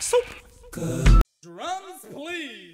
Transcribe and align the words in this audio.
Soup. 0.00 0.24
Good. 0.70 1.20
Drums, 1.42 2.06
please. 2.10 2.72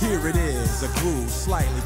Here 0.00 0.28
it 0.28 0.36
is, 0.36 0.82
a 0.84 0.88
groove 1.00 1.28
slightly 1.28 1.80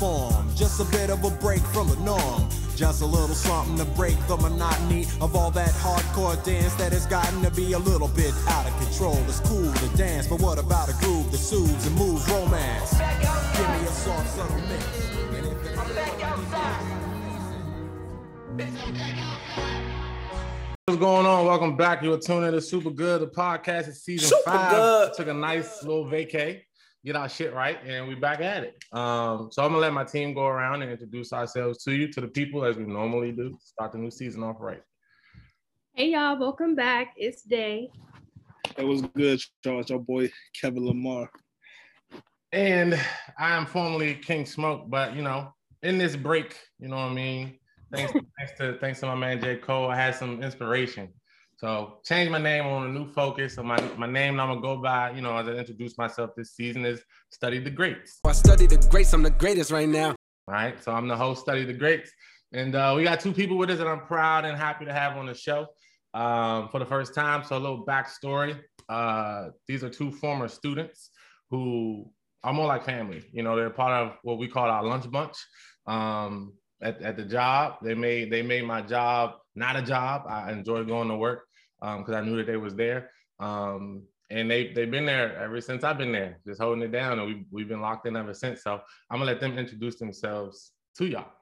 transformed. 0.00 0.56
Just 0.56 0.80
a 0.80 0.84
bit 0.84 1.10
of 1.10 1.24
a 1.24 1.30
break 1.30 1.60
from 1.60 1.88
the 1.88 1.96
norm. 1.96 2.48
Just 2.74 3.02
a 3.02 3.06
little 3.06 3.34
something 3.34 3.76
to 3.76 3.84
break 3.92 4.16
the 4.26 4.36
monotony 4.36 5.04
of 5.20 5.36
all 5.36 5.50
that 5.50 5.70
hardcore 5.70 6.42
dance 6.44 6.74
that 6.74 6.92
has 6.92 7.06
gotten 7.06 7.42
to 7.42 7.50
be 7.50 7.74
a 7.74 7.78
little 7.78 8.08
bit 8.08 8.32
out 8.48 8.66
of 8.66 8.74
control. 8.78 9.18
It's 9.28 9.40
cool 9.40 9.70
to 9.72 9.96
dance, 9.96 10.26
but 10.26 10.40
what 10.40 10.58
about 10.58 10.88
a 10.88 10.94
groove 10.94 11.30
that 11.30 11.38
soothes 11.38 11.86
and 11.86 11.96
moves 11.96 12.28
romance? 12.30 12.92
Give 12.92 13.68
me 13.68 13.76
a 13.84 13.86
soft, 13.88 14.30
subtle 14.30 14.56
mix. 14.68 14.84
And 15.36 15.46
if 15.46 15.64
it's- 15.66 15.76
What's 20.86 20.98
going 21.00 21.26
on? 21.26 21.46
Welcome 21.46 21.76
back. 21.76 22.02
You're 22.02 22.18
tuning 22.18 22.50
to 22.52 22.60
Super 22.60 22.90
Good, 22.90 23.20
the 23.20 23.26
podcast. 23.28 23.88
It's 23.88 24.00
season 24.00 24.28
Super 24.28 24.42
five. 24.50 24.72
Good. 24.72 25.12
Took 25.14 25.28
a 25.28 25.34
nice 25.34 25.82
little 25.84 26.04
vacay, 26.06 26.62
get 27.04 27.16
our 27.16 27.28
shit 27.28 27.54
right, 27.54 27.78
and 27.86 28.06
we 28.08 28.14
back 28.14 28.40
at 28.40 28.64
it. 28.64 28.84
Um, 28.92 29.48
so 29.50 29.62
I'm 29.62 29.70
gonna 29.70 29.78
let 29.80 29.92
my 29.92 30.04
team 30.04 30.34
go 30.34 30.46
around 30.46 30.82
and 30.82 30.90
introduce 30.90 31.32
ourselves 31.32 31.82
to 31.84 31.92
you, 31.92 32.12
to 32.12 32.20
the 32.20 32.28
people 32.28 32.64
as 32.64 32.76
we 32.76 32.84
normally 32.84 33.32
do. 33.32 33.56
Start 33.62 33.92
the 33.92 33.98
new 33.98 34.10
season 34.10 34.42
off 34.42 34.56
right. 34.60 34.82
Hey 35.94 36.10
y'all, 36.10 36.38
welcome 36.38 36.74
back. 36.74 37.14
It's 37.16 37.42
Day. 37.42 37.90
That 38.76 38.86
was 38.86 39.02
good, 39.02 39.40
Charles. 39.64 39.90
Your 39.90 39.98
boy 39.98 40.30
Kevin 40.60 40.86
Lamar. 40.86 41.30
And 42.52 42.94
I 43.38 43.56
am 43.56 43.64
formerly 43.66 44.14
King 44.14 44.44
Smoke, 44.44 44.90
but 44.90 45.14
you 45.14 45.22
know, 45.22 45.52
in 45.82 45.98
this 45.98 46.16
break, 46.16 46.56
you 46.78 46.88
know 46.88 46.96
what 46.96 47.10
I 47.10 47.14
mean. 47.14 47.58
Thanks, 47.92 48.12
thanks 48.38 48.52
to 48.58 48.78
thanks 48.78 49.00
to 49.00 49.06
my 49.06 49.14
man 49.14 49.40
J. 49.40 49.56
Cole, 49.56 49.90
I 49.90 49.96
had 49.96 50.14
some 50.14 50.42
inspiration. 50.42 51.08
So 51.60 51.98
changed 52.06 52.32
my 52.32 52.38
name 52.38 52.64
on 52.64 52.86
a 52.86 52.88
new 52.88 53.06
focus. 53.06 53.56
So 53.56 53.62
my, 53.62 53.78
my 53.98 54.06
name 54.06 54.40
I'm 54.40 54.48
gonna 54.48 54.62
go 54.62 54.78
by, 54.78 55.10
you 55.10 55.20
know, 55.20 55.36
as 55.36 55.46
I 55.46 55.50
introduce 55.50 55.98
myself 55.98 56.30
this 56.34 56.52
season 56.52 56.86
is 56.86 57.02
Study 57.30 57.58
the 57.58 57.68
Greats. 57.68 58.18
I 58.24 58.32
study 58.32 58.66
the 58.66 58.78
greats. 58.90 59.12
I'm 59.12 59.22
the 59.22 59.28
greatest 59.28 59.70
right 59.70 59.86
now. 59.86 60.08
All 60.08 60.54
right. 60.54 60.82
So 60.82 60.90
I'm 60.90 61.06
the 61.06 61.18
host, 61.18 61.42
Study 61.42 61.66
the 61.66 61.74
Greats. 61.74 62.10
And 62.54 62.74
uh, 62.74 62.94
we 62.96 63.04
got 63.04 63.20
two 63.20 63.32
people 63.32 63.58
with 63.58 63.68
us 63.68 63.76
that 63.76 63.86
I'm 63.86 64.06
proud 64.06 64.46
and 64.46 64.56
happy 64.56 64.86
to 64.86 64.92
have 64.94 65.18
on 65.18 65.26
the 65.26 65.34
show 65.34 65.66
um, 66.14 66.70
for 66.70 66.78
the 66.78 66.86
first 66.86 67.14
time. 67.14 67.44
So 67.44 67.58
a 67.58 67.60
little 67.60 67.84
backstory. 67.84 68.58
Uh, 68.88 69.50
these 69.68 69.84
are 69.84 69.90
two 69.90 70.10
former 70.10 70.48
students 70.48 71.10
who 71.50 72.10
are 72.42 72.54
more 72.54 72.68
like 72.68 72.86
family. 72.86 73.22
You 73.34 73.42
know, 73.42 73.54
they're 73.54 73.68
part 73.68 73.92
of 73.92 74.16
what 74.22 74.38
we 74.38 74.48
call 74.48 74.64
our 74.64 74.82
lunch 74.82 75.10
bunch. 75.10 75.36
Um, 75.86 76.54
at, 76.80 77.02
at 77.02 77.18
the 77.18 77.24
job, 77.24 77.74
they 77.82 77.94
made 77.94 78.32
they 78.32 78.40
made 78.40 78.64
my 78.64 78.80
job 78.80 79.34
not 79.54 79.76
a 79.76 79.82
job. 79.82 80.22
I 80.26 80.52
enjoy 80.52 80.84
going 80.84 81.08
to 81.08 81.16
work 81.16 81.42
because 81.80 82.14
I 82.14 82.20
knew 82.20 82.36
that 82.36 82.46
they 82.46 82.56
was 82.56 82.74
there. 82.74 83.10
Um, 83.38 84.02
and 84.30 84.50
they 84.50 84.72
they've 84.72 84.90
been 84.90 85.06
there 85.06 85.36
ever 85.36 85.60
since 85.60 85.82
I've 85.82 85.98
been 85.98 86.12
there, 86.12 86.38
just 86.46 86.60
holding 86.60 86.82
it 86.82 86.92
down, 86.92 87.18
and 87.18 87.26
we 87.26 87.44
we've 87.50 87.68
been 87.68 87.80
locked 87.80 88.06
in 88.06 88.16
ever 88.16 88.34
since. 88.34 88.62
So 88.62 88.80
I'm 89.10 89.18
gonna 89.18 89.24
let 89.24 89.40
them 89.40 89.58
introduce 89.58 89.96
themselves 89.96 90.72
to 90.98 91.06
y'all. 91.06 91.32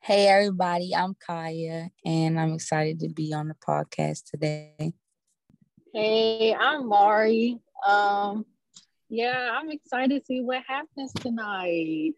Hey 0.00 0.28
everybody, 0.28 0.94
I'm 0.94 1.14
Kaya 1.14 1.90
and 2.04 2.40
I'm 2.40 2.54
excited 2.54 3.00
to 3.00 3.08
be 3.08 3.32
on 3.34 3.48
the 3.48 3.54
podcast 3.54 4.24
today. 4.30 4.94
Hey, 5.92 6.54
I'm 6.54 6.88
Mari. 6.88 7.58
Um, 7.86 8.46
yeah, 9.08 9.58
I'm 9.58 9.70
excited 9.70 10.20
to 10.20 10.24
see 10.24 10.40
what 10.40 10.62
happens 10.66 11.12
tonight. 11.14 12.14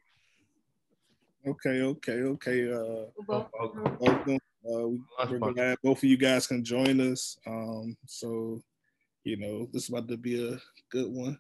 Okay, 1.45 1.83
okay, 1.83 2.21
okay. 2.23 2.73
Uh, 2.73 3.07
Welcome. 3.27 3.97
welcome. 3.99 4.39
Uh, 4.65 4.87
we, 4.87 5.39
we're 5.39 5.53
glad 5.53 5.79
both 5.83 5.99
of 5.99 6.05
you 6.05 6.17
guys 6.17 6.47
can 6.47 6.65
join 6.65 7.01
us. 7.01 7.37
Um, 7.45 7.97
so 8.07 8.63
you 9.25 9.37
know, 9.37 9.69
this 9.73 9.85
is 9.85 9.89
about 9.89 10.09
to 10.09 10.17
be 10.17 10.53
a 10.53 10.59
good 10.91 11.13
one. 11.13 11.39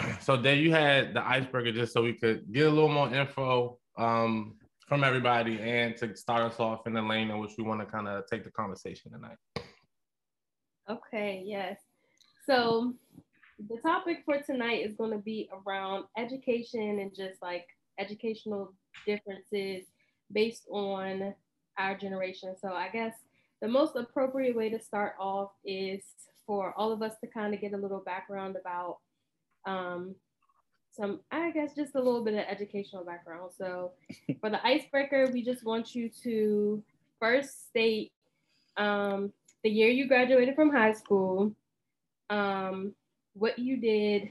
So 0.20 0.36
there 0.36 0.54
you 0.54 0.70
had 0.70 1.12
the 1.12 1.26
icebreaker 1.26 1.72
just 1.72 1.92
so 1.92 2.02
we 2.02 2.12
could 2.12 2.50
get 2.52 2.66
a 2.66 2.70
little 2.70 2.88
more 2.88 3.12
info 3.12 3.78
um, 3.98 4.54
from 4.86 5.02
everybody 5.02 5.60
and 5.60 5.96
to 5.96 6.16
start 6.16 6.42
us 6.42 6.60
off 6.60 6.86
in 6.86 6.92
the 6.92 7.02
lane 7.02 7.30
in 7.30 7.38
which 7.38 7.52
we 7.58 7.64
want 7.64 7.80
to 7.80 7.86
kind 7.86 8.06
of 8.06 8.24
take 8.26 8.44
the 8.44 8.50
conversation 8.50 9.10
tonight. 9.10 9.36
Okay, 10.88 11.42
yes. 11.44 11.80
So 12.46 12.94
the 13.68 13.76
topic 13.78 14.22
for 14.24 14.40
tonight 14.40 14.86
is 14.86 14.94
going 14.94 15.10
to 15.10 15.18
be 15.18 15.50
around 15.52 16.04
education 16.16 17.00
and 17.00 17.12
just 17.14 17.42
like 17.42 17.66
educational 17.98 18.72
differences 19.06 19.84
based 20.32 20.64
on 20.70 21.34
our 21.78 21.96
generation. 21.96 22.54
So 22.60 22.72
I 22.72 22.88
guess 22.88 23.14
the 23.60 23.68
most 23.68 23.96
appropriate 23.96 24.56
way 24.56 24.68
to 24.70 24.78
start 24.78 25.14
off 25.18 25.50
is 25.64 26.02
for 26.46 26.72
all 26.76 26.92
of 26.92 27.02
us 27.02 27.14
to 27.20 27.26
kind 27.26 27.54
of 27.54 27.60
get 27.60 27.72
a 27.72 27.76
little 27.76 28.00
background 28.00 28.56
about 28.60 28.98
um, 29.66 30.14
some, 30.90 31.20
I 31.30 31.50
guess, 31.50 31.74
just 31.74 31.94
a 31.94 32.00
little 32.00 32.24
bit 32.24 32.34
of 32.34 32.40
educational 32.48 33.04
background. 33.04 33.50
So 33.56 33.92
for 34.40 34.50
the 34.50 34.64
icebreaker, 34.66 35.30
we 35.32 35.42
just 35.42 35.64
want 35.64 35.94
you 35.94 36.10
to 36.22 36.82
first 37.20 37.68
state 37.68 38.12
um, 38.76 39.32
the 39.64 39.70
year 39.70 39.88
you 39.88 40.06
graduated 40.06 40.54
from 40.54 40.70
high 40.70 40.92
school, 40.92 41.52
um, 42.30 42.94
what 43.34 43.58
you 43.58 43.76
did 43.76 44.30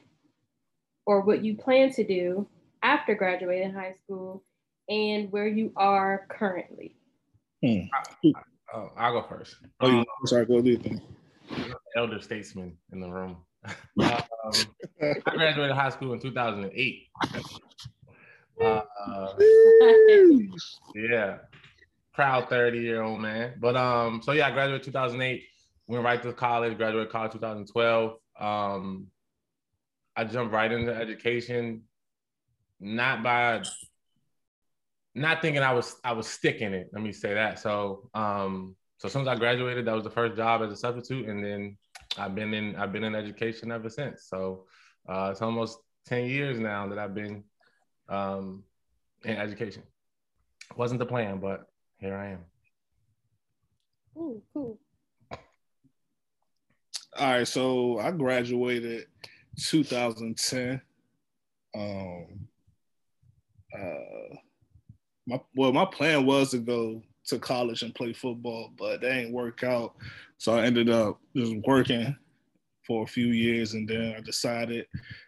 or 1.06 1.22
what 1.22 1.44
you 1.44 1.56
plan 1.56 1.92
to 1.94 2.04
do 2.04 2.48
after 2.82 3.16
graduating 3.16 3.74
high 3.74 3.94
school, 4.04 4.44
and 4.90 5.32
where 5.32 5.48
you 5.48 5.72
are 5.76 6.26
currently. 6.30 6.96
Oh, 7.64 8.92
I'll 8.98 9.22
go 9.22 9.28
first. 9.28 9.56
Oh, 9.80 9.90
you, 9.90 9.98
Um, 10.00 10.06
sorry, 10.26 10.46
go 10.46 10.62
do 10.62 10.72
your 10.72 10.80
thing. 10.80 11.02
elder 11.96 12.20
statesman 12.22 12.78
in 12.92 13.00
the 13.00 13.10
room. 13.10 13.38
um, 13.66 13.74
I 15.02 15.14
graduated 15.26 15.76
high 15.76 15.90
school 15.90 16.14
in 16.14 16.20
2008. 16.20 17.08
Uh, 18.62 19.34
yeah, 20.96 21.38
proud 22.14 22.50
30 22.50 22.80
year 22.80 23.02
old 23.04 23.20
man. 23.22 23.54
But 23.60 23.76
um, 23.76 24.22
so 24.24 24.32
yeah, 24.32 24.48
I 24.48 24.52
graduated 24.52 24.84
2008. 24.86 25.44
Went 25.88 26.04
right 26.04 26.22
to 26.24 26.34
college. 26.34 26.78
Graduated 26.78 27.12
college 27.12 27.32
2012. 27.34 28.18
Um, 28.40 29.08
I 30.16 30.24
jumped 30.24 30.54
right 30.54 30.72
into 30.72 30.94
education, 30.94 31.84
not 32.80 33.24
by 33.24 33.62
not 35.18 35.42
thinking 35.42 35.62
I 35.64 35.74
was 35.74 35.96
I 36.04 36.14
was 36.14 36.28
sticking 36.28 36.74
it. 36.74 36.90
Let 36.94 37.02
me 37.02 37.12
say 37.12 37.34
that. 37.34 37.60
So 37.60 38.10
um, 38.14 38.76
so 38.98 39.08
as 39.08 39.14
soon 39.14 39.24
as 39.24 39.28
I 39.28 39.36
graduated, 39.36 39.86
that 39.86 39.96
was 39.96 40.04
the 40.04 40.10
first 40.10 40.36
job 40.36 40.62
as 40.62 40.72
a 40.72 40.76
substitute, 40.76 41.28
and 41.28 41.44
then 41.44 41.78
I've 42.18 42.36
been 42.36 42.54
in 42.54 42.76
I've 42.76 42.92
been 42.92 43.04
in 43.04 43.16
education 43.16 43.72
ever 43.72 43.90
since. 43.90 44.26
So 44.26 44.66
uh, 45.08 45.30
it's 45.32 45.42
almost 45.42 45.80
10 46.08 46.26
years 46.26 46.60
now 46.60 46.88
that 46.88 46.98
I've 46.98 47.14
been 47.14 47.44
um, 48.10 48.64
in 49.24 49.38
education. 49.38 49.84
Wasn't 50.76 51.00
the 51.00 51.06
plan, 51.06 51.40
but 51.40 51.68
here 52.00 52.16
I 52.16 52.30
am. 52.30 52.40
Ooh, 54.18 54.42
cool. 54.54 54.80
All 57.20 57.32
right, 57.32 57.48
so 57.48 58.00
I 58.00 58.12
graduated 58.12 59.06
2010. 59.60 60.82
Um, 61.76 62.48
uh, 63.76 64.36
my 65.28 65.40
well, 65.56 65.74
my 65.74 65.86
plan 65.86 66.26
was 66.26 66.52
to 66.52 66.58
go 66.58 67.04
to 67.26 67.38
college 67.38 67.84
and 67.84 67.94
play 67.94 68.14
football, 68.14 68.72
but 68.78 69.02
that 69.02 69.12
ain't 69.12 69.34
work 69.34 69.64
out. 69.64 69.96
So 70.38 70.56
I 70.56 70.64
ended 70.64 70.90
up 70.90 71.20
just 71.36 71.54
working 71.68 72.16
for 72.86 73.04
a 73.04 73.08
few 73.08 73.28
years, 73.28 73.74
and 73.74 73.88
then 73.88 74.16
I 74.18 74.22
decided 74.22 74.88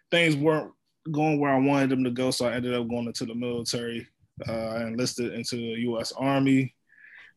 things 0.10 0.36
weren't 0.36 0.72
going 1.12 1.40
where 1.40 1.54
I 1.54 1.60
wanted 1.60 1.90
them 1.90 2.04
to 2.06 2.12
go. 2.12 2.32
So 2.32 2.48
I 2.48 2.54
ended 2.54 2.74
up 2.74 2.88
going 2.88 3.08
into 3.08 3.26
the 3.26 3.36
military. 3.36 4.08
Uh, 4.48 4.70
I 4.70 4.88
enlisted 4.88 5.34
into 5.34 5.58
the 5.58 5.82
U.S. 5.82 6.14
Army. 6.14 6.74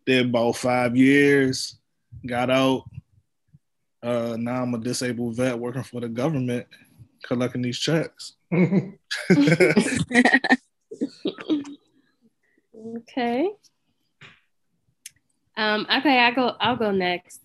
Did 0.07 0.27
about 0.27 0.57
five 0.57 0.97
years. 0.97 1.79
Got 2.27 2.51
out. 2.51 2.85
Uh, 4.03 4.37
now 4.39 4.63
I'm 4.63 4.75
a 4.75 4.79
disabled 4.79 5.37
vet 5.37 5.59
working 5.59 5.83
for 5.83 6.01
the 6.01 6.09
government, 6.09 6.67
collecting 7.25 7.63
these 7.63 7.79
checks. 7.79 8.35
Okay. 12.85 13.49
Um, 15.57 15.87
okay, 15.95 16.19
I 16.19 16.31
go. 16.33 16.57
I'll 16.61 16.77
go 16.77 16.91
next. 16.91 17.43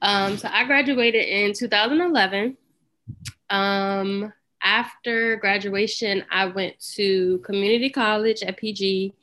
Um, 0.00 0.36
so 0.38 0.48
I 0.50 0.64
graduated 0.64 1.26
in 1.26 1.52
2011. 1.52 2.56
Um, 3.50 4.32
after 4.62 5.36
graduation, 5.36 6.24
I 6.30 6.46
went 6.46 6.78
to 6.94 7.38
community 7.44 7.90
college 7.90 8.42
at 8.42 8.56
PG. 8.56 9.14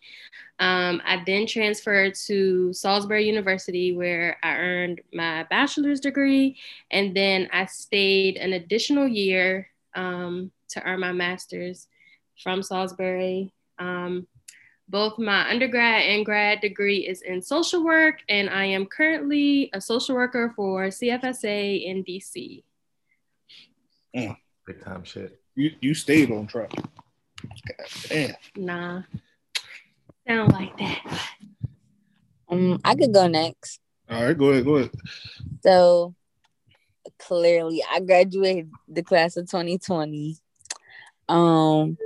Um, 0.60 1.02
I 1.06 1.22
then 1.26 1.48
transferred 1.48 2.16
to 2.28 2.72
Salisbury 2.72 3.26
University, 3.26 3.96
where 3.96 4.38
I 4.44 4.56
earned 4.56 5.02
my 5.14 5.44
bachelor's 5.50 6.00
degree, 6.00 6.58
and 6.92 7.16
then 7.16 7.50
I 7.52 7.66
stayed 7.66 8.38
an 8.38 8.54
additional 8.54 9.08
year 9.08 9.68
um, 9.96 10.52
to 10.70 10.84
earn 10.84 11.00
my 11.00 11.12
master's 11.12 11.88
from 12.42 12.62
Salisbury. 12.62 13.52
Um, 13.80 14.28
both 14.88 15.18
my 15.18 15.50
undergrad 15.50 16.04
and 16.04 16.26
grad 16.26 16.62
degree 16.62 17.08
is 17.08 17.22
in 17.22 17.42
social 17.42 17.84
work, 17.84 18.20
and 18.30 18.50
I 18.50 18.66
am 18.66 18.86
currently 18.86 19.70
a 19.74 19.82
social 19.82 20.16
worker 20.16 20.54
for 20.56 20.88
CFSA 20.88 21.86
in 21.86 22.04
DC. 22.04 22.64
Mm. 24.16 24.38
Big 24.66 24.84
time 24.84 25.04
shit. 25.04 25.40
You 25.56 25.72
you 25.80 25.94
stayed 25.94 26.32
on 26.32 26.48
track. 26.48 26.72
God 26.76 27.88
damn. 28.10 28.36
Nah, 28.56 29.02
sound 30.28 30.54
like 30.54 30.78
that. 30.78 31.22
Um, 32.50 32.80
I 32.84 32.96
could 32.96 33.14
go 33.14 33.28
next. 33.28 33.80
All 34.10 34.24
right, 34.24 34.38
go 34.38 34.50
ahead, 34.50 34.66
go 34.66 34.76
ahead. 34.76 34.92
So 35.64 36.16
clearly, 37.20 37.84
I 37.92 38.00
graduated 38.00 38.72
the 38.88 39.04
class 39.04 39.38
of 39.38 39.50
2020. 39.50 40.38
Um, 41.28 41.98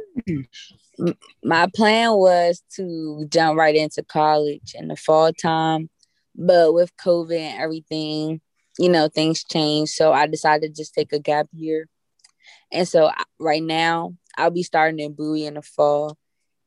my 1.43 1.67
plan 1.75 2.13
was 2.13 2.61
to 2.75 3.25
jump 3.29 3.57
right 3.57 3.75
into 3.75 4.03
college 4.03 4.73
in 4.75 4.87
the 4.87 4.95
fall 4.95 5.31
time, 5.33 5.89
but 6.35 6.73
with 6.73 6.95
COVID 6.97 7.37
and 7.37 7.61
everything, 7.61 8.41
you 8.77 8.89
know, 8.89 9.09
things 9.09 9.43
changed. 9.43 9.93
So 9.93 10.13
I 10.13 10.27
decided 10.27 10.73
to 10.73 10.81
just 10.81 10.93
take 10.93 11.13
a 11.13 11.19
gap 11.19 11.47
year. 11.53 11.87
And 12.71 12.87
so 12.87 13.11
right 13.39 13.63
now, 13.63 14.15
I'll 14.37 14.51
be 14.51 14.63
starting 14.63 14.99
in 14.99 15.13
Bowie 15.13 15.45
in 15.45 15.55
the 15.55 15.61
fall, 15.61 16.17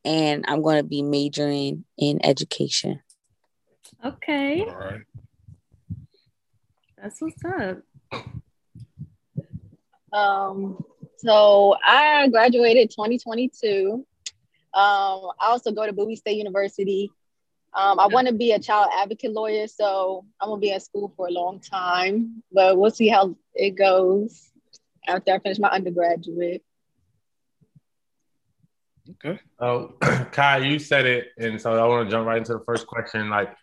and 0.05 0.45
I'm 0.47 0.61
going 0.61 0.77
to 0.77 0.83
be 0.83 1.01
majoring 1.01 1.85
in 1.97 2.23
education. 2.23 3.01
Okay, 4.05 4.65
All 4.67 4.75
right. 4.75 5.01
that's 7.01 7.21
what's 7.21 7.43
up. 7.45 7.81
Um, 10.11 10.83
so 11.23 11.75
I 11.85 12.27
graduated 12.29 12.91
2022. 12.91 14.05
Um, 14.73 15.29
I 15.39 15.47
also 15.47 15.71
go 15.71 15.85
to 15.85 15.93
Bowie 15.93 16.15
State 16.15 16.37
University. 16.37 17.11
Um, 17.75 17.99
I 17.99 18.07
want 18.07 18.27
to 18.27 18.33
be 18.33 18.51
a 18.51 18.59
child 18.59 18.89
advocate 18.99 19.31
lawyer, 19.31 19.67
so 19.67 20.25
I'm 20.39 20.49
gonna 20.49 20.59
be 20.59 20.71
at 20.71 20.83
school 20.83 21.13
for 21.15 21.27
a 21.27 21.31
long 21.31 21.59
time, 21.59 22.43
but 22.51 22.77
we'll 22.77 22.91
see 22.91 23.07
how 23.07 23.35
it 23.55 23.71
goes 23.71 24.51
after 25.07 25.33
I 25.33 25.39
finish 25.39 25.59
my 25.59 25.69
undergraduate. 25.69 26.63
Okay. 29.11 29.39
Oh, 29.59 29.93
Kai, 30.31 30.59
you 30.59 30.79
said 30.79 31.05
it, 31.05 31.29
and 31.37 31.59
so 31.59 31.73
I 31.73 31.87
want 31.87 32.07
to 32.07 32.11
jump 32.11 32.27
right 32.27 32.37
into 32.37 32.53
the 32.53 32.63
first 32.65 32.85
question. 32.87 33.29
Like, 33.29 33.55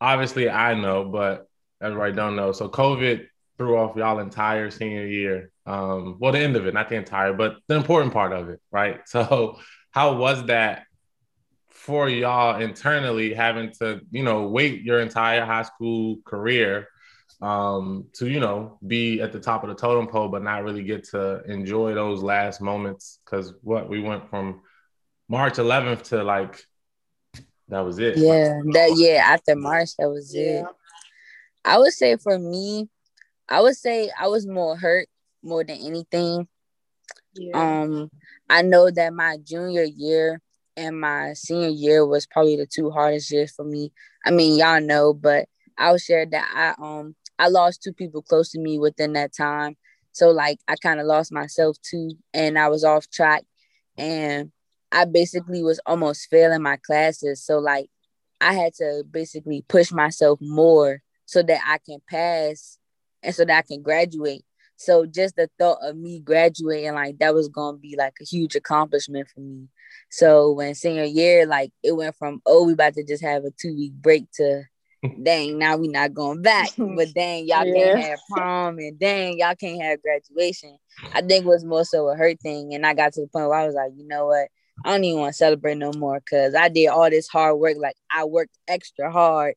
obviously, 0.00 0.50
I 0.50 0.74
know, 0.74 1.04
but 1.04 1.48
everybody 1.80 2.12
don't 2.12 2.36
know. 2.36 2.52
So, 2.52 2.68
COVID 2.68 3.26
threw 3.58 3.76
off 3.76 3.96
y'all 3.96 4.18
entire 4.18 4.70
senior 4.70 5.06
year. 5.06 5.50
Um, 5.66 6.16
well, 6.18 6.32
the 6.32 6.40
end 6.40 6.56
of 6.56 6.66
it, 6.66 6.74
not 6.74 6.88
the 6.88 6.96
entire, 6.96 7.32
but 7.32 7.56
the 7.68 7.76
important 7.76 8.12
part 8.12 8.32
of 8.32 8.48
it, 8.48 8.60
right? 8.70 9.00
So, 9.06 9.58
how 9.90 10.16
was 10.16 10.46
that 10.46 10.84
for 11.68 12.08
y'all 12.08 12.60
internally, 12.60 13.34
having 13.34 13.72
to, 13.72 14.00
you 14.10 14.22
know, 14.22 14.48
wait 14.48 14.82
your 14.82 15.00
entire 15.00 15.44
high 15.44 15.62
school 15.62 16.18
career 16.24 16.88
um, 17.42 18.06
to, 18.14 18.28
you 18.28 18.40
know, 18.40 18.78
be 18.86 19.20
at 19.20 19.32
the 19.32 19.40
top 19.40 19.64
of 19.64 19.68
the 19.68 19.74
totem 19.74 20.06
pole, 20.06 20.28
but 20.28 20.42
not 20.42 20.64
really 20.64 20.82
get 20.82 21.04
to 21.10 21.42
enjoy 21.44 21.92
those 21.92 22.22
last 22.22 22.60
moments? 22.60 23.18
Because 23.24 23.52
what 23.62 23.88
we 23.88 24.00
went 24.00 24.30
from 24.30 24.62
March 25.28 25.54
11th 25.54 26.02
to 26.04 26.22
like 26.22 26.64
that 27.68 27.80
was 27.80 27.98
it. 27.98 28.18
Yeah, 28.18 28.60
that 28.74 28.94
yeah, 28.96 29.24
after 29.24 29.56
March, 29.56 29.96
that 29.96 30.08
was 30.08 30.34
it. 30.34 30.64
I 31.64 31.78
would 31.78 31.92
say 31.92 32.16
for 32.16 32.38
me, 32.38 32.88
I 33.52 33.60
would 33.60 33.76
say 33.76 34.10
I 34.18 34.28
was 34.28 34.46
more 34.46 34.78
hurt 34.78 35.08
more 35.42 35.62
than 35.62 35.76
anything. 35.76 36.48
Yeah. 37.34 37.82
Um, 37.82 38.10
I 38.48 38.62
know 38.62 38.90
that 38.90 39.12
my 39.12 39.36
junior 39.44 39.84
year 39.84 40.40
and 40.74 40.98
my 40.98 41.34
senior 41.34 41.68
year 41.68 42.06
was 42.06 42.26
probably 42.26 42.56
the 42.56 42.66
two 42.66 42.90
hardest 42.90 43.30
years 43.30 43.52
for 43.52 43.66
me. 43.66 43.92
I 44.24 44.30
mean, 44.30 44.58
y'all 44.58 44.80
know, 44.80 45.12
but 45.12 45.50
I'll 45.76 45.98
share 45.98 46.24
that 46.24 46.74
I 46.80 46.82
um 46.82 47.14
I 47.38 47.48
lost 47.48 47.82
two 47.82 47.92
people 47.92 48.22
close 48.22 48.52
to 48.52 48.58
me 48.58 48.78
within 48.78 49.12
that 49.14 49.34
time. 49.34 49.76
So 50.12 50.30
like 50.30 50.58
I 50.66 50.76
kind 50.76 50.98
of 50.98 51.04
lost 51.06 51.30
myself 51.30 51.76
too, 51.82 52.12
and 52.32 52.58
I 52.58 52.68
was 52.68 52.84
off 52.84 53.10
track, 53.10 53.44
and 53.98 54.50
I 54.90 55.04
basically 55.04 55.62
was 55.62 55.78
almost 55.84 56.30
failing 56.30 56.62
my 56.62 56.78
classes. 56.78 57.44
So 57.44 57.58
like 57.58 57.90
I 58.40 58.54
had 58.54 58.72
to 58.76 59.04
basically 59.10 59.62
push 59.68 59.92
myself 59.92 60.38
more 60.40 61.02
so 61.26 61.42
that 61.42 61.60
I 61.66 61.76
can 61.84 61.98
pass 62.08 62.78
and 63.22 63.34
so 63.34 63.44
that 63.44 63.58
I 63.58 63.62
can 63.62 63.82
graduate. 63.82 64.44
So 64.76 65.06
just 65.06 65.36
the 65.36 65.48
thought 65.58 65.78
of 65.82 65.96
me 65.96 66.20
graduating, 66.20 66.94
like 66.94 67.18
that 67.18 67.34
was 67.34 67.48
gonna 67.48 67.76
be 67.78 67.94
like 67.96 68.14
a 68.20 68.24
huge 68.24 68.56
accomplishment 68.56 69.28
for 69.32 69.40
me. 69.40 69.68
So 70.10 70.52
when 70.52 70.74
senior 70.74 71.04
year, 71.04 71.46
like 71.46 71.70
it 71.82 71.92
went 71.92 72.16
from 72.16 72.42
oh 72.46 72.64
we 72.64 72.72
about 72.72 72.94
to 72.94 73.04
just 73.04 73.22
have 73.22 73.44
a 73.44 73.50
two 73.52 73.74
week 73.76 73.92
break 73.92 74.30
to 74.34 74.64
dang 75.22 75.58
now 75.58 75.76
we 75.76 75.88
not 75.88 76.14
going 76.14 76.42
back. 76.42 76.70
But 76.76 77.12
dang 77.14 77.46
y'all 77.46 77.64
Yeah. 77.66 77.94
can't 77.94 78.06
have 78.10 78.18
prom 78.30 78.78
and 78.78 78.98
dang 78.98 79.38
y'all 79.38 79.54
can't 79.54 79.80
have 79.82 80.02
graduation. 80.02 80.76
I 81.12 81.20
think 81.20 81.44
it 81.44 81.48
was 81.48 81.64
more 81.64 81.84
so 81.84 82.08
a 82.08 82.16
hurt 82.16 82.40
thing, 82.40 82.74
and 82.74 82.84
I 82.86 82.94
got 82.94 83.12
to 83.14 83.20
the 83.20 83.26
point 83.28 83.48
where 83.48 83.58
I 83.58 83.66
was 83.66 83.74
like, 83.74 83.92
you 83.96 84.06
know 84.08 84.26
what, 84.26 84.48
I 84.84 84.90
don't 84.90 85.04
even 85.04 85.20
want 85.20 85.32
to 85.32 85.36
celebrate 85.36 85.76
no 85.76 85.92
more 85.92 86.18
because 86.20 86.54
I 86.54 86.68
did 86.68 86.88
all 86.88 87.08
this 87.10 87.28
hard 87.28 87.58
work. 87.58 87.76
Like 87.78 87.96
I 88.10 88.24
worked 88.24 88.56
extra 88.66 89.12
hard 89.12 89.54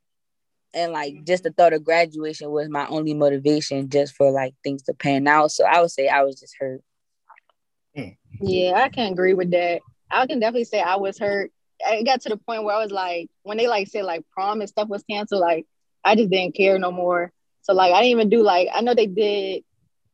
and 0.76 0.92
like 0.92 1.24
just 1.24 1.44
the 1.44 1.52
thought 1.52 1.74
of 1.74 1.86
graduation 1.86 2.52
was 2.52 2.70
my 2.70 2.86
only 2.88 3.14
motivation 3.14 3.90
just 3.90 4.14
for 4.16 4.30
like 4.30 4.54
things 4.64 4.84
to 4.84 4.94
pan 4.94 5.28
out. 5.28 5.52
So 5.52 5.66
I 5.66 5.82
would 5.82 5.90
say 5.90 6.10
I 6.10 6.24
was 6.24 6.40
just 6.40 6.56
hurt. 6.60 6.82
Yeah, 8.42 8.74
I 8.76 8.90
can 8.90 9.14
agree 9.14 9.34
with 9.34 9.52
that. 9.52 9.82
I 10.12 10.28
can 10.28 10.40
definitely 10.40 10.66
say 10.66 10.82
I 10.82 10.98
was 10.98 11.18
hurt. 11.18 11.52
It 11.80 12.06
got 12.06 12.22
to 12.22 12.30
the 12.30 12.38
point 12.38 12.64
where 12.64 12.76
I 12.76 12.84
was 12.84 12.92
like, 12.92 13.30
when 13.44 13.58
they 13.58 13.68
like 13.68 13.88
said 13.88 14.04
like 14.04 14.26
prom 14.32 14.60
and 14.60 14.70
stuff 14.70 14.90
was 14.90 15.04
canceled, 15.10 15.42
like 15.42 15.66
I 16.04 16.16
just 16.16 16.30
didn't 16.30 16.56
care 16.56 16.78
no 16.78 16.92
more. 16.92 17.32
So 17.62 17.74
like 17.74 17.94
I 17.94 18.02
didn't 18.02 18.12
even 18.12 18.30
do 18.30 18.44
like 18.44 18.68
I 18.74 18.82
know 18.82 18.94
they 18.94 19.08
did 19.08 19.64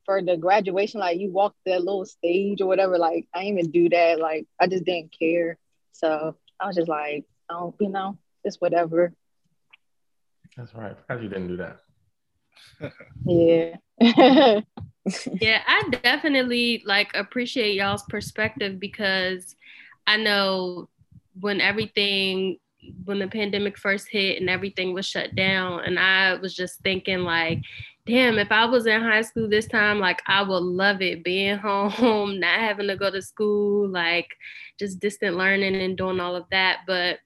for 0.05 0.21
the 0.21 0.37
graduation, 0.37 0.99
like 0.99 1.19
you 1.19 1.31
walk 1.31 1.55
that 1.65 1.83
little 1.83 2.05
stage 2.05 2.61
or 2.61 2.67
whatever. 2.67 2.97
Like 2.99 3.27
I 3.33 3.43
didn't 3.43 3.59
even 3.59 3.71
do 3.71 3.89
that. 3.89 4.19
Like 4.19 4.45
I 4.59 4.67
just 4.67 4.85
didn't 4.85 5.15
care. 5.17 5.57
So 5.91 6.35
I 6.59 6.67
was 6.67 6.75
just 6.75 6.87
like, 6.89 7.25
oh, 7.49 7.73
you 7.79 7.89
know, 7.89 8.17
it's 8.43 8.61
whatever. 8.61 9.13
That's 10.58 10.74
right. 10.75 10.91
I 10.91 11.13
forgot 11.13 11.24
you 11.24 11.29
didn't 11.29 11.48
do 11.48 11.58
that. 11.58 11.77
Yeah. 13.25 14.62
Yeah, 15.39 15.62
I 15.65 15.89
definitely 16.03 16.84
like 16.86 17.10
appreciate 17.15 17.75
y'all's 17.75 18.03
perspective 18.03 18.79
because 18.79 19.55
I 20.05 20.17
know 20.17 20.89
when 21.39 21.62
everything 21.62 22.58
when 23.05 23.20
the 23.20 23.27
pandemic 23.27 23.77
first 23.77 24.08
hit 24.10 24.39
and 24.39 24.50
everything 24.50 24.93
was 24.93 25.05
shut 25.05 25.36
down 25.36 25.81
and 25.86 26.00
I 26.00 26.36
was 26.36 26.55
just 26.55 26.81
thinking 26.81 27.20
like 27.20 27.62
damn 28.05 28.39
if 28.39 28.51
I 28.51 28.65
was 28.65 28.88
in 28.88 29.01
high 29.01 29.22
school 29.22 29.48
this 29.48 29.67
time 29.67 30.00
like 30.00 30.22
I 30.27 30.41
would 30.41 30.63
love 30.63 31.01
it 31.01 31.24
being 31.24 31.58
home 31.60 32.39
not 32.39 32.60
having 32.60 32.88
to 32.88 32.98
go 32.98 33.12
to 33.12 33.22
school 33.22 33.88
like 33.88 34.27
just 34.79 35.00
distant 35.00 35.38
learning 35.38 35.75
and 35.75 35.98
doing 35.98 36.20
all 36.20 36.36
of 36.36 36.46
that 36.51 36.79
but 36.88 37.20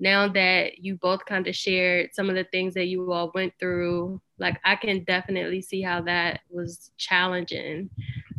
now 0.00 0.28
that 0.28 0.78
you 0.78 0.96
both 0.96 1.24
kind 1.24 1.46
of 1.46 1.54
shared 1.54 2.10
some 2.12 2.28
of 2.28 2.34
the 2.34 2.44
things 2.44 2.74
that 2.74 2.86
you 2.86 3.12
all 3.12 3.30
went 3.34 3.52
through, 3.58 4.20
like 4.38 4.58
I 4.64 4.76
can 4.76 5.04
definitely 5.04 5.62
see 5.62 5.82
how 5.82 6.02
that 6.02 6.40
was 6.50 6.90
challenging. 6.96 7.90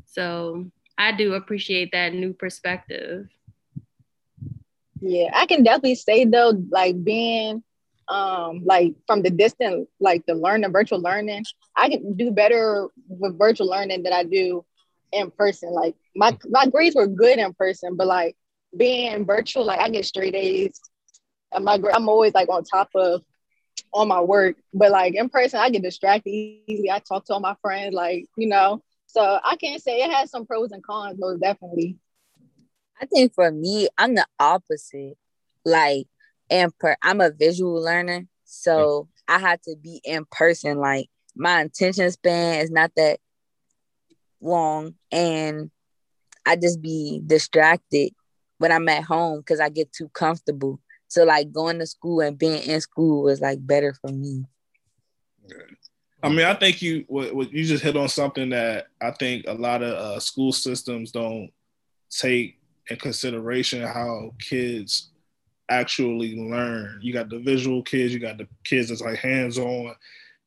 So 0.05 0.69
I 0.97 1.11
do 1.11 1.33
appreciate 1.33 1.91
that 1.91 2.13
new 2.13 2.33
perspective. 2.33 3.27
Yeah, 5.01 5.29
I 5.33 5.45
can 5.45 5.63
definitely 5.63 5.95
say 5.95 6.25
though, 6.25 6.53
like 6.71 7.03
being 7.03 7.63
um 8.07 8.61
like 8.63 8.93
from 9.07 9.21
the 9.23 9.29
distance, 9.29 9.87
like 9.99 10.25
the 10.25 10.35
learning, 10.35 10.71
virtual 10.71 10.99
learning, 11.01 11.43
I 11.75 11.89
can 11.89 12.15
do 12.15 12.31
better 12.31 12.87
with 13.07 13.37
virtual 13.37 13.67
learning 13.67 14.03
than 14.03 14.13
I 14.13 14.23
do 14.23 14.65
in 15.11 15.31
person. 15.31 15.71
Like 15.71 15.95
my 16.15 16.37
my 16.49 16.67
grades 16.67 16.95
were 16.95 17.07
good 17.07 17.39
in 17.39 17.53
person, 17.53 17.95
but 17.95 18.07
like 18.07 18.35
being 18.77 19.25
virtual, 19.25 19.65
like 19.65 19.79
I 19.79 19.89
get 19.89 20.05
straight 20.05 20.35
A's. 20.35 20.79
And 21.55 21.65
my 21.65 21.79
I'm 21.93 22.09
always 22.09 22.33
like 22.33 22.49
on 22.49 22.63
top 22.63 22.89
of 22.95 23.23
all 23.91 24.05
my 24.05 24.21
work, 24.21 24.57
but 24.73 24.91
like 24.91 25.15
in 25.15 25.29
person, 25.29 25.59
I 25.59 25.69
get 25.69 25.81
distracted 25.81 26.29
easily. 26.29 26.91
I 26.91 26.99
talk 26.99 27.25
to 27.25 27.33
all 27.33 27.39
my 27.39 27.55
friends, 27.61 27.93
like 27.93 28.25
you 28.37 28.47
know. 28.47 28.81
So 29.07 29.39
I 29.43 29.55
can't 29.55 29.81
say 29.81 30.01
it 30.01 30.11
has 30.11 30.29
some 30.29 30.45
pros 30.45 30.71
and 30.71 30.83
cons, 30.83 31.17
most 31.17 31.39
definitely. 31.39 31.97
I 33.01 33.05
think 33.05 33.33
for 33.33 33.51
me, 33.51 33.87
I'm 33.97 34.15
the 34.15 34.25
opposite. 34.39 35.17
Like, 35.63 36.07
in 36.49 36.71
per, 36.79 36.95
I'm 37.01 37.21
a 37.21 37.31
visual 37.31 37.81
learner, 37.81 38.27
so 38.43 39.07
I 39.27 39.39
had 39.39 39.61
to 39.63 39.75
be 39.81 40.01
in 40.03 40.25
person. 40.31 40.77
Like, 40.77 41.09
my 41.35 41.61
attention 41.61 42.11
span 42.11 42.61
is 42.61 42.71
not 42.71 42.91
that 42.95 43.19
long, 44.41 44.95
and 45.11 45.71
I 46.45 46.55
just 46.55 46.81
be 46.81 47.21
distracted 47.25 48.11
when 48.57 48.71
I'm 48.71 48.87
at 48.89 49.03
home 49.03 49.39
because 49.39 49.59
I 49.59 49.69
get 49.69 49.91
too 49.91 50.09
comfortable. 50.09 50.79
So 51.15 51.23
like 51.23 51.53
going 51.53 51.79
to 51.79 51.87
school 51.87 52.19
and 52.19 52.37
being 52.37 52.61
in 52.63 52.81
school 52.81 53.23
was 53.23 53.39
like 53.39 53.65
better 53.65 53.93
for 53.93 54.11
me. 54.11 54.43
I 56.21 56.27
mean, 56.27 56.45
I 56.45 56.53
think 56.55 56.81
you 56.81 57.05
what, 57.07 57.53
you 57.53 57.63
just 57.63 57.85
hit 57.85 57.95
on 57.95 58.09
something 58.09 58.49
that 58.49 58.87
I 59.01 59.11
think 59.11 59.45
a 59.47 59.53
lot 59.53 59.81
of 59.81 59.93
uh, 59.93 60.19
school 60.19 60.51
systems 60.51 61.13
don't 61.13 61.51
take 62.09 62.59
in 62.89 62.97
consideration 62.97 63.81
how 63.81 64.33
kids 64.39 65.11
actually 65.69 66.35
learn. 66.35 66.99
You 67.01 67.13
got 67.13 67.29
the 67.29 67.39
visual 67.39 67.81
kids, 67.81 68.13
you 68.13 68.19
got 68.19 68.37
the 68.37 68.49
kids 68.65 68.89
that's 68.89 68.99
like 68.99 69.17
hands 69.17 69.57
on. 69.57 69.95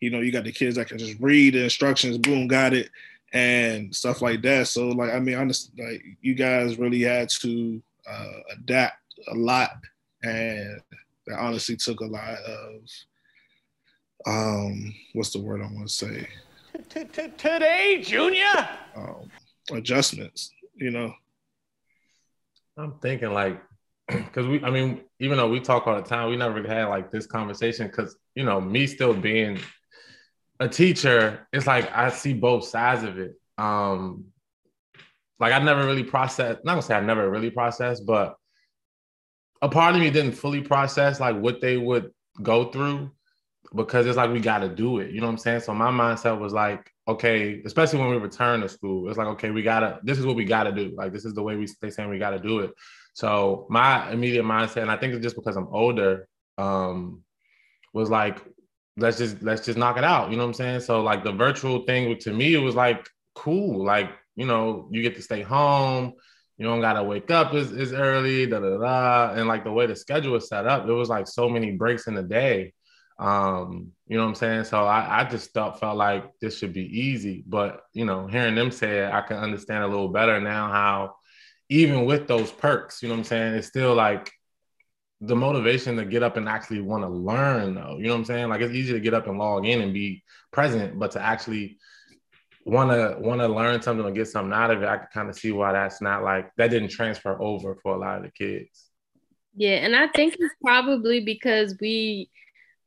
You 0.01 0.11
know, 0.11 0.21
you 0.21 0.31
got 0.31 0.45
the 0.45 0.53
kids 0.53 0.77
that 0.77 0.89
can 0.89 0.99
just 0.99 1.19
read 1.19 1.55
the 1.55 1.65
instructions, 1.65 2.19
boom, 2.19 2.47
got 2.47 2.75
it, 2.75 2.91
and 3.33 3.95
stuff 3.97 4.21
like 4.21 4.43
that. 4.43 4.69
So, 4.69 4.89
like, 4.89 5.15
I 5.15 5.19
mean, 5.19 5.37
honest, 5.37 5.71
like 5.79 6.05
you 6.21 6.35
guys 6.35 6.79
really 6.79 7.01
had 7.01 7.31
to 7.41 7.83
uh, 8.07 8.41
adapt 8.53 8.99
a 9.29 9.35
lot, 9.35 9.71
and 10.23 10.81
that 11.27 11.39
honestly 11.39 11.77
took 11.77 12.01
a 12.01 12.07
lot 12.07 12.39
of 12.39 12.81
um, 14.27 14.95
what's 15.15 15.31
the 15.31 15.41
word 15.41 15.63
I 15.63 15.67
want 15.67 15.89
to 15.89 15.95
say? 15.95 16.29
Today, 16.89 18.03
Junior. 18.03 18.69
Um, 18.97 19.31
adjustments, 19.73 20.51
you 20.75 20.91
know. 20.91 21.13
I'm 22.77 22.99
thinking 23.01 23.33
like, 23.33 23.61
because 24.09 24.47
we, 24.47 24.63
I 24.63 24.71
mean, 24.71 25.03
even 25.21 25.39
though 25.39 25.49
we 25.49 25.61
talk 25.61 25.87
all 25.87 25.97
the 25.97 26.03
time, 26.03 26.31
we 26.31 26.37
never 26.37 26.55
really 26.55 26.69
had 26.69 26.87
like 26.87 27.11
this 27.11 27.27
conversation. 27.27 27.87
Because 27.87 28.17
you 28.35 28.45
know, 28.45 28.61
me 28.61 28.87
still 28.87 29.15
being 29.15 29.59
a 30.61 30.69
teacher, 30.69 31.47
it's 31.53 31.67
like 31.67 31.91
I 31.95 32.11
see 32.11 32.35
both 32.35 32.65
sides 32.65 33.05
of 33.05 33.19
it. 33.19 33.35
Um, 33.57 34.27
like 35.41 35.53
I 35.53 35.59
never 35.61 35.87
really 35.87 36.05
processed. 36.05 36.65
Not 36.65 36.73
gonna 36.73 36.83
say 36.83 36.95
I 36.95 37.01
never 37.01 37.31
really 37.31 37.51
processed, 37.51 38.05
but 38.07 38.37
a 39.63 39.69
part 39.69 39.95
of 39.95 40.01
me 40.01 40.11
didn't 40.11 40.33
fully 40.33 40.61
process 40.61 41.21
like 41.21 41.37
what 41.37 41.61
they 41.61 41.77
would 41.77 42.11
go 42.43 42.71
through 42.71 43.11
because 43.75 44.07
it's 44.07 44.17
like 44.17 44.31
we 44.31 44.41
got 44.41 44.59
to 44.59 44.69
do 44.69 44.99
it. 44.99 45.11
You 45.11 45.21
know 45.21 45.27
what 45.27 45.33
I'm 45.33 45.39
saying? 45.39 45.61
So 45.61 45.75
my 45.75 45.91
mindset 45.91 46.39
was 46.39 46.53
like, 46.53 46.91
okay, 47.07 47.61
especially 47.65 47.99
when 47.99 48.11
we 48.11 48.17
return 48.17 48.61
to 48.61 48.69
school, 48.69 49.09
it's 49.09 49.19
like, 49.19 49.27
okay, 49.29 49.51
we 49.51 49.63
gotta. 49.63 50.01
This 50.03 50.19
is 50.19 50.27
what 50.27 50.37
we 50.37 50.45
got 50.45 50.65
to 50.65 50.73
do. 50.73 50.95
Like 50.97 51.13
this 51.13 51.25
is 51.25 51.35
the 51.35 51.43
way 51.43 51.57
we 51.57 51.67
they 51.81 51.91
saying 51.91 52.09
we 52.09 52.19
got 52.19 52.31
to 52.31 52.39
do 52.39 52.61
it. 52.61 52.73
So 53.15 53.67
my 53.69 54.11
immediate 54.13 54.45
mindset, 54.45 54.83
and 54.83 54.91
I 54.91 54.97
think 54.97 55.15
it's 55.15 55.23
just 55.23 55.37
because 55.37 55.57
I'm 55.57 55.69
older, 55.73 56.29
um, 56.57 57.23
was 57.93 58.11
like, 58.11 58.43
let's 58.97 59.19
just 59.19 59.43
let's 59.43 59.65
just 59.65 59.79
knock 59.79 59.99
it 59.99 60.05
out. 60.05 60.31
You 60.31 60.37
know 60.37 60.45
what 60.45 60.51
I'm 60.51 60.55
saying? 60.55 60.81
So 60.81 61.03
like 61.03 61.25
the 61.25 61.33
virtual 61.33 61.85
thing 61.85 62.17
to 62.19 62.33
me, 62.33 62.55
it 62.55 62.59
was 62.59 62.75
like 62.75 63.09
cool. 63.35 63.85
Like 63.85 64.11
you 64.37 64.47
know, 64.47 64.89
you 64.91 65.03
get 65.03 65.17
to 65.17 65.23
stay 65.23 65.43
home. 65.43 66.15
You 66.59 66.67
don't 66.67 66.81
gotta 66.81 67.03
wake 67.03 67.31
up 67.31 67.55
as, 67.55 67.73
as 67.73 67.93
early, 67.93 68.47
da 68.47 68.59
da 68.59 68.77
da. 68.77 69.33
And 69.35 69.49
like 69.49 69.65
the 69.65 69.73
way 69.73 69.87
the 69.87 69.97
schedule 69.97 70.33
was 70.33 70.49
set 70.49 70.67
up, 70.67 70.87
there 70.87 70.95
was 70.95 71.09
like 71.09 71.27
so 71.27 71.49
many 71.49 71.73
breaks 71.73 72.07
in 72.07 72.15
the 72.15 72.23
day 72.23 72.75
um, 73.19 73.93
you 74.07 74.17
know 74.17 74.23
what 74.23 74.29
I'm 74.29 74.35
saying? 74.37 74.65
So 74.65 74.85
I, 74.85 75.21
I 75.21 75.25
just 75.25 75.53
thought 75.53 75.81
felt 75.81 75.97
like 75.97 76.25
this 76.41 76.59
should 76.59 76.73
be 76.73 77.01
easy. 77.01 77.43
But 77.47 77.83
you 77.93 78.05
know, 78.05 78.27
hearing 78.27 78.55
them 78.55 78.71
say 78.71 79.05
it, 79.05 79.13
I 79.13 79.23
can 79.23 79.39
understand 79.39 79.85
a 79.85 79.89
little 79.89 80.09
better 80.09 80.41
now 80.41 80.69
how 80.69 81.17
even 81.69 82.05
with 82.05 82.29
those 82.29 82.51
perks, 82.51 83.03
you 83.03 83.09
know 83.09 83.15
what 83.15 83.21
I'm 83.21 83.25
saying, 83.25 83.55
it's 83.55 83.67
still 83.67 83.95
like 83.95 84.31
the 85.21 85.35
motivation 85.35 85.97
to 85.97 86.05
get 86.05 86.23
up 86.23 86.37
and 86.37 86.49
actually 86.49 86.81
want 86.81 87.03
to 87.03 87.09
learn 87.09 87.75
though. 87.75 87.97
You 87.99 88.05
know 88.05 88.13
what 88.13 88.21
I'm 88.21 88.25
saying? 88.25 88.49
Like 88.49 88.61
it's 88.61 88.75
easy 88.75 88.93
to 88.93 89.01
get 89.01 89.15
up 89.15 89.27
and 89.27 89.39
log 89.39 89.67
in 89.67 89.81
and 89.81 89.93
be 89.93 90.23
present, 90.53 90.99
but 90.99 91.11
to 91.13 91.21
actually 91.21 91.79
want 92.69 92.91
to 92.91 93.17
want 93.21 93.41
to 93.41 93.49
learn 93.49 93.81
something 93.83 94.05
or 94.05 94.11
get 94.11 94.29
something 94.29 94.53
out 94.53 94.71
of 94.71 94.83
it, 94.83 94.89
I 94.89 94.99
can 94.99 95.09
kind 95.13 95.29
of 95.29 95.37
see 95.37 95.53
why 95.53 95.73
that's 95.73 96.01
not 96.03 96.23
like 96.23 96.51
that 96.57 96.71
didn't 96.71 96.91
transfer 96.91 97.41
over 97.41 97.77
for 97.83 97.95
a 97.95 97.99
lot 97.99 98.19
of 98.19 98.25
the 98.25 98.31
kids. 98.31 98.87
Yeah, 99.55 99.77
and 99.77 99.97
I 99.97 100.09
think 100.09 100.37
it's 100.39 100.55
probably 100.63 101.25
because 101.25 101.77
we 101.81 102.31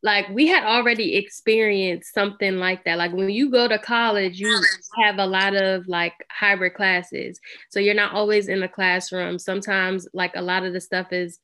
like 0.03 0.29
we 0.29 0.47
had 0.47 0.63
already 0.63 1.15
experienced 1.15 2.13
something 2.13 2.57
like 2.57 2.85
that. 2.85 2.97
Like 2.97 3.13
when 3.13 3.29
you 3.29 3.51
go 3.51 3.67
to 3.67 3.77
college 3.77 4.39
you 4.39 4.59
have 5.03 5.19
a 5.19 5.25
lot 5.25 5.55
of 5.55 5.87
like 5.87 6.13
hybrid 6.31 6.73
classes. 6.73 7.39
So 7.69 7.79
you're 7.79 7.93
not 7.93 8.13
always 8.13 8.47
in 8.47 8.61
the 8.61 8.67
classroom. 8.67 9.37
Sometimes 9.37 10.07
like 10.13 10.31
a 10.35 10.41
lot 10.41 10.63
of 10.63 10.73
the 10.73 10.81
stuff 10.81 11.11
is 11.11 11.39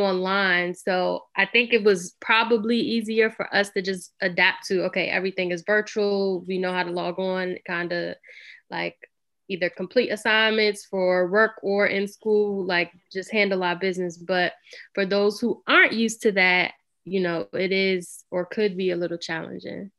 online 0.00 0.74
so 0.74 1.24
i 1.36 1.44
think 1.44 1.72
it 1.72 1.84
was 1.84 2.16
probably 2.20 2.78
easier 2.78 3.30
for 3.30 3.52
us 3.54 3.70
to 3.70 3.82
just 3.82 4.14
adapt 4.22 4.66
to 4.66 4.84
okay 4.84 5.08
everything 5.08 5.50
is 5.50 5.62
virtual 5.66 6.44
we 6.46 6.58
know 6.58 6.72
how 6.72 6.82
to 6.82 6.90
log 6.90 7.18
on 7.18 7.56
kind 7.66 7.92
of 7.92 8.14
like 8.70 8.96
either 9.48 9.68
complete 9.68 10.08
assignments 10.08 10.86
for 10.86 11.26
work 11.28 11.52
or 11.62 11.86
in 11.86 12.08
school 12.08 12.64
like 12.64 12.90
just 13.12 13.30
handle 13.30 13.62
our 13.62 13.76
business 13.76 14.16
but 14.16 14.52
for 14.94 15.04
those 15.04 15.38
who 15.38 15.62
aren't 15.66 15.92
used 15.92 16.22
to 16.22 16.32
that 16.32 16.72
you 17.04 17.20
know, 17.20 17.48
it 17.52 17.72
is 17.72 18.24
or 18.30 18.46
could 18.46 18.76
be 18.76 18.90
a 18.90 18.96
little 18.96 19.18
challenging. 19.18 19.90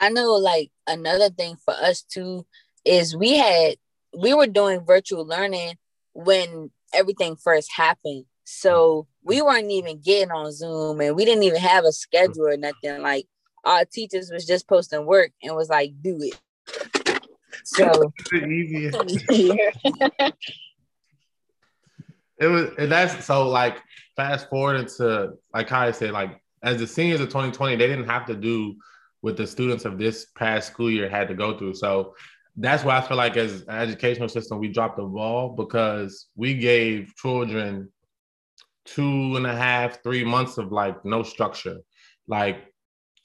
I 0.00 0.10
know 0.10 0.32
like 0.34 0.70
another 0.86 1.30
thing 1.30 1.56
for 1.64 1.74
us 1.74 2.02
too 2.02 2.46
is 2.84 3.16
we 3.16 3.36
had 3.36 3.76
we 4.18 4.34
were 4.34 4.46
doing 4.46 4.84
virtual 4.84 5.26
learning 5.26 5.74
when 6.12 6.70
everything 6.94 7.36
first 7.36 7.70
happened. 7.76 8.24
So 8.50 9.06
we 9.22 9.42
weren't 9.42 9.70
even 9.70 10.00
getting 10.00 10.30
on 10.30 10.50
Zoom 10.52 11.02
and 11.02 11.14
we 11.14 11.26
didn't 11.26 11.42
even 11.42 11.60
have 11.60 11.84
a 11.84 11.92
schedule 11.92 12.48
or 12.48 12.56
nothing. 12.56 13.02
Like 13.02 13.26
our 13.62 13.84
teachers 13.84 14.30
was 14.32 14.46
just 14.46 14.66
posting 14.66 15.04
work 15.04 15.32
and 15.42 15.54
was 15.54 15.68
like, 15.68 15.92
do 16.00 16.18
it. 16.22 17.20
So 17.62 18.10
easy. 18.34 18.86
it 22.38 22.46
was 22.46 22.70
and 22.78 22.90
that's 22.90 23.22
so 23.22 23.46
like 23.46 23.82
fast 24.16 24.48
forward 24.48 24.76
into 24.76 25.34
like 25.52 25.66
Kai 25.66 25.92
said, 25.92 26.12
like 26.12 26.40
as 26.62 26.78
the 26.78 26.86
seniors 26.86 27.20
of 27.20 27.28
2020, 27.28 27.76
they 27.76 27.86
didn't 27.86 28.08
have 28.08 28.24
to 28.28 28.34
do 28.34 28.76
what 29.20 29.36
the 29.36 29.46
students 29.46 29.84
of 29.84 29.98
this 29.98 30.24
past 30.34 30.68
school 30.68 30.90
year 30.90 31.10
had 31.10 31.28
to 31.28 31.34
go 31.34 31.58
through. 31.58 31.74
So 31.74 32.14
that's 32.56 32.82
why 32.82 32.96
I 32.96 33.02
feel 33.02 33.18
like 33.18 33.36
as 33.36 33.60
an 33.68 33.76
educational 33.76 34.30
system, 34.30 34.58
we 34.58 34.68
dropped 34.68 34.96
the 34.96 35.04
ball 35.04 35.50
because 35.50 36.28
we 36.34 36.54
gave 36.54 37.14
children 37.16 37.90
two 38.94 39.36
and 39.36 39.46
a 39.46 39.54
half, 39.54 40.02
three 40.02 40.24
months 40.24 40.58
of 40.58 40.72
like 40.72 41.04
no 41.04 41.22
structure. 41.22 41.78
Like 42.26 42.72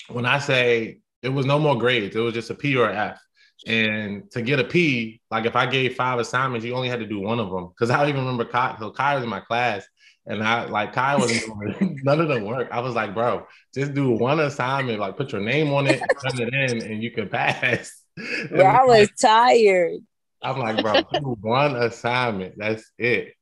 when 0.09 0.25
I 0.25 0.39
say 0.39 0.99
it 1.21 1.29
was 1.29 1.45
no 1.45 1.59
more 1.59 1.77
grades, 1.77 2.15
it 2.15 2.19
was 2.19 2.33
just 2.33 2.49
a 2.49 2.55
P 2.55 2.75
or 2.75 2.89
F. 2.89 3.19
And 3.65 4.29
to 4.31 4.41
get 4.41 4.59
a 4.59 4.63
P, 4.63 5.21
like 5.31 5.45
if 5.45 5.55
I 5.55 5.65
gave 5.65 5.95
five 5.95 6.19
assignments, 6.19 6.65
you 6.65 6.75
only 6.75 6.89
had 6.89 6.99
to 6.99 7.07
do 7.07 7.21
one 7.21 7.39
of 7.39 7.49
them. 7.49 7.71
Cause 7.79 7.89
I 7.89 7.97
don't 7.97 8.09
even 8.09 8.21
remember 8.21 8.45
Kai, 8.45 8.75
so 8.79 8.91
Kai 8.91 9.15
was 9.15 9.23
in 9.23 9.29
my 9.29 9.39
class 9.39 9.85
and 10.25 10.43
I 10.43 10.65
like 10.65 10.93
Kai 10.93 11.15
wasn't 11.17 11.45
doing 11.79 11.99
none 12.03 12.21
of 12.21 12.29
the 12.29 12.43
work. 12.43 12.69
I 12.71 12.79
was 12.79 12.95
like, 12.95 13.13
bro, 13.13 13.45
just 13.73 13.93
do 13.93 14.11
one 14.11 14.39
assignment, 14.39 14.99
like 14.99 15.17
put 15.17 15.31
your 15.31 15.41
name 15.41 15.73
on 15.73 15.87
it, 15.87 15.99
turn 16.23 16.41
it 16.41 16.53
in, 16.53 16.81
and 16.81 17.03
you 17.03 17.11
can 17.11 17.29
pass. 17.29 17.99
Yeah, 18.51 18.79
I 18.79 18.85
was 18.85 19.09
tired. 19.19 20.01
I'm 20.39 20.59
like, 20.59 20.83
bro, 20.83 21.01
do 21.13 21.35
one 21.41 21.75
assignment. 21.75 22.53
That's 22.59 22.83
it. 22.99 23.33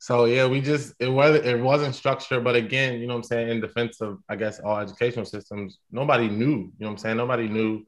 So 0.00 0.24
yeah, 0.24 0.46
we 0.46 0.62
just 0.62 0.94
it 0.98 1.08
was 1.08 1.36
it 1.44 1.60
wasn't 1.60 1.94
structured, 1.94 2.42
but 2.42 2.56
again, 2.56 3.00
you 3.00 3.06
know 3.06 3.12
what 3.12 3.18
I'm 3.18 3.24
saying, 3.24 3.50
in 3.50 3.60
defense 3.60 4.00
of 4.00 4.18
I 4.30 4.36
guess 4.36 4.58
all 4.58 4.78
educational 4.78 5.26
systems, 5.26 5.78
nobody 5.92 6.26
knew, 6.26 6.46
you 6.46 6.72
know 6.80 6.86
what 6.86 6.90
I'm 6.92 6.96
saying? 6.96 7.16
Nobody 7.18 7.48
knew 7.48 7.84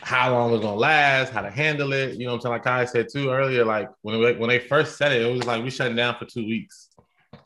how 0.00 0.32
long 0.32 0.50
it 0.50 0.54
was 0.54 0.62
gonna 0.62 0.76
last, 0.76 1.32
how 1.32 1.42
to 1.42 1.50
handle 1.50 1.92
it. 1.92 2.16
You 2.16 2.26
know 2.26 2.32
what 2.32 2.38
I'm 2.38 2.40
saying? 2.40 2.52
Like 2.54 2.66
I 2.66 2.84
said 2.86 3.06
too 3.08 3.30
earlier, 3.30 3.64
like 3.64 3.88
when 4.02 4.20
when 4.40 4.48
they 4.48 4.58
first 4.58 4.98
said 4.98 5.12
it, 5.12 5.22
it 5.22 5.32
was 5.32 5.46
like 5.46 5.62
we 5.62 5.70
shut 5.70 5.94
down 5.94 6.16
for 6.18 6.24
two 6.24 6.44
weeks. 6.44 6.88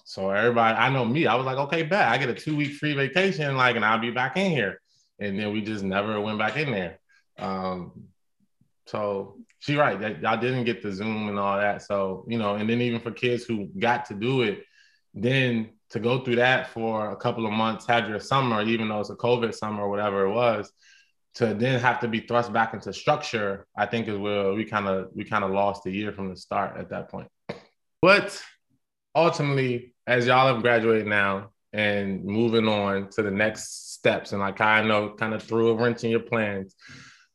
So 0.04 0.30
everybody, 0.30 0.78
I 0.78 0.88
know 0.88 1.04
me, 1.04 1.26
I 1.26 1.34
was 1.34 1.44
like, 1.44 1.58
okay, 1.58 1.82
bet 1.82 2.08
I 2.08 2.16
get 2.16 2.30
a 2.30 2.34
two 2.34 2.56
week 2.56 2.72
free 2.72 2.94
vacation, 2.94 3.56
like, 3.58 3.76
and 3.76 3.84
I'll 3.84 3.98
be 3.98 4.10
back 4.10 4.38
in 4.38 4.50
here. 4.52 4.80
And 5.18 5.38
then 5.38 5.52
we 5.52 5.60
just 5.60 5.84
never 5.84 6.18
went 6.18 6.38
back 6.38 6.56
in 6.56 6.70
there. 6.70 6.98
Um, 7.38 8.04
so 8.86 9.36
she 9.64 9.76
right 9.76 9.98
that 9.98 10.20
y'all 10.20 10.38
didn't 10.38 10.64
get 10.64 10.82
the 10.82 10.92
Zoom 10.92 11.28
and 11.28 11.38
all 11.38 11.56
that. 11.56 11.80
So 11.82 12.24
you 12.28 12.38
know, 12.38 12.56
and 12.56 12.68
then 12.68 12.82
even 12.82 13.00
for 13.00 13.10
kids 13.10 13.44
who 13.44 13.68
got 13.78 14.04
to 14.06 14.14
do 14.14 14.42
it, 14.42 14.62
then 15.14 15.70
to 15.90 16.00
go 16.00 16.22
through 16.22 16.36
that 16.36 16.68
for 16.68 17.12
a 17.12 17.16
couple 17.16 17.46
of 17.46 17.52
months, 17.52 17.86
had 17.86 18.06
your 18.06 18.20
summer, 18.20 18.60
even 18.62 18.88
though 18.88 19.00
it's 19.00 19.10
a 19.10 19.16
COVID 19.16 19.54
summer 19.54 19.84
or 19.84 19.88
whatever 19.88 20.26
it 20.26 20.32
was, 20.32 20.70
to 21.36 21.54
then 21.54 21.80
have 21.80 22.00
to 22.00 22.08
be 22.08 22.20
thrust 22.20 22.52
back 22.52 22.74
into 22.74 22.92
structure, 22.92 23.66
I 23.76 23.86
think 23.86 24.06
is 24.06 24.18
where 24.18 24.52
we 24.52 24.66
kind 24.66 24.86
of 24.86 25.08
we 25.14 25.24
kind 25.24 25.44
of 25.44 25.50
lost 25.50 25.86
a 25.86 25.90
year 25.90 26.12
from 26.12 26.28
the 26.28 26.36
start 26.36 26.76
at 26.76 26.90
that 26.90 27.10
point. 27.10 27.28
But 28.02 28.38
ultimately, 29.14 29.94
as 30.06 30.26
y'all 30.26 30.52
have 30.52 30.62
graduated 30.62 31.06
now 31.06 31.52
and 31.72 32.22
moving 32.22 32.68
on 32.68 33.08
to 33.12 33.22
the 33.22 33.30
next 33.30 33.94
steps, 33.94 34.32
and 34.32 34.40
like 34.42 34.60
I 34.60 34.82
know 34.82 35.14
kind 35.14 35.32
of 35.32 35.42
threw 35.42 35.70
a 35.70 35.74
wrench 35.74 36.04
in 36.04 36.10
your 36.10 36.20
plans, 36.20 36.74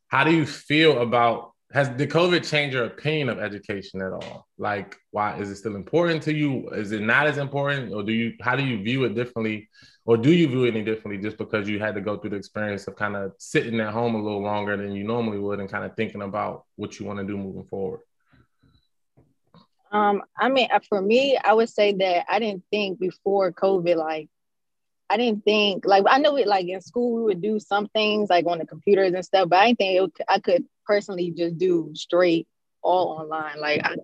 how 0.09 0.23
do 0.23 0.31
you 0.31 0.45
feel 0.45 1.01
about 1.01 1.48
has 1.71 1.89
the 1.95 2.07
COVID 2.07 2.49
changed 2.49 2.73
your 2.73 2.85
opinion 2.85 3.29
of 3.29 3.39
education 3.39 4.01
at 4.01 4.11
all? 4.11 4.47
Like, 4.57 4.97
why 5.11 5.37
is 5.37 5.51
it 5.51 5.55
still 5.57 5.75
important 5.75 6.23
to 6.23 6.33
you? 6.33 6.67
Is 6.69 6.91
it 6.91 7.01
not 7.01 7.27
as 7.27 7.37
important, 7.37 7.93
or 7.93 8.01
do 8.01 8.11
you 8.11 8.33
how 8.41 8.55
do 8.55 8.63
you 8.63 8.81
view 8.81 9.03
it 9.03 9.13
differently, 9.13 9.69
or 10.05 10.17
do 10.17 10.31
you 10.31 10.47
view 10.47 10.63
it 10.63 10.75
any 10.75 10.83
differently 10.83 11.21
just 11.21 11.37
because 11.37 11.69
you 11.69 11.79
had 11.79 11.93
to 11.95 12.01
go 12.01 12.17
through 12.17 12.31
the 12.31 12.37
experience 12.37 12.87
of 12.87 12.95
kind 12.95 13.15
of 13.15 13.33
sitting 13.37 13.79
at 13.79 13.93
home 13.93 14.15
a 14.15 14.21
little 14.21 14.41
longer 14.41 14.77
than 14.77 14.93
you 14.93 15.03
normally 15.03 15.37
would 15.37 15.59
and 15.59 15.69
kind 15.69 15.85
of 15.85 15.95
thinking 15.95 16.23
about 16.23 16.65
what 16.75 16.99
you 16.99 17.05
want 17.05 17.19
to 17.19 17.25
do 17.25 17.37
moving 17.37 17.65
forward? 17.65 17.99
Um, 19.91 20.23
I 20.37 20.49
mean, 20.49 20.69
uh, 20.71 20.79
for 20.87 21.01
me, 21.01 21.37
I 21.37 21.53
would 21.53 21.69
say 21.69 21.93
that 21.93 22.25
I 22.27 22.39
didn't 22.39 22.63
think 22.71 22.99
before 22.99 23.51
COVID, 23.51 23.95
like, 23.95 24.29
I 25.09 25.17
didn't 25.17 25.43
think, 25.43 25.85
like, 25.85 26.03
I 26.07 26.19
know 26.19 26.35
it, 26.37 26.47
like, 26.47 26.67
in 26.67 26.81
school, 26.81 27.15
we 27.15 27.23
would 27.23 27.41
do 27.41 27.59
some 27.59 27.87
things, 27.87 28.29
like, 28.29 28.45
on 28.45 28.59
the 28.59 28.67
computers 28.67 29.13
and 29.13 29.25
stuff, 29.25 29.49
but 29.49 29.57
I 29.57 29.65
didn't 29.67 29.77
think 29.79 30.13
it, 30.19 30.25
I 30.29 30.39
could 30.39 30.65
personally 30.89 31.31
just 31.31 31.57
do 31.57 31.91
straight 31.93 32.47
all 32.81 33.19
online. 33.21 33.59
Like, 33.59 33.81
I, 33.85 33.95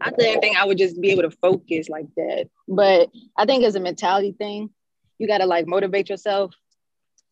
I 0.00 0.10
didn't 0.10 0.40
think 0.40 0.56
I 0.56 0.66
would 0.66 0.78
just 0.78 1.00
be 1.00 1.10
able 1.10 1.22
to 1.22 1.30
focus 1.30 1.88
like 1.88 2.06
that. 2.16 2.48
But 2.68 3.08
I 3.36 3.46
think 3.46 3.64
it's 3.64 3.76
a 3.76 3.80
mentality 3.80 4.32
thing. 4.32 4.70
You 5.18 5.26
got 5.26 5.38
to, 5.38 5.46
like, 5.46 5.66
motivate 5.66 6.08
yourself 6.10 6.54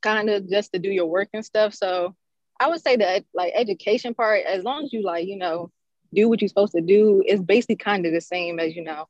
kind 0.00 0.30
of 0.30 0.49
just 0.49 0.72
to 0.72 0.78
do 0.78 0.90
your 0.90 1.06
work 1.06 1.28
and 1.34 1.44
stuff. 1.44 1.75
So 1.75 2.16
I 2.58 2.68
would 2.68 2.80
say 2.80 2.96
that, 2.96 3.25
like, 3.34 3.52
education 3.54 4.14
part, 4.14 4.44
as 4.46 4.64
long 4.64 4.84
as 4.84 4.92
you, 4.92 5.02
like, 5.02 5.26
you 5.26 5.37
know, 5.37 5.70
do 6.12 6.28
what 6.28 6.40
you're 6.40 6.49
supposed 6.49 6.72
to 6.72 6.80
do 6.80 7.22
is 7.26 7.40
basically 7.40 7.76
kind 7.76 8.06
of 8.06 8.12
the 8.12 8.20
same 8.20 8.58
as 8.58 8.75
you 8.75 8.82
know 8.82 9.06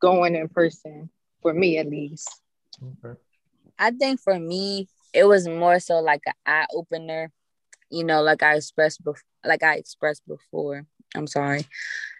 going 0.00 0.34
in 0.34 0.48
person 0.48 1.10
for 1.42 1.52
me 1.52 1.78
at 1.78 1.88
least 1.88 2.40
okay. 3.04 3.18
i 3.78 3.90
think 3.90 4.20
for 4.20 4.38
me 4.38 4.88
it 5.12 5.24
was 5.24 5.48
more 5.48 5.80
so 5.80 5.96
like 5.96 6.22
an 6.26 6.34
eye 6.46 6.66
opener 6.74 7.30
you 7.90 8.04
know 8.04 8.22
like 8.22 8.42
i 8.42 8.56
expressed 8.56 9.02
before 9.04 9.22
like 9.44 9.62
i 9.62 9.76
expressed 9.76 10.22
before 10.26 10.84
i'm 11.14 11.26
sorry 11.26 11.64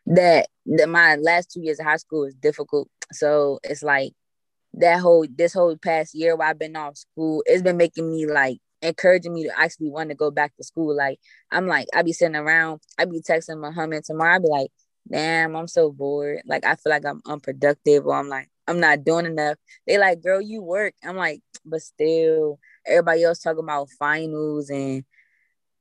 that 0.06 0.48
that 0.66 0.88
my 0.88 1.16
last 1.16 1.50
two 1.50 1.60
years 1.60 1.78
of 1.80 1.86
high 1.86 1.96
school 1.96 2.22
was 2.22 2.34
difficult 2.34 2.88
so 3.12 3.58
it's 3.62 3.82
like 3.82 4.12
that 4.74 5.00
whole 5.00 5.26
this 5.34 5.52
whole 5.52 5.76
past 5.76 6.14
year 6.14 6.36
while 6.36 6.50
i've 6.50 6.58
been 6.58 6.76
off 6.76 6.96
school 6.96 7.42
it's 7.46 7.62
been 7.62 7.76
making 7.76 8.10
me 8.10 8.26
like 8.26 8.58
encouraging 8.82 9.34
me 9.34 9.44
to 9.44 9.60
actually 9.60 9.90
want 9.90 10.10
to 10.10 10.14
go 10.14 10.30
back 10.30 10.54
to 10.56 10.64
school. 10.64 10.96
Like 10.96 11.18
I'm 11.50 11.66
like, 11.66 11.88
I 11.94 12.02
be 12.02 12.12
sitting 12.12 12.36
around, 12.36 12.80
I 12.98 13.04
be 13.04 13.20
texting 13.20 13.60
Muhammad 13.60 14.04
tomorrow. 14.04 14.36
I 14.36 14.38
be 14.38 14.48
like, 14.48 14.70
damn, 15.10 15.56
I'm 15.56 15.68
so 15.68 15.90
bored. 15.90 16.42
Like 16.46 16.64
I 16.64 16.76
feel 16.76 16.90
like 16.90 17.04
I'm 17.04 17.20
unproductive 17.26 18.06
or 18.06 18.14
I'm 18.14 18.28
like, 18.28 18.48
I'm 18.66 18.80
not 18.80 19.04
doing 19.04 19.26
enough. 19.26 19.56
They 19.86 19.98
like, 19.98 20.22
girl, 20.22 20.40
you 20.40 20.62
work. 20.62 20.94
I'm 21.04 21.16
like, 21.16 21.40
but 21.64 21.82
still, 21.82 22.58
everybody 22.86 23.24
else 23.24 23.40
talking 23.40 23.64
about 23.64 23.88
finals 23.98 24.70
and 24.70 25.04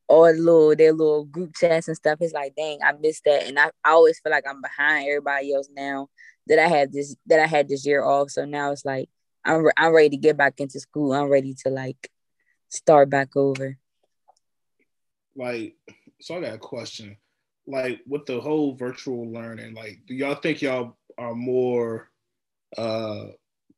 all 0.09 0.25
the 0.25 0.39
little 0.39 0.75
their 0.75 0.91
little 0.91 1.25
group 1.25 1.55
chats 1.55 1.87
and 1.87 1.95
stuff. 1.95 2.17
It's 2.19 2.33
like, 2.33 2.55
dang, 2.55 2.79
I 2.83 2.93
missed 2.93 3.23
that. 3.25 3.47
And 3.47 3.57
I, 3.59 3.67
I 3.85 3.91
always 3.91 4.19
feel 4.19 4.31
like 4.31 4.45
I'm 4.49 4.61
behind 4.61 5.07
everybody 5.07 5.53
else 5.53 5.69
now 5.71 6.09
that 6.47 6.59
I 6.59 6.67
had 6.67 6.91
this 6.91 7.15
that 7.27 7.39
I 7.39 7.45
had 7.45 7.69
this 7.69 7.85
year 7.85 8.03
off. 8.03 8.31
So 8.31 8.43
now 8.43 8.71
it's 8.71 8.83
like 8.83 9.09
I'm 9.45 9.65
I'm 9.77 9.93
ready 9.93 10.09
to 10.09 10.17
get 10.17 10.35
back 10.35 10.59
into 10.59 10.79
school. 10.79 11.13
I'm 11.13 11.29
ready 11.29 11.55
to 11.63 11.69
like 11.69 12.09
start 12.69 13.09
back 13.09 13.35
over. 13.35 13.77
Like, 15.35 15.75
so 16.19 16.37
I 16.37 16.41
got 16.41 16.55
a 16.55 16.57
question. 16.57 17.15
Like 17.67 18.01
with 18.07 18.25
the 18.25 18.41
whole 18.41 18.73
virtual 18.73 19.31
learning, 19.31 19.75
like, 19.75 19.99
do 20.07 20.15
y'all 20.15 20.35
think 20.35 20.61
y'all 20.61 20.97
are 21.17 21.35
more 21.35 22.09
uh 22.77 23.25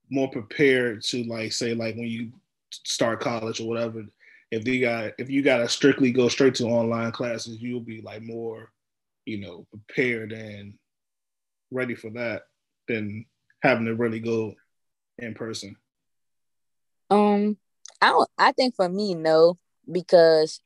more 0.09 0.29
prepared 0.29 1.01
to 1.01 1.23
like 1.23 1.51
say 1.51 1.73
like 1.73 1.95
when 1.95 2.07
you 2.07 2.31
start 2.71 3.19
college 3.19 3.59
or 3.59 3.67
whatever, 3.67 4.03
if 4.51 4.67
you 4.67 4.81
got 4.81 5.13
if 5.17 5.29
you 5.29 5.41
gotta 5.41 5.67
strictly 5.69 6.11
go 6.11 6.27
straight 6.27 6.55
to 6.55 6.65
online 6.65 7.11
classes, 7.11 7.61
you'll 7.61 7.79
be 7.79 8.01
like 8.01 8.21
more, 8.21 8.71
you 9.25 9.39
know, 9.39 9.65
prepared 9.69 10.33
and 10.33 10.73
ready 11.71 11.95
for 11.95 12.09
that 12.11 12.43
than 12.87 13.25
having 13.63 13.85
to 13.85 13.95
really 13.95 14.19
go 14.19 14.53
in 15.17 15.33
person. 15.33 15.75
Um, 17.09 17.57
I 18.01 18.09
don't 18.09 18.29
I 18.37 18.51
think 18.51 18.75
for 18.75 18.89
me, 18.89 19.15
no, 19.15 19.57
because 19.89 20.59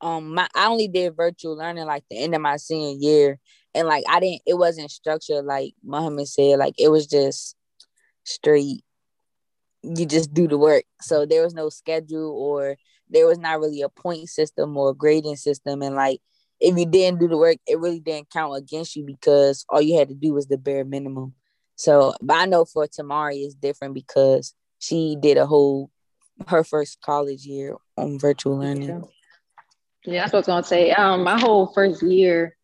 um 0.00 0.34
my 0.34 0.48
I 0.54 0.66
only 0.66 0.88
did 0.88 1.16
virtual 1.16 1.56
learning 1.56 1.86
like 1.86 2.04
the 2.10 2.18
end 2.18 2.34
of 2.34 2.40
my 2.40 2.56
senior 2.56 2.96
year. 2.98 3.38
And 3.74 3.86
like 3.86 4.04
I 4.08 4.18
didn't 4.18 4.42
it 4.46 4.54
wasn't 4.54 4.90
structured 4.90 5.44
like 5.44 5.74
Muhammad 5.84 6.26
said, 6.26 6.58
like 6.58 6.74
it 6.76 6.88
was 6.88 7.06
just 7.06 7.54
straight 8.24 8.82
you 9.82 10.06
just 10.06 10.34
do 10.34 10.48
the 10.48 10.58
work. 10.58 10.84
So 11.00 11.24
there 11.24 11.42
was 11.42 11.54
no 11.54 11.68
schedule 11.68 12.32
or 12.32 12.76
there 13.10 13.26
was 13.26 13.38
not 13.38 13.60
really 13.60 13.82
a 13.82 13.88
point 13.88 14.28
system 14.28 14.76
or 14.76 14.94
grading 14.94 15.36
system. 15.36 15.82
And 15.82 15.94
like 15.94 16.20
if 16.60 16.76
you 16.76 16.86
didn't 16.86 17.20
do 17.20 17.28
the 17.28 17.36
work, 17.36 17.58
it 17.66 17.78
really 17.78 18.00
didn't 18.00 18.30
count 18.30 18.56
against 18.56 18.96
you 18.96 19.04
because 19.04 19.64
all 19.68 19.80
you 19.80 19.98
had 19.98 20.08
to 20.08 20.14
do 20.14 20.32
was 20.34 20.46
the 20.46 20.58
bare 20.58 20.84
minimum. 20.84 21.34
So, 21.76 22.14
but 22.20 22.36
I 22.36 22.46
know 22.46 22.64
for 22.64 22.86
Tamari 22.86 23.44
it's 23.44 23.54
different 23.54 23.94
because 23.94 24.54
she 24.78 25.16
did 25.20 25.36
a 25.36 25.46
whole 25.46 25.90
her 26.46 26.64
first 26.64 27.00
college 27.00 27.44
year 27.44 27.76
on 27.96 28.18
virtual 28.18 28.58
learning. 28.58 28.88
Yeah, 30.04 30.12
yeah 30.12 30.20
that's 30.20 30.32
what 30.32 30.36
I 30.36 30.40
was 30.40 30.46
gonna 30.46 30.64
say. 30.64 30.90
Um, 30.92 31.24
my 31.24 31.38
whole 31.38 31.72
first 31.72 32.02
year, 32.02 32.56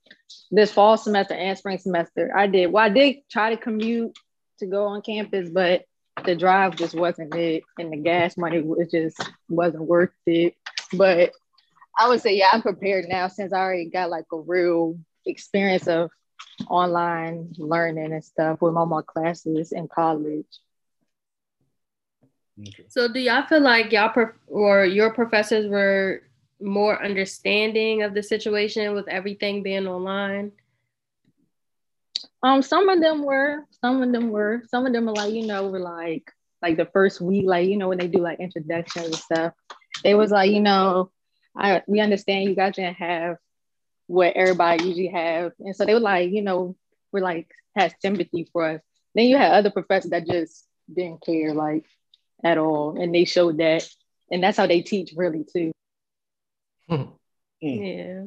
this 0.51 0.73
fall 0.73 0.97
semester 0.97 1.35
and 1.35 1.57
spring 1.59 1.79
semester, 1.79 2.33
I 2.37 2.47
did. 2.47 2.73
Well, 2.73 2.85
I 2.85 2.89
did 2.89 3.17
try 3.31 3.51
to 3.51 3.57
commute 3.57 4.17
to 4.61 4.67
go 4.67 4.87
on 4.87 5.03
campus, 5.03 5.49
but 5.51 5.83
the 6.25 6.35
drive 6.35 6.77
just 6.77 6.95
wasn't 6.95 7.35
it, 7.35 7.65
and 7.79 7.93
the 7.93 7.97
gas 7.97 8.37
money 8.37 8.61
was 8.61 8.91
just 8.91 9.21
wasn't 9.49 9.85
worth 9.85 10.11
it. 10.27 10.55
But 10.93 11.33
I 11.99 12.09
would 12.09 12.21
say, 12.21 12.37
yeah, 12.37 12.51
I'm 12.53 12.63
prepared 12.63 13.07
now 13.09 13.29
since 13.29 13.53
I 13.53 13.59
already 13.59 13.89
got 13.89 14.11
like 14.11 14.27
a 14.33 14.39
real 14.39 14.99
experience 15.27 15.87
of 15.87 16.11
online 16.69 17.55
learning 17.57 18.13
and 18.13 18.25
stuff 18.25 18.61
with 18.61 18.75
all 18.75 18.87
my 18.87 19.03
classes 19.07 19.73
in 19.73 19.89
college. 19.89 20.47
Okay. 22.61 22.85
So 22.89 23.09
do 23.09 23.19
y'all 23.21 23.47
feel 23.47 23.61
like 23.61 23.93
y'all 23.93 24.11
prof- 24.11 24.37
or 24.47 24.85
your 24.85 25.13
professors 25.13 25.69
were 25.69 26.23
more 26.61 27.03
understanding 27.03 28.03
of 28.03 28.15
the 28.15 28.23
situation 28.23 28.95
with 28.95 29.09
everything 29.09 29.63
being 29.63 29.87
online? 29.87 30.53
Um, 32.45 32.63
some 32.63 32.89
of 32.89 33.01
them 33.01 33.25
were, 33.25 33.67
some 33.81 34.03
of 34.03 34.13
them 34.13 34.31
were, 34.31 34.63
some 34.69 34.87
of 34.87 34.93
them 34.93 35.09
are 35.09 35.15
like, 35.15 35.33
you 35.33 35.47
know, 35.47 35.69
were 35.69 35.81
like 35.81 36.31
like 36.63 36.77
the 36.77 36.87
first 36.87 37.21
week, 37.21 37.47
like, 37.47 37.69
you 37.69 37.77
know, 37.77 37.89
when 37.89 37.99
they 37.99 38.07
do 38.07 38.19
like 38.19 38.41
introductions 38.41 39.07
and 39.07 39.15
stuff, 39.17 39.53
it 40.05 40.15
was 40.15 40.31
like, 40.31 40.51
you 40.51 40.61
know, 40.61 41.11
I 41.57 41.83
we 41.87 42.01
understand 42.01 42.49
you 42.49 42.55
guys 42.55 42.77
didn't 42.77 42.97
have 42.97 43.39
what 44.07 44.35
everybody 44.37 44.85
usually 44.85 45.09
have. 45.09 45.53
And 45.59 45.75
so 45.75 45.85
they 45.85 45.95
were 45.95 46.01
like, 46.01 46.31
you 46.31 46.43
know, 46.43 46.77
we're 47.13 47.21
like 47.23 47.51
had 47.75 47.95
sympathy 48.01 48.49
for 48.53 48.65
us. 48.65 48.81
Then 49.15 49.27
you 49.27 49.37
had 49.37 49.53
other 49.53 49.71
professors 49.71 50.11
that 50.11 50.27
just 50.27 50.67
didn't 50.95 51.25
care. 51.25 51.55
Like 51.55 51.87
at 52.45 52.59
all. 52.59 53.01
And 53.01 53.13
they 53.15 53.25
showed 53.25 53.59
that. 53.59 53.89
And 54.31 54.43
that's 54.43 54.59
how 54.59 54.67
they 54.67 54.83
teach 54.83 55.15
really 55.17 55.45
too. 55.51 55.73
Hmm. 56.89 57.05
yeah. 57.61 58.25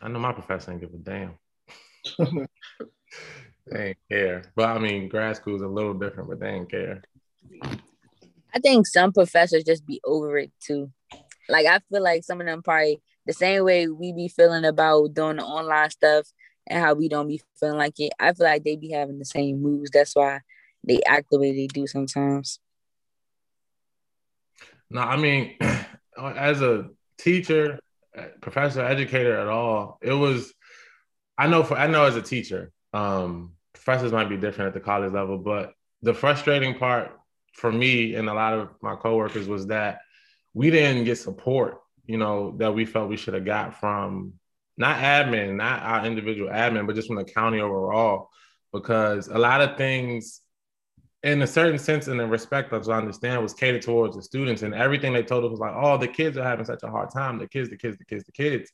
I 0.00 0.08
know 0.08 0.18
my 0.18 0.32
professor 0.32 0.72
ain't 0.72 0.80
give 0.80 0.92
a 0.92 0.98
damn. 0.98 1.38
they 3.66 3.88
ain't 3.88 3.98
care. 4.10 4.44
But 4.54 4.68
I 4.70 4.78
mean, 4.78 5.08
grad 5.08 5.36
school 5.36 5.56
is 5.56 5.62
a 5.62 5.68
little 5.68 5.94
different, 5.94 6.28
but 6.28 6.40
they 6.40 6.48
ain't 6.48 6.70
care. 6.70 7.02
I 8.54 8.58
think 8.58 8.86
some 8.86 9.12
professors 9.12 9.64
just 9.64 9.86
be 9.86 10.00
over 10.04 10.38
it 10.38 10.52
too. 10.60 10.90
Like 11.48 11.66
I 11.66 11.80
feel 11.90 12.02
like 12.02 12.24
some 12.24 12.40
of 12.40 12.46
them 12.46 12.62
probably 12.62 13.00
the 13.26 13.32
same 13.32 13.64
way 13.64 13.88
we 13.88 14.12
be 14.12 14.28
feeling 14.28 14.64
about 14.64 15.14
doing 15.14 15.36
the 15.36 15.44
online 15.44 15.90
stuff 15.90 16.26
and 16.66 16.82
how 16.82 16.94
we 16.94 17.08
don't 17.08 17.28
be 17.28 17.40
feeling 17.58 17.78
like 17.78 17.98
it. 17.98 18.12
I 18.18 18.32
feel 18.32 18.46
like 18.46 18.64
they 18.64 18.76
be 18.76 18.90
having 18.90 19.18
the 19.18 19.24
same 19.24 19.62
moves. 19.62 19.90
That's 19.90 20.14
why 20.14 20.40
they 20.84 21.00
act 21.06 21.28
the 21.30 21.38
way 21.38 21.52
they 21.54 21.66
do 21.66 21.86
sometimes. 21.86 22.58
No, 24.90 25.00
I 25.00 25.16
mean, 25.16 25.56
as 26.18 26.60
a 26.60 26.90
teacher, 27.18 27.78
uh, 28.16 28.26
professor, 28.40 28.84
educator 28.84 29.38
at 29.38 29.48
all, 29.48 29.98
it 30.02 30.12
was. 30.12 30.52
I 31.38 31.46
know 31.46 31.64
for 31.64 31.76
I 31.76 31.86
know 31.86 32.04
as 32.04 32.14
a 32.14 32.22
teacher, 32.22 32.72
um, 32.92 33.52
professors 33.72 34.12
might 34.12 34.28
be 34.28 34.36
different 34.36 34.68
at 34.68 34.74
the 34.74 34.80
college 34.80 35.12
level, 35.12 35.38
but 35.38 35.74
the 36.02 36.14
frustrating 36.14 36.78
part 36.78 37.12
for 37.54 37.70
me 37.70 38.14
and 38.14 38.28
a 38.28 38.34
lot 38.34 38.54
of 38.54 38.70
my 38.80 38.96
coworkers 38.96 39.48
was 39.48 39.66
that 39.68 40.00
we 40.54 40.70
didn't 40.70 41.04
get 41.04 41.18
support. 41.18 41.80
You 42.06 42.18
know 42.18 42.54
that 42.58 42.74
we 42.74 42.84
felt 42.84 43.08
we 43.08 43.16
should 43.16 43.34
have 43.34 43.44
got 43.44 43.78
from 43.78 44.34
not 44.76 44.98
admin, 44.98 45.56
not 45.56 45.82
our 45.82 46.04
individual 46.04 46.50
admin, 46.50 46.86
but 46.86 46.96
just 46.96 47.06
from 47.06 47.16
the 47.16 47.24
county 47.24 47.60
overall, 47.60 48.30
because 48.72 49.28
a 49.28 49.38
lot 49.38 49.60
of 49.60 49.76
things 49.76 50.40
in 51.22 51.40
a 51.42 51.46
certain 51.46 51.78
sense 51.78 52.08
and 52.08 52.20
in 52.20 52.28
respect, 52.28 52.72
as 52.72 52.88
I 52.88 52.98
understand, 52.98 53.42
was 53.42 53.54
catered 53.54 53.82
towards 53.82 54.16
the 54.16 54.22
students, 54.22 54.62
and 54.62 54.74
everything 54.74 55.12
they 55.12 55.22
told 55.22 55.44
us 55.44 55.50
was 55.50 55.60
like, 55.60 55.74
"Oh, 55.76 55.96
the 55.96 56.08
kids 56.08 56.36
are 56.36 56.42
having 56.42 56.64
such 56.64 56.82
a 56.82 56.90
hard 56.90 57.10
time. 57.10 57.38
The 57.38 57.46
kids, 57.46 57.70
the 57.70 57.76
kids, 57.76 57.96
the 57.96 58.04
kids, 58.04 58.24
the 58.24 58.32
kids." 58.32 58.72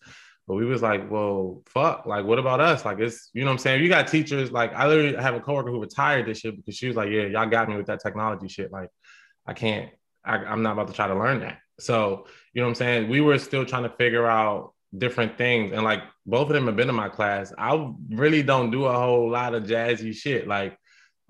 But 0.48 0.54
we 0.54 0.64
was 0.64 0.80
like, 0.80 1.10
"Well, 1.10 1.62
fuck! 1.66 2.06
Like, 2.06 2.24
what 2.24 2.38
about 2.38 2.58
us? 2.58 2.84
Like, 2.84 2.98
it's 3.00 3.30
you 3.34 3.42
know 3.42 3.48
what 3.48 3.52
I'm 3.52 3.58
saying. 3.58 3.82
You 3.82 3.88
got 3.90 4.08
teachers 4.08 4.50
like 4.50 4.72
I 4.72 4.88
literally 4.88 5.14
have 5.22 5.34
a 5.34 5.40
coworker 5.40 5.70
who 5.70 5.80
retired 5.80 6.26
this 6.26 6.38
shit 6.38 6.56
because 6.56 6.74
she 6.74 6.88
was 6.88 6.96
like, 6.96 7.10
"Yeah, 7.10 7.26
y'all 7.26 7.48
got 7.48 7.68
me 7.68 7.76
with 7.76 7.86
that 7.86 8.00
technology 8.00 8.48
shit. 8.48 8.72
Like, 8.72 8.88
I 9.46 9.52
can't. 9.52 9.90
I, 10.24 10.36
I'm 10.36 10.62
not 10.62 10.72
about 10.72 10.88
to 10.88 10.94
try 10.94 11.06
to 11.06 11.14
learn 11.14 11.40
that." 11.40 11.58
So 11.78 12.26
you 12.54 12.62
know 12.62 12.66
what 12.66 12.70
I'm 12.70 12.74
saying. 12.76 13.10
We 13.10 13.20
were 13.20 13.38
still 13.38 13.66
trying 13.66 13.82
to 13.82 13.90
figure 13.90 14.26
out 14.26 14.72
different 14.96 15.36
things, 15.36 15.72
and 15.72 15.84
like 15.84 16.02
both 16.24 16.48
of 16.48 16.54
them 16.54 16.66
have 16.66 16.76
been 16.76 16.88
in 16.88 16.94
my 16.94 17.10
class. 17.10 17.52
I 17.58 17.92
really 18.08 18.42
don't 18.42 18.70
do 18.70 18.86
a 18.86 18.92
whole 18.92 19.30
lot 19.30 19.54
of 19.54 19.64
jazzy 19.64 20.14
shit, 20.14 20.48
like 20.48 20.78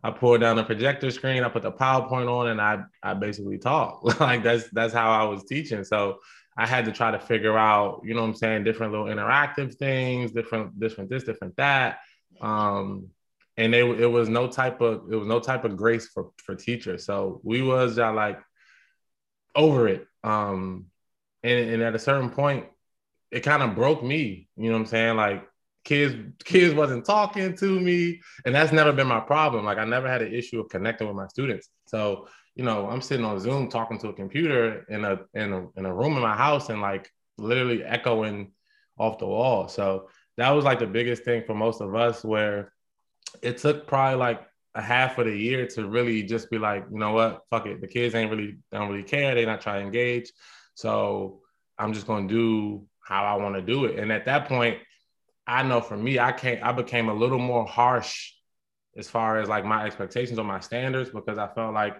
I 0.03 0.13
pull 0.13 0.39
down 0.39 0.57
the 0.57 0.65
projector 0.65 1.11
screen, 1.11 1.43
I 1.43 1.49
put 1.49 1.63
the 1.63 1.73
PowerPoint 1.73 2.31
on, 2.31 2.49
and 2.49 2.61
I 2.61 2.85
I 3.03 3.15
basically 3.15 3.59
talk. 3.59 4.05
like 4.21 4.43
that's 4.43 4.69
that's 4.71 4.95
how 4.95 5.11
I 5.11 5.25
was 5.25 5.45
teaching. 5.45 5.83
So 5.83 6.19
I 6.59 6.67
had 6.67 6.87
to 6.87 6.93
try 6.93 7.13
to 7.13 7.21
figure 7.21 7.57
out, 7.57 8.03
you 8.05 8.15
know 8.15 8.23
what 8.23 8.29
I'm 8.29 8.35
saying, 8.35 8.65
different 8.65 8.91
little 8.91 9.07
interactive 9.07 9.77
things, 9.77 10.33
different, 10.33 10.79
different 10.81 11.09
this, 11.09 11.23
different 11.23 11.57
that. 11.57 12.01
Um, 12.41 13.11
and 13.57 13.73
they, 13.73 13.89
it 13.89 14.11
was 14.11 14.29
no 14.29 14.49
type 14.49 14.81
of 14.81 15.11
it 15.11 15.17
was 15.17 15.29
no 15.29 15.39
type 15.39 15.65
of 15.65 15.77
grace 15.77 16.09
for 16.09 16.31
for 16.37 16.57
teachers. 16.57 17.05
So 17.07 17.41
we 17.45 17.63
was 17.63 17.99
uh, 17.99 18.13
like 18.13 18.41
over 19.55 19.87
it. 19.87 20.07
Um, 20.25 20.87
and, 21.45 21.71
and 21.71 21.83
at 21.83 21.95
a 21.95 21.99
certain 21.99 22.31
point, 22.31 22.67
it 23.31 23.41
kind 23.41 23.63
of 23.63 23.77
broke 23.77 24.03
me. 24.03 24.49
You 24.57 24.71
know 24.71 24.73
what 24.73 24.81
I'm 24.81 24.87
saying? 24.87 25.17
Like 25.17 25.49
kids 25.85 26.17
kids 26.45 26.75
wasn't 26.75 27.05
talking 27.05 27.57
to 27.57 27.81
me, 27.81 28.21
and 28.45 28.53
that's 28.53 28.73
never 28.73 28.93
been 28.93 29.07
my 29.07 29.21
problem. 29.21 29.65
Like 29.65 29.79
I 29.79 29.85
never 29.85 30.09
had 30.09 30.23
an 30.23 30.35
issue 30.35 30.61
of 30.61 30.69
connecting 30.69 31.07
with 31.07 31.17
my 31.17 31.29
students. 31.29 31.69
So 31.87 32.27
you 32.59 32.65
know, 32.65 32.89
I'm 32.91 33.01
sitting 33.01 33.25
on 33.25 33.39
Zoom 33.39 33.69
talking 33.69 33.99
to 33.99 34.09
a 34.09 34.13
computer 34.13 34.85
in 34.89 35.05
a 35.05 35.21
in 35.33 35.53
a 35.53 35.69
in 35.77 35.87
a 35.87 35.95
room 35.95 36.17
in 36.17 36.23
my 36.23 36.37
house, 36.37 36.71
and 36.71 36.81
like 36.81 37.09
literally 37.39 37.85
echoing 37.85 38.51
off 38.99 39.19
the 39.19 39.27
wall. 39.27 39.69
So 39.69 40.11
that 40.37 40.51
was 40.51 40.65
like 40.65 40.81
the 40.81 40.87
biggest 40.87 41.23
thing 41.23 41.45
for 41.47 41.55
most 41.55 41.81
of 41.81 41.95
us 41.95 42.25
where 42.25 42.73
it 43.43 43.59
took 43.59 43.87
probably 43.87 44.19
like 44.19 44.45
a 44.75 44.83
half 44.83 45.19
of 45.19 45.27
the 45.27 45.37
year 45.37 45.69
to 45.69 45.89
really 45.89 46.25
just 46.25 46.51
be 46.51 46.59
like, 46.59 46.85
you 46.91 46.99
know 46.99 47.13
what, 47.13 47.43
fuck 47.49 47.67
it. 47.67 47.81
The 47.81 47.87
kids 47.87 48.17
ain't 48.17 48.31
really 48.31 48.59
don't 48.73 48.91
really 48.91 49.05
care. 49.05 49.37
They're 49.37 49.47
not 49.47 49.61
trying 49.61 49.81
to 49.83 49.87
engage. 49.87 50.33
So 50.75 51.43
I'm 51.79 51.93
just 51.93 52.09
gonna 52.09 52.27
do 52.27 52.85
how 53.01 53.25
I 53.25 53.41
want 53.41 53.55
to 53.55 53.63
do 53.63 53.85
it. 53.85 54.01
And 54.01 54.11
at 54.11 54.25
that 54.25 54.49
point, 54.49 54.79
I 55.47 55.63
know 55.63 55.81
for 55.81 55.97
me, 55.97 56.19
I 56.19 56.33
can't 56.33 56.61
I 56.61 56.73
became 56.73 57.09
a 57.09 57.15
little 57.15 57.39
more 57.39 57.65
harsh 57.65 58.33
as 58.97 59.09
far 59.09 59.39
as 59.39 59.49
like 59.49 59.65
my 59.65 59.85
expectations 59.85 60.41
or 60.41 60.45
my 60.45 60.59
standards 60.59 61.11
because 61.11 61.39
I 61.39 61.47
felt 61.55 61.73
like 61.73 61.95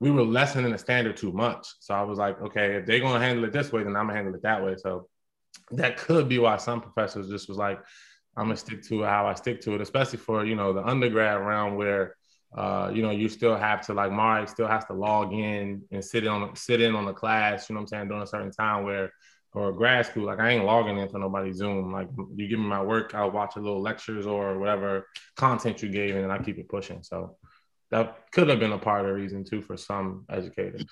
we 0.00 0.10
were 0.10 0.22
lessening 0.22 0.72
the 0.72 0.78
standard 0.78 1.16
too 1.16 1.32
much. 1.32 1.66
So 1.80 1.94
I 1.94 2.02
was 2.02 2.18
like, 2.18 2.40
okay, 2.40 2.76
if 2.76 2.86
they're 2.86 3.00
gonna 3.00 3.24
handle 3.24 3.44
it 3.44 3.52
this 3.52 3.72
way, 3.72 3.82
then 3.82 3.96
I'm 3.96 4.06
gonna 4.06 4.14
handle 4.14 4.34
it 4.34 4.42
that 4.42 4.64
way. 4.64 4.76
So 4.76 5.08
that 5.72 5.96
could 5.96 6.28
be 6.28 6.38
why 6.38 6.58
some 6.58 6.80
professors 6.80 7.28
just 7.28 7.48
was 7.48 7.58
like, 7.58 7.80
I'm 8.36 8.44
gonna 8.44 8.56
stick 8.56 8.82
to 8.88 9.02
how 9.02 9.26
I 9.26 9.34
stick 9.34 9.60
to 9.62 9.74
it, 9.74 9.80
especially 9.80 10.18
for 10.18 10.44
you 10.44 10.54
know 10.54 10.72
the 10.72 10.84
undergrad 10.84 11.40
round 11.40 11.76
where 11.76 12.14
uh, 12.56 12.90
you 12.92 13.02
know 13.02 13.10
you 13.10 13.28
still 13.28 13.56
have 13.56 13.86
to 13.86 13.94
like 13.94 14.12
Mari 14.12 14.46
still 14.46 14.68
has 14.68 14.84
to 14.86 14.92
log 14.92 15.32
in 15.32 15.82
and 15.90 16.04
sit 16.04 16.26
on 16.26 16.54
sit 16.54 16.80
in 16.80 16.94
on 16.94 17.06
the 17.06 17.14
class. 17.14 17.68
You 17.68 17.74
know 17.74 17.80
what 17.80 17.84
I'm 17.84 17.88
saying 17.88 18.08
during 18.08 18.22
a 18.22 18.26
certain 18.26 18.52
time 18.52 18.84
where 18.84 19.12
or 19.54 19.72
grad 19.72 20.04
school 20.04 20.26
like 20.26 20.38
I 20.38 20.50
ain't 20.50 20.66
logging 20.66 20.98
into 20.98 21.18
nobody's 21.18 21.56
Zoom. 21.56 21.90
Like 21.90 22.08
you 22.34 22.46
give 22.46 22.58
me 22.58 22.66
my 22.66 22.82
work, 22.82 23.14
I'll 23.14 23.30
watch 23.30 23.56
a 23.56 23.60
little 23.60 23.80
lectures 23.80 24.26
or 24.26 24.58
whatever 24.58 25.06
content 25.34 25.82
you 25.82 25.88
gave, 25.88 26.14
and 26.14 26.30
I 26.30 26.38
keep 26.38 26.58
it 26.58 26.68
pushing. 26.68 27.02
So 27.02 27.38
that 27.90 28.30
could 28.32 28.48
have 28.48 28.58
been 28.58 28.72
a 28.72 28.78
part 28.78 29.00
of 29.00 29.06
the 29.06 29.12
reason 29.14 29.44
too 29.44 29.62
for 29.62 29.76
some 29.76 30.24
educators. 30.30 30.84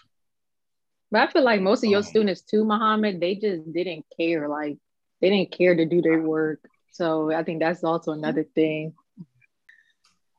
But 1.11 1.29
I 1.29 1.33
feel 1.33 1.45
like 1.45 1.61
most 1.61 1.85
of 1.85 1.91
your 1.91 1.99
um, 1.99 2.05
students 2.05 2.43
too, 2.43 2.65
Muhammad, 2.65 3.21
they 3.21 3.35
just 3.37 3.73
didn't 3.73 4.05
care. 4.17 4.49
Like 4.49 4.79
they 5.21 5.31
didn't 5.31 5.53
care 5.53 5.75
to 5.75 5.87
do 5.87 6.03
their 6.03 6.21
work. 6.21 6.61
So 6.93 7.33
I 7.33 7.43
think 7.43 7.61
that's 7.61 7.85
also 7.85 8.13
another 8.13 8.45
thing. 8.55 8.95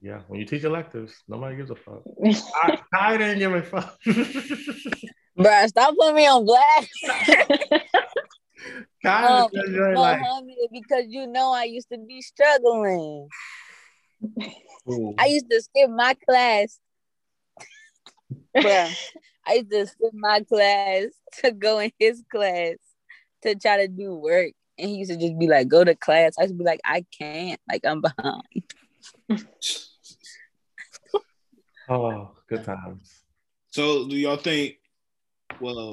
Yeah, 0.02 0.22
when 0.28 0.39
you 0.39 0.46
teach 0.46 0.63
electives, 0.63 1.13
nobody 1.28 1.56
gives 1.56 1.72
a 1.72 1.76
fuck. 1.76 2.04
I, 2.56 2.80
I 2.94 3.18
didn't 3.18 3.39
give 3.39 3.54
a 3.54 3.63
fuck. 3.63 3.98
Bruh, 5.38 5.68
stop 5.68 5.96
putting 5.98 6.15
me 6.15 6.28
on 6.28 6.46
blast. 6.46 6.89
kind 9.04 9.26
of 9.26 9.52
um, 9.54 9.96
like, 9.96 10.22
because 10.72 11.06
you 11.10 11.28
know 11.28 11.52
I 11.52 11.63
used 11.63 11.89
to 11.91 11.98
be 11.98 12.22
struggling. 12.22 13.28
Ooh. 14.90 15.14
I 15.18 15.28
mm. 15.28 15.32
used 15.32 15.50
to 15.50 15.62
skip 15.62 15.90
my 15.90 16.16
class. 16.28 16.80
Bruh, 18.56 18.96
I 19.48 19.54
used 19.54 19.72
to 19.72 19.88
skip 19.88 20.14
my 20.14 20.42
class 20.42 21.06
to 21.42 21.52
go 21.52 21.80
in 21.80 21.92
his 22.00 22.24
class 22.32 22.76
to 23.44 23.56
try 23.56 23.78
to 23.78 23.88
do 23.88 24.16
work. 24.16 24.52
And 24.78 24.90
he 24.90 24.98
used 24.98 25.12
to 25.12 25.18
just 25.18 25.40
be 25.40 25.48
like, 25.48 25.68
go 25.68 25.84
to 25.84 25.96
class. 25.96 26.36
I 26.38 26.44
used 26.44 26.54
to 26.54 26.58
be 26.58 26.66
like, 26.66 26.82
I 26.84 27.06
can't. 27.18 27.60
Like, 27.70 27.82
I'm 27.86 28.02
behind. 28.02 28.64
oh, 31.90 32.32
good 32.48 32.64
times. 32.64 33.24
So, 33.72 34.08
do 34.08 34.16
y'all 34.16 34.38
think, 34.38 34.76
well, 35.60 35.92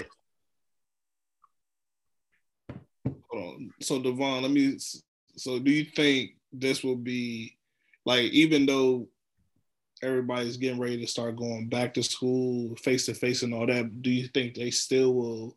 hold 3.28 3.54
on. 3.54 3.70
So, 3.80 4.00
Devon, 4.00 4.42
let 4.42 4.50
me, 4.50 4.78
so 5.36 5.58
do 5.58 5.70
you 5.70 5.84
think 5.84 6.32
this 6.52 6.82
will 6.82 6.96
be, 6.96 7.56
like, 8.04 8.32
even 8.32 8.66
though 8.66 9.08
everybody's 10.02 10.56
getting 10.56 10.80
ready 10.80 10.98
to 11.00 11.06
start 11.06 11.36
going 11.36 11.68
back 11.68 11.94
to 11.94 12.02
school 12.02 12.74
face 12.76 13.06
to 13.06 13.14
face 13.14 13.42
and 13.42 13.54
all 13.54 13.66
that, 13.66 14.02
do 14.02 14.10
you 14.10 14.28
think 14.28 14.54
they 14.54 14.70
still 14.70 15.14
will 15.14 15.56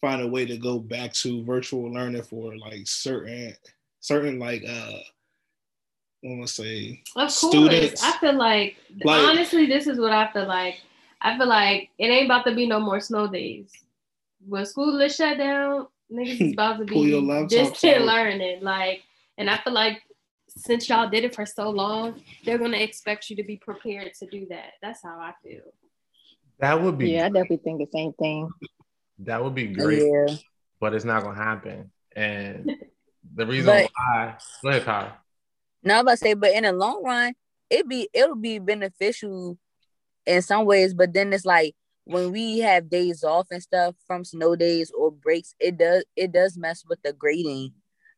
find 0.00 0.22
a 0.22 0.28
way 0.28 0.46
to 0.46 0.56
go 0.56 0.78
back 0.78 1.12
to 1.12 1.44
virtual 1.44 1.92
learning 1.92 2.22
for 2.22 2.56
like 2.56 2.86
certain 2.86 3.54
certain 4.00 4.38
like 4.38 4.64
uh 4.66 4.98
I 6.22 6.28
want 6.28 6.46
to 6.46 6.52
say 6.52 7.02
of 7.16 7.30
students. 7.30 8.02
I 8.02 8.18
feel 8.18 8.34
like, 8.34 8.76
like 9.04 9.26
honestly, 9.26 9.64
this 9.64 9.86
is 9.86 9.98
what 9.98 10.12
I 10.12 10.30
feel 10.32 10.46
like. 10.46 10.80
I 11.22 11.38
feel 11.38 11.48
like 11.48 11.88
it 11.98 12.06
ain't 12.06 12.26
about 12.26 12.44
to 12.44 12.54
be 12.54 12.66
no 12.66 12.78
more 12.78 13.00
snow 13.00 13.26
days. 13.26 13.72
When 14.46 14.66
school 14.66 15.00
is 15.00 15.16
shut 15.16 15.38
down, 15.38 15.86
niggas 16.12 16.40
is 16.40 16.52
about 16.52 16.78
to 16.78 16.84
be 16.84 17.46
distant 17.48 18.04
learning. 18.04 18.62
Like, 18.62 19.02
and 19.38 19.48
I 19.48 19.58
feel 19.58 19.72
like 19.72 20.02
since 20.56 20.88
y'all 20.88 21.08
did 21.08 21.24
it 21.24 21.34
for 21.34 21.46
so 21.46 21.70
long, 21.70 22.22
they're 22.44 22.58
gonna 22.58 22.78
expect 22.78 23.30
you 23.30 23.36
to 23.36 23.44
be 23.44 23.56
prepared 23.56 24.12
to 24.14 24.26
do 24.26 24.46
that. 24.50 24.72
That's 24.82 25.02
how 25.02 25.18
I 25.18 25.32
feel. 25.42 25.62
That 26.58 26.80
would 26.82 26.98
be 26.98 27.12
yeah, 27.12 27.26
I 27.26 27.28
definitely 27.28 27.58
think 27.58 27.78
the 27.78 27.88
same 27.92 28.12
thing. 28.14 28.50
That 29.20 29.42
would 29.42 29.54
be 29.54 29.68
great, 29.68 30.02
yeah. 30.02 30.34
but 30.80 30.94
it's 30.94 31.04
not 31.04 31.22
gonna 31.22 31.42
happen. 31.42 31.90
And 32.14 32.70
the 33.34 33.46
reason 33.46 33.66
but, 33.66 33.90
why, 33.94 34.36
go 34.62 34.68
ahead, 34.70 34.84
Kyle. 34.84 35.16
No, 35.82 35.94
I'm 35.94 36.00
about 36.00 36.12
to 36.12 36.16
say, 36.18 36.34
but 36.34 36.52
in 36.52 36.64
the 36.64 36.72
long 36.72 37.02
run, 37.02 37.34
it 37.70 37.88
be 37.88 38.08
it'll 38.12 38.36
be 38.36 38.58
beneficial 38.58 39.58
in 40.26 40.42
some 40.42 40.66
ways. 40.66 40.92
But 40.94 41.12
then 41.12 41.32
it's 41.32 41.44
like 41.44 41.74
when 42.04 42.32
we 42.32 42.58
have 42.58 42.90
days 42.90 43.22
off 43.24 43.46
and 43.50 43.62
stuff 43.62 43.94
from 44.06 44.24
snow 44.24 44.56
days 44.56 44.90
or 44.90 45.10
breaks, 45.10 45.54
it 45.60 45.78
does 45.78 46.04
it 46.16 46.32
does 46.32 46.58
mess 46.58 46.84
with 46.86 47.00
the 47.02 47.12
grading. 47.12 47.72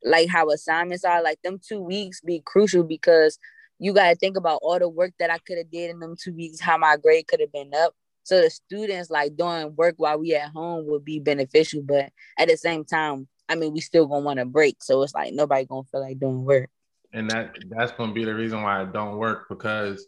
Like 0.05 0.29
how 0.29 0.49
assignments 0.51 1.05
are, 1.05 1.23
like 1.23 1.41
them 1.43 1.59
two 1.67 1.81
weeks 1.81 2.21
be 2.21 2.43
crucial 2.45 2.83
because 2.85 3.38
you 3.79 3.93
gotta 3.93 4.15
think 4.15 4.37
about 4.37 4.61
all 4.62 4.79
the 4.79 4.88
work 4.88 5.12
that 5.19 5.31
I 5.31 5.38
could 5.38 5.59
have 5.59 5.71
did 5.71 5.91
in 5.91 6.01
them 6.01 6.15
two 6.21 6.33
weeks, 6.35 6.61
how 6.61 6.79
my 6.79 6.97
grade 6.97 7.27
could 7.27 7.41
have 7.41 7.53
been 7.53 7.73
up. 7.75 7.95
So 8.25 8.41
the 8.41 8.51
students 8.51 9.11
like 9.11 9.37
doing 9.37 9.75
work 9.77 9.95
while 9.97 10.19
we 10.19 10.35
at 10.35 10.51
home 10.51 10.87
would 10.87 11.05
be 11.05 11.19
beneficial, 11.19 11.83
but 11.83 12.11
at 12.38 12.49
the 12.49 12.57
same 12.57 12.85
time, 12.85 13.27
I 13.49 13.57
mean, 13.57 13.73
we 13.73 13.81
still 13.81 14.07
gonna 14.07 14.25
want 14.25 14.38
to 14.38 14.45
break. 14.45 14.83
So 14.83 15.03
it's 15.03 15.15
like 15.15 15.35
nobody 15.35 15.65
gonna 15.65 15.83
feel 15.91 16.01
like 16.01 16.19
doing 16.19 16.45
work. 16.45 16.71
And 17.12 17.31
that 17.31 17.57
that's 17.69 17.93
gonna 17.93 18.12
be 18.12 18.25
the 18.25 18.35
reason 18.35 18.62
why 18.62 18.81
I 18.81 18.85
don't 18.85 19.17
work 19.17 19.49
because 19.49 20.07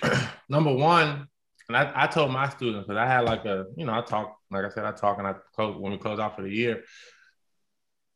number 0.48 0.74
one, 0.74 1.26
and 1.68 1.76
I, 1.76 1.92
I 1.94 2.06
told 2.06 2.30
my 2.30 2.48
students 2.48 2.86
because 2.86 2.98
I 2.98 3.06
had 3.06 3.24
like 3.24 3.44
a, 3.44 3.66
you 3.76 3.84
know, 3.84 3.92
I 3.92 4.00
talk, 4.00 4.38
like 4.50 4.64
I 4.64 4.70
said, 4.70 4.84
I 4.84 4.92
talk 4.92 5.18
and 5.18 5.26
I 5.26 5.34
close 5.54 5.76
when 5.76 5.92
we 5.92 5.98
close 5.98 6.18
out 6.18 6.36
for 6.36 6.42
the 6.42 6.50
year. 6.50 6.84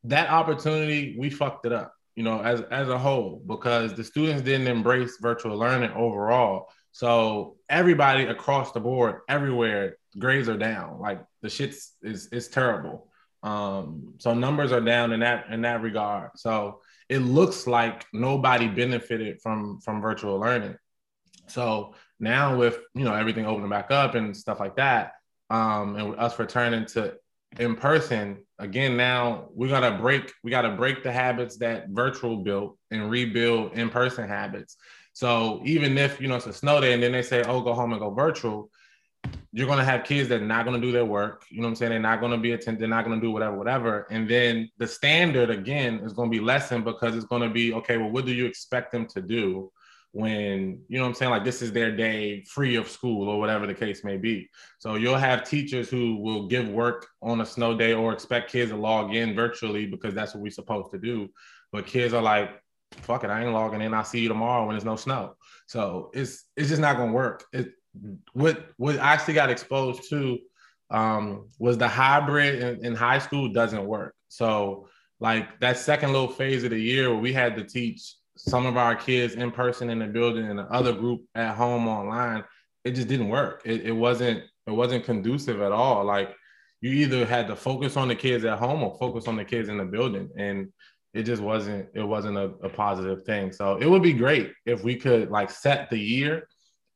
That 0.04 0.30
opportunity, 0.30 1.16
we 1.18 1.30
fucked 1.30 1.66
it 1.66 1.72
up, 1.72 1.94
you 2.16 2.22
know, 2.22 2.40
as 2.40 2.60
as 2.70 2.88
a 2.88 2.98
whole, 2.98 3.42
because 3.46 3.94
the 3.94 4.04
students 4.04 4.42
didn't 4.42 4.66
embrace 4.66 5.18
virtual 5.20 5.56
learning 5.56 5.92
overall. 5.92 6.68
So 6.92 7.56
everybody 7.70 8.24
across 8.24 8.72
the 8.72 8.80
board, 8.80 9.20
everywhere, 9.28 9.96
grades 10.18 10.48
are 10.48 10.58
down. 10.58 11.00
Like 11.00 11.24
the 11.40 11.48
shit's 11.48 11.92
is 12.02 12.26
is 12.28 12.48
terrible. 12.48 13.08
Um, 13.42 14.14
so 14.18 14.34
numbers 14.34 14.72
are 14.72 14.80
down 14.80 15.12
in 15.12 15.20
that 15.20 15.46
in 15.50 15.62
that 15.62 15.82
regard. 15.82 16.30
So 16.36 16.80
it 17.08 17.18
looks 17.18 17.66
like 17.66 18.06
nobody 18.12 18.68
benefited 18.68 19.40
from 19.40 19.80
from 19.80 20.00
virtual 20.00 20.38
learning. 20.38 20.76
So 21.48 21.94
now 22.20 22.56
with 22.56 22.78
you 22.94 23.04
know 23.04 23.14
everything 23.14 23.46
opening 23.46 23.70
back 23.70 23.90
up 23.90 24.14
and 24.14 24.36
stuff 24.36 24.60
like 24.60 24.76
that, 24.76 25.12
um, 25.50 25.96
and 25.96 26.16
us 26.16 26.38
returning 26.38 26.86
to 26.86 27.14
in 27.58 27.76
person 27.76 28.44
again 28.62 28.96
now 28.96 29.48
we 29.55 29.68
gotta 29.68 29.98
break 29.98 30.33
we 30.42 30.51
gotta 30.51 30.70
break 30.70 31.03
the 31.03 31.12
habits 31.12 31.57
that 31.59 31.88
virtual 31.90 32.38
built 32.38 32.79
and 32.90 33.11
rebuild 33.11 33.72
in 33.72 33.90
person 33.90 34.27
habits 34.27 34.77
so 35.12 35.61
even 35.64 35.98
if 35.98 36.20
you 36.20 36.29
know 36.29 36.37
it's 36.37 36.46
a 36.46 36.53
snow 36.53 36.81
day 36.81 36.94
and 36.94 37.03
then 37.03 37.12
they 37.12 37.22
say, 37.22 37.42
"Oh, 37.42 37.61
go 37.61 37.75
home 37.75 37.92
and 37.92 38.01
go 38.01 38.11
virtual," 38.11 38.70
you're 39.53 39.66
gonna 39.66 39.85
have 39.85 40.05
kids 40.05 40.29
that 40.31 40.40
are 40.40 40.46
not 40.46 40.64
gonna 40.64 40.81
do 40.81 40.92
their 40.92 41.05
work. 41.05 41.44
You 41.51 41.59
know 41.59 41.66
what 41.66 41.70
I'm 41.70 41.77
saying? 41.77 41.90
They're 41.90 42.01
not 42.01 42.20
gonna 42.20 42.38
be 42.38 42.53
attend. 42.53 42.79
They're 42.79 42.88
not 42.88 43.05
gonna 43.05 43.20
do 43.20 43.31
whatever, 43.31 43.57
whatever. 43.57 44.07
And 44.11 44.29
then 44.29 44.70
the 44.79 44.87
standard 44.87 45.51
again 45.51 46.01
is 46.01 46.14
gonna 46.14 46.31
be 46.31 46.40
lessened 46.40 46.85
because 46.85 47.14
it's 47.14 47.27
gonna 47.27 47.51
be 47.51 47.75
okay. 47.75 47.98
Well, 47.98 48.11
what 48.11 48.25
do 48.25 48.33
you 48.33 48.46
expect 48.46 48.92
them 48.92 49.07
to 49.09 49.20
do 49.20 49.70
when 50.12 50.83
you 50.88 50.98
know 50.98 51.05
what 51.05 51.09
I'm 51.09 51.14
saying? 51.14 51.31
Like 51.31 51.44
this 51.44 51.62
is 51.62 51.72
their 51.72 51.94
day 51.94 52.42
free 52.44 52.77
of 52.77 52.88
school 52.88 53.29
or 53.29 53.38
whatever 53.38 53.66
the 53.66 53.75
case 53.75 54.05
may 54.05 54.18
be. 54.18 54.48
So 54.79 54.94
you'll 54.94 55.16
have 55.16 55.48
teachers 55.48 55.88
who 55.88 56.16
will 56.16 56.46
give 56.46 56.68
work 56.68 57.07
on 57.22 57.40
a 57.40 57.46
snow 57.46 57.77
day 57.77 57.94
or 57.94 58.12
expect 58.12 58.53
kids 58.53 58.70
to 58.70 58.77
log 58.77 59.14
in 59.14 59.35
virtually 59.35 59.87
because 59.87 60.14
that's 60.14 60.35
what 60.35 60.42
we're 60.42 60.51
supposed 60.51 60.90
to 60.92 60.98
do. 60.98 61.29
But 61.72 61.87
kids 61.87 62.12
are 62.12 62.22
like, 62.22 62.51
fuck 62.90 63.25
it, 63.25 63.31
I 63.31 63.42
ain't 63.42 63.53
logging 63.53 63.81
in. 63.81 63.94
I'll 63.94 64.05
see 64.05 64.20
you 64.20 64.29
tomorrow 64.29 64.66
when 64.66 64.75
there's 64.75 64.85
no 64.85 64.96
snow. 64.96 65.35
So 65.66 66.11
it's 66.12 66.44
it's 66.57 66.68
just 66.68 66.83
not 66.83 66.98
gonna 66.98 67.12
work. 67.12 67.44
It 67.53 67.72
what 68.35 68.66
what 68.77 68.98
I 68.98 69.14
actually 69.14 69.35
got 69.35 69.51
exposed 69.51 70.09
to 70.11 70.38
um, 70.90 71.48
was 71.59 71.79
the 71.79 71.88
hybrid 71.88 72.62
in, 72.62 72.85
in 72.85 72.94
high 72.94 73.18
school 73.18 73.51
doesn't 73.51 73.85
work. 73.85 74.14
So 74.29 74.88
like 75.20 75.61
that 75.61 75.79
second 75.79 76.12
little 76.12 76.29
phase 76.29 76.64
of 76.64 76.70
the 76.70 76.81
year 76.81 77.09
where 77.11 77.18
we 77.18 77.33
had 77.33 77.57
to 77.57 77.64
teach 77.64 78.16
some 78.44 78.66
of 78.66 78.76
our 78.76 78.96
kids 78.96 79.35
in 79.35 79.52
person 79.52 79.88
in 79.88 80.00
the 80.00 80.07
building 80.07 80.46
and 80.50 80.59
the 80.59 80.64
other 80.64 80.92
group 80.92 81.22
at 81.37 81.55
home 81.55 81.87
online, 81.87 82.42
it 82.85 82.92
just 82.92 83.07
didn't 83.07 83.28
work. 83.28 83.62
It, 83.64 83.83
it 83.83 83.92
wasn't 83.92 84.42
it 84.66 84.72
wasn't 84.72 85.05
conducive 85.05 85.61
at 85.61 85.70
all. 85.70 86.05
Like 86.05 86.35
you 86.81 86.90
either 86.90 87.24
had 87.24 87.46
to 87.46 87.57
focus 87.57 87.96
on 87.96 88.09
the 88.09 88.16
kids 88.16 88.44
at 88.44 88.59
home 88.59 88.83
or 88.83 88.96
focus 88.98 89.28
on 89.28 89.37
the 89.37 89.44
kids 89.44 89.68
in 89.68 89.78
the 89.78 89.85
building, 89.85 90.28
and 90.37 90.72
it 91.14 91.22
just 91.22 91.40
wasn't 91.40 91.88
it 91.94 92.02
wasn't 92.02 92.37
a, 92.37 92.50
a 92.64 92.68
positive 92.68 93.22
thing. 93.22 93.52
So 93.52 93.76
it 93.76 93.87
would 93.87 94.02
be 94.02 94.12
great 94.12 94.52
if 94.66 94.83
we 94.83 94.96
could 94.96 95.31
like 95.31 95.50
set 95.50 95.88
the 95.88 95.98
year 95.98 96.48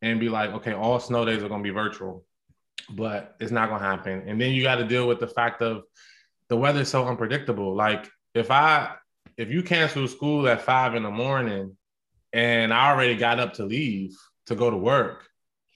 and 0.02 0.18
be 0.18 0.28
like, 0.28 0.50
okay, 0.50 0.72
all 0.72 0.98
snow 0.98 1.24
days 1.24 1.44
are 1.44 1.48
gonna 1.48 1.62
be 1.62 1.70
virtual, 1.70 2.24
but 2.90 3.36
it's 3.38 3.52
not 3.52 3.68
gonna 3.68 3.84
happen. 3.84 4.24
And 4.26 4.40
then 4.40 4.52
you 4.52 4.64
got 4.64 4.76
to 4.76 4.84
deal 4.84 5.06
with 5.06 5.20
the 5.20 5.28
fact 5.28 5.62
of 5.62 5.84
the 6.48 6.56
weather's 6.56 6.88
so 6.88 7.06
unpredictable. 7.06 7.74
Like 7.76 8.08
if 8.34 8.50
I 8.50 8.96
if 9.36 9.50
you 9.50 9.62
cancel 9.62 10.08
school 10.08 10.48
at 10.48 10.62
five 10.62 10.94
in 10.94 11.02
the 11.02 11.10
morning 11.10 11.76
and 12.32 12.72
I 12.72 12.90
already 12.90 13.16
got 13.16 13.38
up 13.38 13.54
to 13.54 13.64
leave 13.64 14.16
to 14.46 14.54
go 14.54 14.70
to 14.70 14.76
work, 14.76 15.28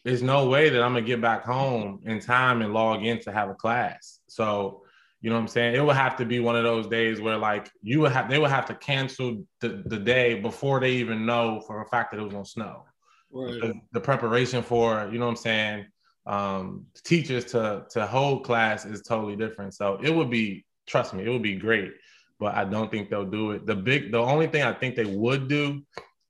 there's 0.04 0.22
no 0.22 0.48
way 0.48 0.70
that 0.70 0.82
I'm 0.82 0.94
gonna 0.94 1.04
get 1.04 1.20
back 1.20 1.44
home 1.44 2.00
in 2.04 2.20
time 2.20 2.62
and 2.62 2.72
log 2.72 3.04
in 3.04 3.20
to 3.20 3.32
have 3.32 3.50
a 3.50 3.54
class. 3.54 4.20
So, 4.28 4.82
you 5.20 5.28
know 5.28 5.36
what 5.36 5.42
I'm 5.42 5.48
saying? 5.48 5.74
It 5.74 5.84
would 5.84 5.96
have 5.96 6.16
to 6.16 6.24
be 6.24 6.40
one 6.40 6.56
of 6.56 6.64
those 6.64 6.86
days 6.86 7.20
where 7.20 7.36
like 7.36 7.70
you 7.82 8.00
would 8.00 8.12
have 8.12 8.30
they 8.30 8.38
would 8.38 8.50
have 8.50 8.66
to 8.66 8.74
cancel 8.74 9.44
the, 9.60 9.82
the 9.86 9.98
day 9.98 10.40
before 10.40 10.80
they 10.80 10.92
even 10.92 11.26
know 11.26 11.60
for 11.66 11.82
a 11.82 11.86
fact 11.86 12.12
that 12.12 12.20
it 12.20 12.22
was 12.22 12.32
gonna 12.32 12.44
snow. 12.46 12.84
Right. 13.30 13.60
The, 13.60 13.74
the 13.92 14.00
preparation 14.00 14.62
for, 14.62 15.08
you 15.12 15.18
know 15.18 15.26
what 15.26 15.32
I'm 15.32 15.36
saying, 15.36 15.86
um, 16.26 16.86
teachers 17.04 17.44
to 17.46 17.84
to 17.90 18.06
hold 18.06 18.44
class 18.44 18.86
is 18.86 19.02
totally 19.02 19.36
different. 19.36 19.74
So 19.74 20.00
it 20.02 20.10
would 20.10 20.30
be, 20.30 20.64
trust 20.86 21.12
me, 21.12 21.24
it 21.24 21.28
would 21.28 21.42
be 21.42 21.56
great 21.56 21.92
but 22.40 22.54
I 22.54 22.64
don't 22.64 22.90
think 22.90 23.10
they'll 23.10 23.24
do 23.26 23.52
it. 23.52 23.66
The 23.66 23.76
big, 23.76 24.10
the 24.10 24.18
only 24.18 24.48
thing 24.48 24.62
I 24.62 24.72
think 24.72 24.96
they 24.96 25.04
would 25.04 25.46
do 25.46 25.82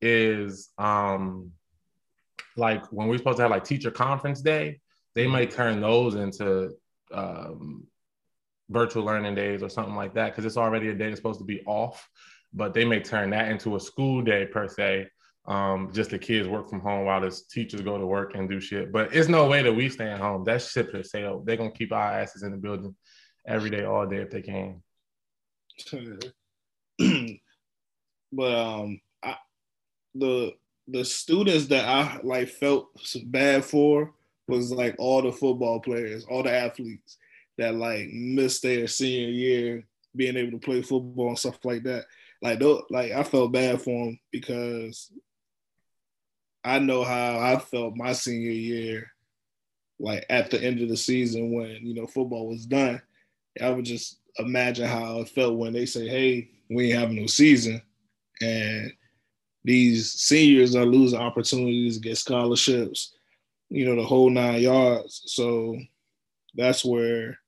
is 0.02 0.70
um 0.76 1.52
like 2.56 2.84
when 2.92 3.06
we're 3.06 3.18
supposed 3.18 3.36
to 3.36 3.42
have 3.42 3.50
like 3.50 3.64
teacher 3.64 3.90
conference 3.90 4.42
day, 4.42 4.80
they 5.14 5.26
might 5.26 5.52
turn 5.52 5.80
those 5.80 6.16
into 6.16 6.72
um 7.14 7.86
virtual 8.68 9.04
learning 9.04 9.34
days 9.34 9.62
or 9.62 9.68
something 9.68 9.96
like 9.96 10.14
that 10.14 10.30
because 10.30 10.44
it's 10.44 10.56
already 10.56 10.88
a 10.88 10.94
day 10.94 11.06
that's 11.06 11.18
supposed 11.18 11.38
to 11.38 11.44
be 11.44 11.62
off, 11.64 12.08
but 12.52 12.74
they 12.74 12.84
may 12.84 13.00
turn 13.00 13.30
that 13.30 13.50
into 13.50 13.76
a 13.76 13.80
school 13.80 14.20
day 14.20 14.46
per 14.46 14.68
se. 14.68 15.08
Um, 15.46 15.90
just 15.92 16.10
the 16.10 16.18
kids 16.18 16.46
work 16.46 16.68
from 16.68 16.80
home 16.80 17.06
while 17.06 17.20
the 17.20 17.36
teachers 17.50 17.80
go 17.80 17.98
to 17.98 18.06
work 18.06 18.34
and 18.34 18.48
do 18.48 18.60
shit. 18.60 18.92
But 18.92 19.14
it's 19.14 19.28
no 19.28 19.46
way 19.46 19.62
that 19.62 19.72
we 19.72 19.88
stay 19.88 20.08
at 20.08 20.20
home. 20.20 20.44
That 20.44 20.62
ship 20.62 20.92
has 20.94 21.10
sailed. 21.10 21.46
They're 21.46 21.56
gonna 21.56 21.70
keep 21.70 21.92
our 21.92 22.12
asses 22.20 22.42
in 22.42 22.50
the 22.52 22.58
building 22.58 22.94
every 23.46 23.70
day, 23.70 23.84
all 23.84 24.06
day 24.06 24.18
if 24.18 24.30
they 24.30 24.42
can. 24.42 24.82
but 28.32 28.54
um, 28.54 29.00
I, 29.22 29.36
the 30.14 30.52
the 30.88 31.04
students 31.04 31.66
that 31.66 31.86
I 31.86 32.20
like 32.22 32.48
felt 32.48 32.88
bad 33.26 33.64
for 33.64 34.12
was 34.48 34.72
like 34.72 34.96
all 34.98 35.22
the 35.22 35.32
football 35.32 35.80
players, 35.80 36.24
all 36.24 36.42
the 36.42 36.52
athletes 36.52 37.16
that 37.58 37.74
like 37.74 38.08
missed 38.12 38.62
their 38.62 38.86
senior 38.86 39.28
year, 39.28 39.84
being 40.16 40.36
able 40.36 40.52
to 40.52 40.64
play 40.64 40.82
football 40.82 41.28
and 41.28 41.38
stuff 41.38 41.58
like 41.64 41.84
that. 41.84 42.06
Like, 42.42 42.60
like 42.90 43.12
I 43.12 43.22
felt 43.22 43.52
bad 43.52 43.80
for 43.80 44.06
them 44.06 44.18
because 44.32 45.12
I 46.64 46.78
know 46.78 47.04
how 47.04 47.38
I 47.38 47.58
felt 47.58 47.96
my 47.96 48.12
senior 48.12 48.50
year, 48.50 49.12
like 49.98 50.24
at 50.28 50.50
the 50.50 50.62
end 50.62 50.80
of 50.80 50.88
the 50.88 50.96
season 50.96 51.52
when 51.52 51.78
you 51.82 51.94
know 51.94 52.06
football 52.06 52.48
was 52.48 52.66
done. 52.66 53.00
I 53.60 53.70
would 53.70 53.84
just 53.84 54.19
imagine 54.38 54.86
how 54.86 55.20
it 55.20 55.28
felt 55.28 55.58
when 55.58 55.72
they 55.72 55.86
say, 55.86 56.08
"Hey, 56.08 56.50
we 56.68 56.90
ain't 56.90 56.98
having 56.98 57.16
no 57.16 57.26
season," 57.26 57.82
and 58.40 58.92
these 59.64 60.12
seniors 60.12 60.74
are 60.74 60.86
losing 60.86 61.18
opportunities 61.18 61.96
to 61.96 62.02
get 62.02 62.18
scholarships, 62.18 63.14
you 63.68 63.84
know, 63.84 63.96
the 63.96 64.06
whole 64.06 64.30
nine 64.30 64.60
yards. 64.62 65.22
So 65.26 65.78
that's 66.54 66.84
where 66.84 67.38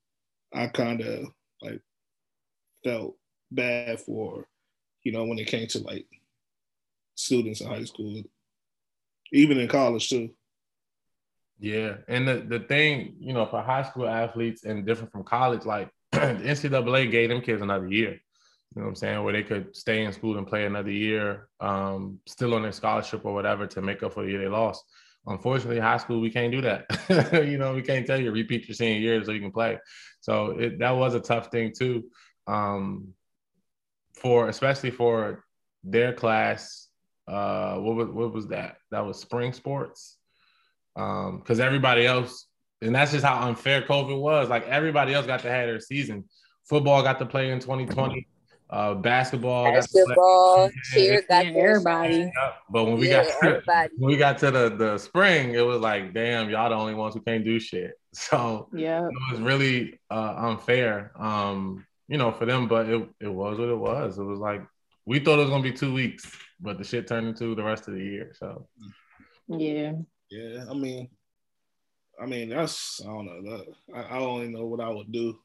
I 0.53 0.67
kind 0.69 1.01
of 1.01 1.27
like 1.63 1.81
felt 2.85 3.17
bad 3.51 4.01
for, 4.01 4.47
you 5.03 5.13
know, 5.13 5.25
when 5.25 5.39
it 5.39 5.47
came 5.47 5.67
to 5.69 5.79
like 5.81 6.07
students 7.15 7.61
in 7.61 7.69
high 7.69 7.85
school, 7.85 8.23
even 9.33 9.59
in 9.59 9.69
college 9.69 10.11
too. 10.11 10.31
Yeah, 11.59 11.99
and 12.09 12.27
the 12.27 12.45
the 12.49 12.61
thing, 12.61 13.17
you 13.21 13.33
know, 13.33 13.47
for 13.47 13.63
high 13.63 13.85
school 13.85 14.09
athletes 14.09 14.65
and 14.65 14.85
different 14.85 15.13
from 15.13 15.25
college, 15.25 15.65
like 15.65 15.91
the 16.13 16.19
NCAA 16.19 17.11
gave 17.11 17.31
them 17.31 17.41
kids 17.41 17.63
another 17.63 17.89
year. 17.89 18.21
You 18.75 18.81
know 18.81 18.87
what 18.87 18.89
I'm 18.91 18.97
saying? 18.97 19.25
Where 19.25 19.33
they 19.33 19.43
could 19.43 19.75
stay 19.75 20.05
in 20.05 20.13
school 20.13 20.39
and 20.39 20.47
play 20.47 20.65
another 20.65 20.91
year, 20.91 21.49
um, 21.61 22.19
still 22.27 22.55
on 22.55 22.63
their 22.63 22.73
scholarship 22.73 23.25
or 23.25 23.35
whatever 23.35 23.67
to 23.67 23.83
make 23.83 24.03
up 24.03 24.15
for 24.15 24.25
the 24.25 24.31
year 24.31 24.41
they 24.41 24.49
lost. 24.49 24.85
Unfortunately, 25.27 25.79
high 25.79 25.99
school 25.99 26.21
we 26.21 26.31
can't 26.31 26.53
do 26.53 26.61
that. 26.63 26.87
you 27.47 27.59
know, 27.59 27.75
we 27.75 27.83
can't 27.83 28.07
tell 28.07 28.21
you 28.21 28.31
repeat 28.33 28.69
your 28.69 28.75
senior 28.75 29.01
year 29.01 29.25
so 29.25 29.33
you 29.33 29.41
can 29.41 29.53
play. 29.53 29.79
So 30.21 30.59
it, 30.59 30.79
that 30.81 30.91
was 30.91 31.15
a 31.15 31.21
tough 31.21 31.51
thing 31.51 31.73
too, 31.77 32.05
um, 32.47 33.09
for 34.15 34.49
especially 34.49 34.91
for 34.91 35.45
their 35.85 36.13
class. 36.13 36.89
Uh, 37.29 37.77
what 37.77 37.95
was 37.95 38.09
what 38.09 38.33
was 38.33 38.49
that? 38.49 38.77
That 38.91 39.07
was 39.07 39.21
spring 39.21 39.53
sports, 39.53 40.17
because 40.95 41.61
um, 41.61 41.67
everybody 41.67 42.05
else 42.05 42.47
and 42.83 42.95
that's 42.95 43.13
just 43.13 43.25
how 43.25 43.47
unfair 43.49 43.83
COVID 43.83 44.21
was. 44.21 44.49
Like 44.49 44.67
everybody 44.67 45.15
else 45.15 45.27
got 45.27 45.41
to 45.41 45.49
have 45.49 45.67
their 45.67 45.81
season. 45.81 46.25
Football 46.65 47.03
got 47.03 47.19
to 47.21 47.27
play 47.27 47.51
in 47.51 47.61
2020. 47.61 48.27
Uh, 48.69 48.95
basketball, 48.95 49.65
basketball, 49.65 50.71
cheer 50.85 51.23
got 51.29 51.45
everybody. 51.45 52.33
But 52.71 52.85
when 52.85 52.97
we 52.97 53.11
yeah, 53.11 53.25
got 53.43 53.67
to, 53.67 53.89
when 53.99 54.11
we 54.11 54.17
got 54.17 54.39
to 54.39 54.51
the 54.51 54.71
the 54.71 54.97
spring, 54.97 55.55
it 55.55 55.61
was 55.61 55.81
like, 55.83 56.15
damn, 56.15 56.49
y'all 56.49 56.71
the 56.71 56.75
only 56.75 56.95
ones 56.95 57.13
who 57.13 57.21
can't 57.21 57.45
do 57.45 57.61
shit. 57.61 57.93
So 58.15 58.69
yeah, 58.75 59.07
it 59.07 59.33
was 59.33 59.41
really 59.41 59.99
uh, 60.11 60.35
unfair, 60.37 61.13
um, 61.19 61.87
you 62.09 62.19
know, 62.19 62.31
for 62.31 62.45
them. 62.45 62.69
But 62.69 62.87
it 62.89 63.09
it 63.21 63.29
was 63.29 63.59
what 63.59 63.69
it 63.71 63.79
was. 63.79 64.19
It 64.19 64.23
was 64.23 64.39
like 64.39 64.63
we 65.07 65.19
thought 65.19 65.39
it 65.39 65.43
was 65.43 65.51
gonna 65.51 65.63
be 65.63 65.73
two 65.73 65.95
weeks, 65.95 66.31
but 66.61 66.77
the 66.77 66.85
shit 66.85 67.07
turned 67.07 67.27
into 67.27 67.55
the 67.55 67.63
rest 67.63 67.89
of 67.89 67.95
the 67.95 68.03
year. 68.03 68.33
So 68.39 68.67
yeah, 69.49 69.93
yeah. 70.31 70.65
I 70.71 70.75
mean, 70.75 71.09
I 72.21 72.27
mean, 72.27 72.49
that's 72.49 73.01
I 73.03 73.07
don't 73.07 73.27
know. 73.27 73.43
That, 73.43 73.67
I, 73.95 74.17
I 74.17 74.19
don't 74.19 74.41
even 74.41 74.53
know 74.53 74.67
what 74.67 74.81
I 74.81 74.89
would 74.89 75.11
do. 75.11 75.39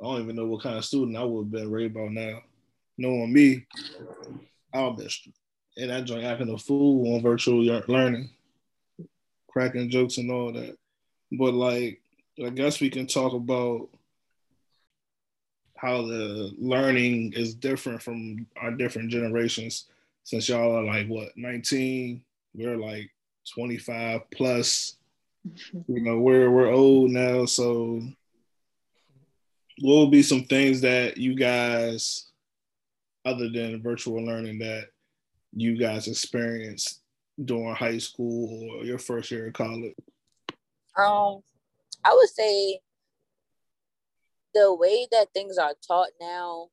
I 0.00 0.04
don't 0.04 0.22
even 0.22 0.36
know 0.36 0.46
what 0.46 0.62
kind 0.62 0.76
of 0.76 0.84
student 0.84 1.16
I 1.16 1.24
would 1.24 1.44
have 1.44 1.50
been 1.50 1.70
raised 1.70 1.94
by 1.94 2.06
now. 2.08 2.40
Knowing 2.96 3.32
me, 3.32 3.66
I 4.72 4.82
would 4.82 4.96
be 4.96 5.08
and 5.78 5.90
that 5.90 6.04
joint 6.04 6.24
acting 6.24 6.52
a 6.52 6.58
fool 6.58 7.14
on 7.14 7.22
virtual 7.22 7.62
learning, 7.86 8.30
cracking 9.48 9.88
jokes 9.88 10.18
and 10.18 10.30
all 10.30 10.52
that. 10.52 10.76
But 11.32 11.54
like, 11.54 12.00
I 12.44 12.50
guess 12.50 12.80
we 12.80 12.90
can 12.90 13.06
talk 13.06 13.32
about 13.32 13.88
how 15.76 16.02
the 16.02 16.52
learning 16.58 17.32
is 17.34 17.54
different 17.54 18.02
from 18.02 18.46
our 18.60 18.72
different 18.72 19.10
generations. 19.10 19.86
Since 20.24 20.48
y'all 20.48 20.76
are 20.76 20.82
like 20.82 21.06
what 21.06 21.28
19, 21.36 22.22
we're 22.54 22.76
like 22.76 23.10
25 23.54 24.28
plus 24.30 24.96
you 25.86 26.02
know, 26.02 26.18
we're 26.18 26.50
we're 26.50 26.72
old 26.72 27.10
now, 27.10 27.44
so 27.44 28.00
what 29.80 29.94
will 29.94 30.10
be 30.10 30.22
some 30.22 30.44
things 30.44 30.80
that 30.80 31.16
you 31.16 31.34
guys, 31.34 32.30
other 33.24 33.48
than 33.48 33.82
virtual 33.82 34.24
learning, 34.24 34.58
that 34.58 34.86
you 35.52 35.78
guys 35.78 36.08
experienced 36.08 37.00
during 37.44 37.74
high 37.74 37.98
school 37.98 38.70
or 38.72 38.84
your 38.84 38.98
first 38.98 39.30
year 39.30 39.48
of 39.48 39.52
college? 39.52 39.94
Um, 40.96 41.42
I 42.04 42.12
would 42.12 42.28
say 42.28 42.80
the 44.54 44.74
way 44.74 45.06
that 45.12 45.32
things 45.32 45.58
are 45.58 45.74
taught 45.86 46.08
now 46.20 46.68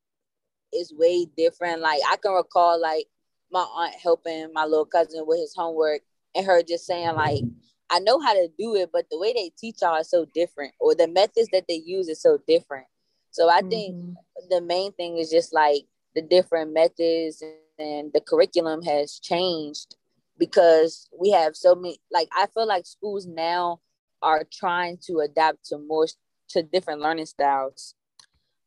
is 0.74 0.94
way 0.98 1.28
different. 1.38 1.82
Like 1.82 2.00
I 2.10 2.18
can 2.18 2.32
recall 2.32 2.82
like 2.82 3.06
my 3.52 3.62
aunt 3.62 3.96
helping 4.02 4.52
my 4.54 4.66
little 4.66 4.86
cousin 4.86 5.24
with 5.28 5.40
his 5.40 5.54
homework 5.56 6.02
and 6.34 6.46
her 6.46 6.64
just 6.64 6.86
saying 6.86 7.14
like 7.16 7.44
I 7.90 8.00
know 8.00 8.20
how 8.20 8.34
to 8.34 8.48
do 8.58 8.76
it, 8.76 8.90
but 8.92 9.06
the 9.10 9.20
way 9.20 9.34
they 9.34 9.52
teach 9.58 9.78
y'all 9.82 10.00
is 10.00 10.10
so 10.10 10.26
different, 10.34 10.74
or 10.80 10.96
the 10.96 11.08
methods 11.08 11.50
that 11.52 11.66
they 11.68 11.82
use 11.86 12.08
is 12.08 12.22
so 12.22 12.40
different. 12.48 12.88
So 13.32 13.50
I 13.50 13.60
mm-hmm. 13.60 13.70
think 13.70 14.18
the 14.50 14.62
main 14.62 14.94
thing 14.94 15.18
is 15.18 15.30
just 15.30 15.54
like 15.54 15.84
the 16.16 16.22
different 16.22 16.74
methods 16.74 17.44
and 17.78 18.12
the 18.14 18.22
curriculum 18.22 18.82
has 18.84 19.20
changed 19.20 19.96
because 20.38 21.10
we 21.18 21.32
have 21.32 21.56
so 21.56 21.76
many. 21.76 22.00
Like 22.12 22.30
I 22.32 22.48
feel 22.54 22.68
like 22.68 22.86
schools 22.86 23.28
now 23.28 23.82
are 24.22 24.44
trying 24.52 24.98
to 25.08 25.20
adapt 25.20 25.66
to 25.66 25.78
more 25.78 26.08
to 26.50 26.64
different 26.64 27.02
learning 27.02 27.26
styles. 27.26 27.96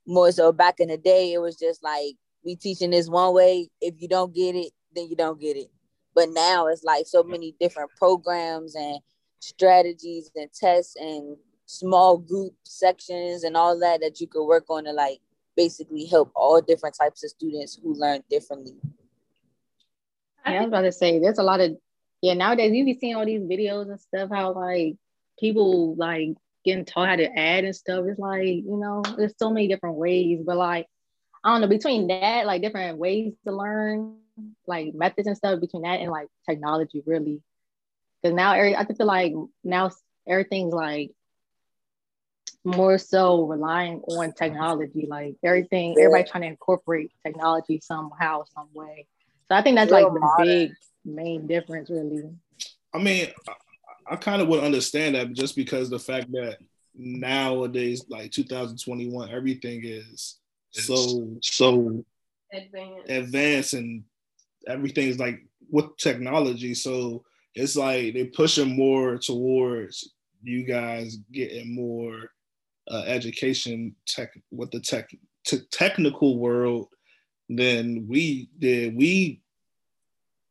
More 0.07 0.31
so 0.33 0.53
back 0.53 0.81
in 0.81 0.89
the 0.89 0.97
day, 0.97 1.33
it 1.33 1.39
was 1.39 1.57
just 1.57 1.83
like 1.83 2.15
we 2.45 2.57
teaching 2.57 2.91
this 2.91 3.09
one 3.09 3.35
way. 3.35 3.71
If 3.81 3.95
you 3.99 4.09
don't 4.09 4.35
get 4.35 4.55
it, 4.55 4.73
then 4.95 5.09
you 5.09 5.17
don't 5.17 5.41
get 5.41 5.57
it. 5.57 5.71
But 6.19 6.31
now 6.31 6.67
it's 6.67 6.83
like 6.83 7.07
so 7.07 7.23
many 7.23 7.55
different 7.61 7.91
programs 7.97 8.75
and 8.75 8.99
strategies 9.39 10.33
and 10.35 10.53
tests 10.53 10.97
and 10.97 11.37
small 11.67 12.19
group 12.19 12.55
sections 12.65 13.45
and 13.45 13.57
all 13.57 13.79
that 13.79 14.01
that 14.01 14.21
you 14.21 14.27
could 14.27 14.45
work 14.45 14.65
on 14.69 14.83
to 14.87 14.93
like 14.93 15.21
basically 15.57 16.07
help 16.07 16.33
all 16.35 16.61
different 16.61 16.97
types 17.01 17.23
of 17.23 17.31
students 17.31 17.79
who 17.81 17.95
learn 17.95 18.25
differently. 18.29 18.75
Yeah, 20.45 20.55
I 20.55 20.59
was 20.59 20.67
about 20.67 20.81
to 20.81 20.91
say 20.91 21.21
there's 21.21 21.39
a 21.39 21.45
lot 21.45 21.61
of 21.61 21.77
yeah 22.21 22.35
nowadays 22.35 22.73
you 22.73 22.85
be 22.85 22.99
seeing 22.99 23.15
all 23.15 23.25
these 23.25 23.43
videos 23.43 23.89
and 23.89 24.01
stuff 24.01 24.29
how 24.33 24.55
like 24.55 24.97
people 25.39 25.95
like 25.95 26.31
getting 26.65 26.85
taught 26.85 27.11
how 27.11 27.15
to 27.15 27.39
add 27.39 27.63
and 27.63 27.77
stuff. 27.77 28.07
It's 28.09 28.19
like 28.19 28.43
you 28.43 28.77
know 28.77 29.05
there's 29.17 29.35
so 29.39 29.53
many 29.53 29.69
different 29.69 29.95
ways, 29.95 30.41
but 30.45 30.57
like 30.57 30.89
I 31.45 31.53
don't 31.53 31.61
know 31.61 31.69
between 31.69 32.09
that 32.09 32.45
like 32.45 32.61
different 32.61 32.99
ways 32.99 33.35
to 33.47 33.53
learn 33.53 34.17
like 34.67 34.95
methods 34.95 35.27
and 35.27 35.37
stuff 35.37 35.61
between 35.61 35.83
that 35.83 36.01
and 36.01 36.11
like 36.11 36.29
technology 36.49 37.03
really 37.07 37.43
because 38.23 38.35
now 38.35 38.53
every, 38.55 38.77
I 38.77 38.85
feel 38.85 39.07
like 39.07 39.33
now 39.63 39.91
everything's 40.27 40.75
like 40.75 41.13
more 42.65 42.99
so 42.99 43.47
relying 43.47 44.01
on 44.01 44.33
technology 44.33 45.07
like 45.09 45.37
everything 45.45 45.93
everybody 45.99 46.29
trying 46.29 46.43
to 46.43 46.49
incorporate 46.49 47.13
technology 47.25 47.81
somehow 47.81 48.45
some 48.55 48.69
way 48.75 49.07
so 49.49 49.55
I 49.55 49.63
think 49.63 49.77
that's 49.77 49.91
like 49.91 50.05
the 50.05 50.35
big 50.39 50.73
main 51.05 51.47
difference, 51.47 51.89
really. 51.91 52.31
I 52.93 52.99
mean, 52.99 53.29
I, 53.49 54.15
I 54.15 54.17
kind 54.17 54.43
of 54.43 54.49
would 54.49 54.63
understand 54.63 55.15
that 55.15 55.33
just 55.33 55.57
because 55.57 55.89
the 55.89 55.99
fact 55.99 56.31
that 56.33 56.59
nowadays, 56.95 58.05
like 58.09 58.31
2021, 58.31 59.31
everything 59.31 59.81
is 59.85 60.37
so 60.71 61.39
so 61.41 62.05
advanced. 62.53 63.11
advanced 63.11 63.75
and 63.75 64.05
everything's 64.67 65.19
like 65.19 65.41
with 65.71 65.97
technology. 65.97 66.75
So 66.75 67.25
it's 67.55 67.77
like 67.77 68.15
they're 68.15 68.27
pushing 68.27 68.77
more 68.77 69.19
towards 69.19 70.13
you 70.43 70.65
guys 70.65 71.17
getting 71.33 71.75
more 71.75 72.31
uh, 72.91 73.03
education 73.07 73.95
tech 74.07 74.39
with 74.51 74.71
the 74.71 74.81
tech 74.81 75.11
t- 75.45 75.61
technical 75.71 76.39
world 76.39 76.89
than 77.49 78.07
we 78.09 78.49
did. 78.59 78.97
We 78.97 79.41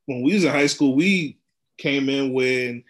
when 0.05 0.21
we 0.21 0.33
was 0.33 0.43
in 0.43 0.51
high 0.51 0.67
school, 0.67 0.95
we 0.95 1.37
came 1.77 2.09
in 2.09 2.33
when 2.33 2.83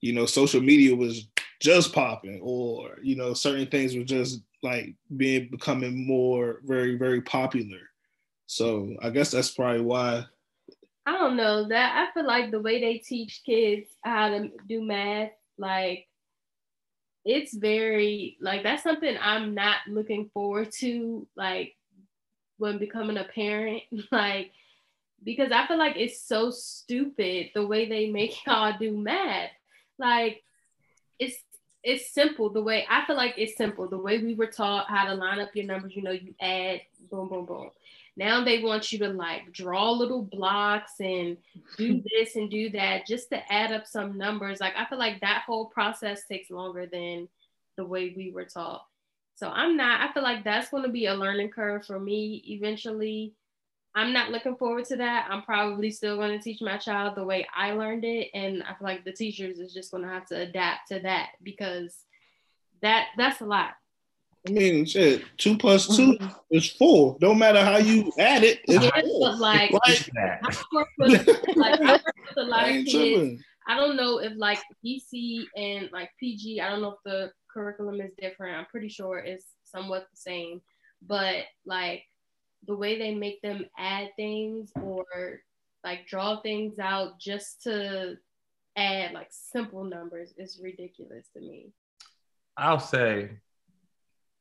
you 0.00 0.12
know 0.12 0.26
social 0.26 0.60
media 0.60 0.94
was 0.94 1.28
just 1.60 1.92
popping, 1.92 2.40
or 2.42 2.98
you 3.02 3.16
know 3.16 3.34
certain 3.34 3.66
things 3.66 3.96
were 3.96 4.04
just 4.04 4.42
like 4.62 4.94
being 5.16 5.48
becoming 5.50 6.06
more 6.06 6.60
very 6.64 6.96
very 6.96 7.20
popular. 7.20 7.78
So 8.46 8.96
I 9.02 9.10
guess 9.10 9.30
that's 9.30 9.50
probably 9.50 9.82
why. 9.82 10.24
I 11.08 11.12
don't 11.12 11.36
know 11.36 11.68
that 11.68 11.96
I 11.96 12.12
feel 12.12 12.26
like 12.26 12.50
the 12.50 12.60
way 12.60 12.80
they 12.80 12.98
teach 12.98 13.40
kids 13.46 13.88
how 14.02 14.28
to 14.28 14.50
do 14.68 14.82
math, 14.82 15.30
like 15.56 16.06
it's 17.24 17.54
very 17.56 18.36
like 18.42 18.62
that's 18.62 18.82
something 18.82 19.16
I'm 19.18 19.54
not 19.54 19.78
looking 19.88 20.28
forward 20.34 20.70
to. 20.80 21.26
Like 21.34 21.76
when 22.58 22.76
becoming 22.76 23.16
a 23.16 23.24
parent, 23.24 23.84
like 24.12 24.52
because 25.24 25.50
I 25.50 25.66
feel 25.66 25.78
like 25.78 25.96
it's 25.96 26.20
so 26.20 26.50
stupid 26.50 27.52
the 27.54 27.66
way 27.66 27.88
they 27.88 28.10
make 28.10 28.34
y'all 28.46 28.76
do 28.78 28.94
math. 28.94 29.48
Like 29.98 30.42
it's 31.18 31.42
it's 31.82 32.12
simple 32.12 32.50
the 32.50 32.62
way 32.62 32.84
I 32.90 33.06
feel 33.06 33.16
like 33.16 33.32
it's 33.38 33.56
simple 33.56 33.88
the 33.88 33.96
way 33.96 34.18
we 34.18 34.34
were 34.34 34.46
taught 34.46 34.90
how 34.90 35.06
to 35.06 35.14
line 35.14 35.40
up 35.40 35.56
your 35.56 35.64
numbers. 35.64 35.96
You 35.96 36.02
know, 36.02 36.10
you 36.10 36.34
add 36.38 36.82
boom 37.10 37.30
boom 37.30 37.46
boom. 37.46 37.70
Now 38.18 38.42
they 38.42 38.62
want 38.64 38.90
you 38.92 38.98
to 38.98 39.08
like 39.10 39.52
draw 39.52 39.92
little 39.92 40.22
blocks 40.22 40.94
and 40.98 41.36
do 41.76 42.02
this 42.18 42.34
and 42.34 42.50
do 42.50 42.68
that 42.70 43.06
just 43.06 43.30
to 43.30 43.52
add 43.52 43.72
up 43.72 43.86
some 43.86 44.18
numbers. 44.18 44.60
Like 44.60 44.74
I 44.76 44.84
feel 44.86 44.98
like 44.98 45.20
that 45.20 45.44
whole 45.46 45.66
process 45.66 46.26
takes 46.26 46.50
longer 46.50 46.84
than 46.84 47.28
the 47.76 47.84
way 47.84 48.12
we 48.16 48.32
were 48.32 48.44
taught. 48.44 48.84
So 49.36 49.48
I'm 49.48 49.76
not, 49.76 50.00
I 50.00 50.12
feel 50.12 50.24
like 50.24 50.42
that's 50.42 50.68
going 50.68 50.82
to 50.82 50.88
be 50.88 51.06
a 51.06 51.14
learning 51.14 51.50
curve 51.50 51.86
for 51.86 52.00
me 52.00 52.42
eventually. 52.48 53.34
I'm 53.94 54.12
not 54.12 54.32
looking 54.32 54.56
forward 54.56 54.86
to 54.86 54.96
that. 54.96 55.28
I'm 55.30 55.42
probably 55.42 55.92
still 55.92 56.16
going 56.16 56.36
to 56.36 56.42
teach 56.42 56.60
my 56.60 56.76
child 56.76 57.14
the 57.14 57.24
way 57.24 57.46
I 57.54 57.72
learned 57.72 58.04
it. 58.04 58.30
And 58.34 58.64
I 58.64 58.74
feel 58.74 58.76
like 58.80 59.04
the 59.04 59.12
teachers 59.12 59.60
is 59.60 59.72
just 59.72 59.92
going 59.92 60.02
to 60.02 60.08
have 60.08 60.26
to 60.26 60.40
adapt 60.40 60.88
to 60.88 60.98
that 61.00 61.30
because 61.42 61.94
that 62.82 63.06
that's 63.16 63.40
a 63.40 63.46
lot. 63.46 63.74
I 64.48 64.50
mean, 64.50 64.86
shit, 64.86 65.24
two 65.36 65.58
plus 65.58 65.94
2 65.94 66.14
mm-hmm. 66.14 66.26
is 66.50 66.70
four. 66.72 67.18
No 67.20 67.34
matter 67.34 67.62
how 67.62 67.76
you 67.76 68.10
add 68.18 68.44
it, 68.44 68.60
it's 68.64 68.82
yeah, 68.82 69.00
four. 69.02 69.30
But 69.30 69.38
like, 69.38 69.72
like, 69.72 70.10
I 70.16 70.62
work 70.72 70.88
with, 70.96 71.28
like, 71.56 71.80
I 71.80 71.92
work 71.92 72.02
with 72.04 72.38
a 72.38 72.42
lot 72.42 72.64
of 72.64 72.74
kids. 72.74 72.92
Tripping. 72.92 73.44
I 73.68 73.76
don't 73.76 73.96
know 73.96 74.18
if 74.18 74.32
like 74.36 74.58
PC 74.82 75.44
and 75.54 75.90
like 75.92 76.10
PG, 76.18 76.62
I 76.62 76.70
don't 76.70 76.80
know 76.80 76.92
if 76.92 77.02
the 77.04 77.30
curriculum 77.52 78.00
is 78.00 78.12
different. 78.18 78.56
I'm 78.56 78.64
pretty 78.64 78.88
sure 78.88 79.18
it's 79.18 79.44
somewhat 79.62 80.08
the 80.10 80.16
same, 80.16 80.62
but 81.06 81.44
like 81.66 82.04
the 82.66 82.74
way 82.74 82.98
they 82.98 83.14
make 83.14 83.42
them 83.42 83.66
add 83.78 84.08
things 84.16 84.70
or 84.82 85.42
like 85.84 86.06
draw 86.06 86.40
things 86.40 86.78
out 86.78 87.20
just 87.20 87.62
to 87.64 88.16
add 88.76 89.12
like 89.12 89.28
simple 89.30 89.84
numbers 89.84 90.32
is 90.38 90.58
ridiculous 90.62 91.26
to 91.34 91.40
me. 91.40 91.66
I'll 92.56 92.80
say, 92.80 93.30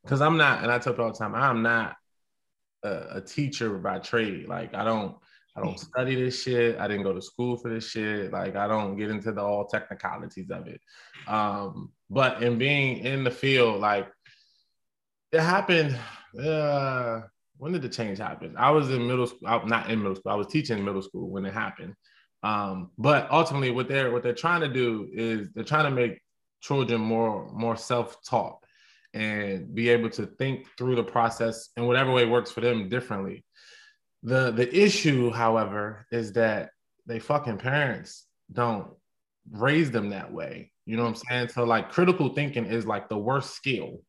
because 0.08 0.22
I'm 0.22 0.38
not, 0.38 0.64
and 0.64 0.72
I 0.72 0.80
tell 0.80 0.94
people 0.94 1.06
all 1.06 1.12
the 1.12 1.18
time, 1.18 1.36
I'm 1.36 1.62
not 1.62 1.98
a, 2.82 3.18
a 3.18 3.22
teacher 3.22 3.78
by 3.78 4.00
trade. 4.00 4.48
Like 4.48 4.74
I 4.74 4.86
don't, 4.86 5.18
I 5.54 5.62
don't 5.62 5.78
study 5.90 6.16
this 6.16 6.42
shit. 6.42 6.80
I 6.80 6.88
didn't 6.88 7.04
go 7.04 7.12
to 7.12 7.22
school 7.22 7.58
for 7.58 7.70
this 7.70 7.90
shit. 7.90 8.32
Like 8.32 8.56
I 8.56 8.68
don't 8.68 8.96
get 8.96 9.10
into 9.10 9.34
the 9.34 9.42
all 9.42 9.68
technicalities 9.68 10.50
of 10.50 10.68
it. 10.68 10.80
Um, 11.28 11.92
but 12.10 12.42
in 12.42 12.58
being 12.58 13.00
in 13.00 13.26
the 13.26 13.32
field, 13.32 13.82
like 13.82 14.08
it 15.34 15.42
happened. 15.42 15.98
Uh, 16.42 17.22
when 17.58 17.74
did 17.74 17.82
the 17.82 17.90
change 17.90 18.20
happen? 18.20 18.56
I 18.58 18.72
was 18.72 18.90
in 18.90 19.06
middle 19.06 19.28
school, 19.28 19.66
not 19.66 19.90
in 19.90 20.00
middle 20.00 20.16
school. 20.16 20.32
I 20.32 20.36
was 20.36 20.48
teaching 20.48 20.86
middle 20.86 21.02
school 21.02 21.30
when 21.30 21.46
it 21.46 21.54
happened. 21.54 21.96
Um, 22.44 22.92
but 22.98 23.30
ultimately, 23.30 23.72
what 23.72 23.90
they're 23.90 24.12
what 24.12 24.24
they're 24.24 24.34
trying 24.34 24.62
to 24.62 24.70
do 24.70 25.10
is 25.12 25.50
they're 25.54 25.66
trying 25.66 25.84
to 25.84 25.92
make 25.92 26.22
children 26.62 27.02
more 27.02 27.52
more 27.52 27.76
self-taught 27.76 28.60
and 29.18 29.74
be 29.74 29.90
able 29.90 30.12
to 30.12 30.28
think 30.28 30.68
through 30.78 30.96
the 30.96 31.04
process 31.04 31.70
in 31.76 31.88
whatever 31.88 32.12
way 32.12 32.26
works 32.26 32.52
for 32.52 32.62
them 32.62 32.88
differently. 32.88 33.44
The 34.22 34.52
the 34.52 34.70
issue, 34.76 35.32
however, 35.32 36.06
is 36.12 36.34
that 36.34 36.70
they 37.08 37.20
fucking 37.20 37.58
parents 37.58 38.26
don't 38.54 38.92
raise 39.52 39.90
them 39.90 40.10
that 40.12 40.32
way. 40.32 40.72
You 40.86 40.98
know 40.98 41.04
what 41.04 41.10
I'm 41.10 41.16
saying? 41.16 41.50
So 41.50 41.64
like 41.64 41.92
critical 41.92 42.30
thinking 42.30 42.66
is 42.66 42.86
like 42.86 43.10
the 43.10 43.18
worst 43.18 43.56
skill 43.56 44.02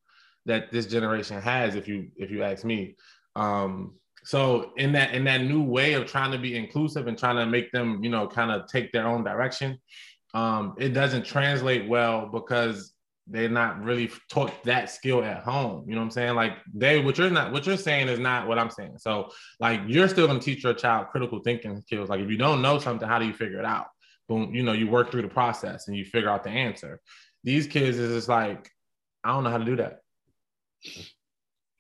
that 0.45 0.71
this 0.73 0.87
generation 0.87 1.41
has, 1.41 1.75
if 1.75 1.89
you 1.89 2.09
if 2.17 2.31
you 2.31 2.43
ask 2.43 2.65
me. 2.65 2.97
Um, 3.35 3.95
so 4.25 4.73
in 4.77 4.93
that 4.93 5.15
in 5.15 5.25
that 5.25 5.41
new 5.43 5.63
way 5.63 5.95
of 5.95 6.05
trying 6.05 6.33
to 6.33 6.39
be 6.39 6.55
inclusive 6.55 7.07
and 7.07 7.17
trying 7.17 7.37
to 7.37 7.47
make 7.47 7.73
them, 7.73 8.05
you 8.05 8.11
know, 8.11 8.27
kind 8.27 8.51
of 8.51 8.69
take 8.69 8.93
their 8.93 9.07
own 9.07 9.25
direction, 9.25 9.79
um, 10.35 10.75
it 10.79 10.91
doesn't 10.91 11.25
translate 11.25 11.89
well 11.89 12.27
because 12.27 12.93
they're 13.31 13.49
not 13.49 13.83
really 13.83 14.11
taught 14.31 14.53
that 14.65 14.91
skill 14.91 15.23
at 15.23 15.43
home. 15.43 15.85
You 15.87 15.95
know 15.95 16.01
what 16.01 16.07
I'm 16.07 16.11
saying? 16.11 16.35
Like 16.35 16.53
they, 16.73 17.01
what 17.01 17.19
you're 17.19 17.31
not, 17.31 17.53
what 17.53 17.67
you're 17.67 17.77
saying 17.77 18.09
is 18.09 18.19
not 18.19 18.49
what 18.49 18.59
I'm 18.59 18.71
saying. 18.71 18.99
So 18.99 19.31
like 19.61 19.81
you're 19.87 20.09
still 20.09 20.29
to 20.29 20.39
teach 20.39 20.65
your 20.65 20.75
child 20.75 21.09
critical 21.09 21.41
thinking 21.41 21.81
skills. 21.83 22.09
Like 22.09 22.21
if 22.21 22.31
you 22.31 22.39
don't 22.39 22.63
know 22.63 22.79
something, 22.79 23.09
how 23.09 23.19
do 23.19 23.27
you 23.27 23.33
figure 23.33 23.59
it 23.59 23.65
out? 23.65 23.87
Boom, 24.29 24.55
you 24.55 24.63
know, 24.63 24.73
you 24.73 24.89
work 24.89 25.11
through 25.11 25.23
the 25.23 25.29
process 25.29 25.89
and 25.89 25.97
you 25.97 26.05
figure 26.05 26.31
out 26.31 26.45
the 26.45 26.51
answer. 26.51 27.01
These 27.45 27.67
kids 27.67 27.99
is 27.99 28.15
just 28.15 28.29
like, 28.29 28.71
I 29.25 29.33
don't 29.33 29.45
know 29.45 29.51
how 29.51 29.59
to 29.59 29.65
do 29.65 29.77
that. 29.77 30.01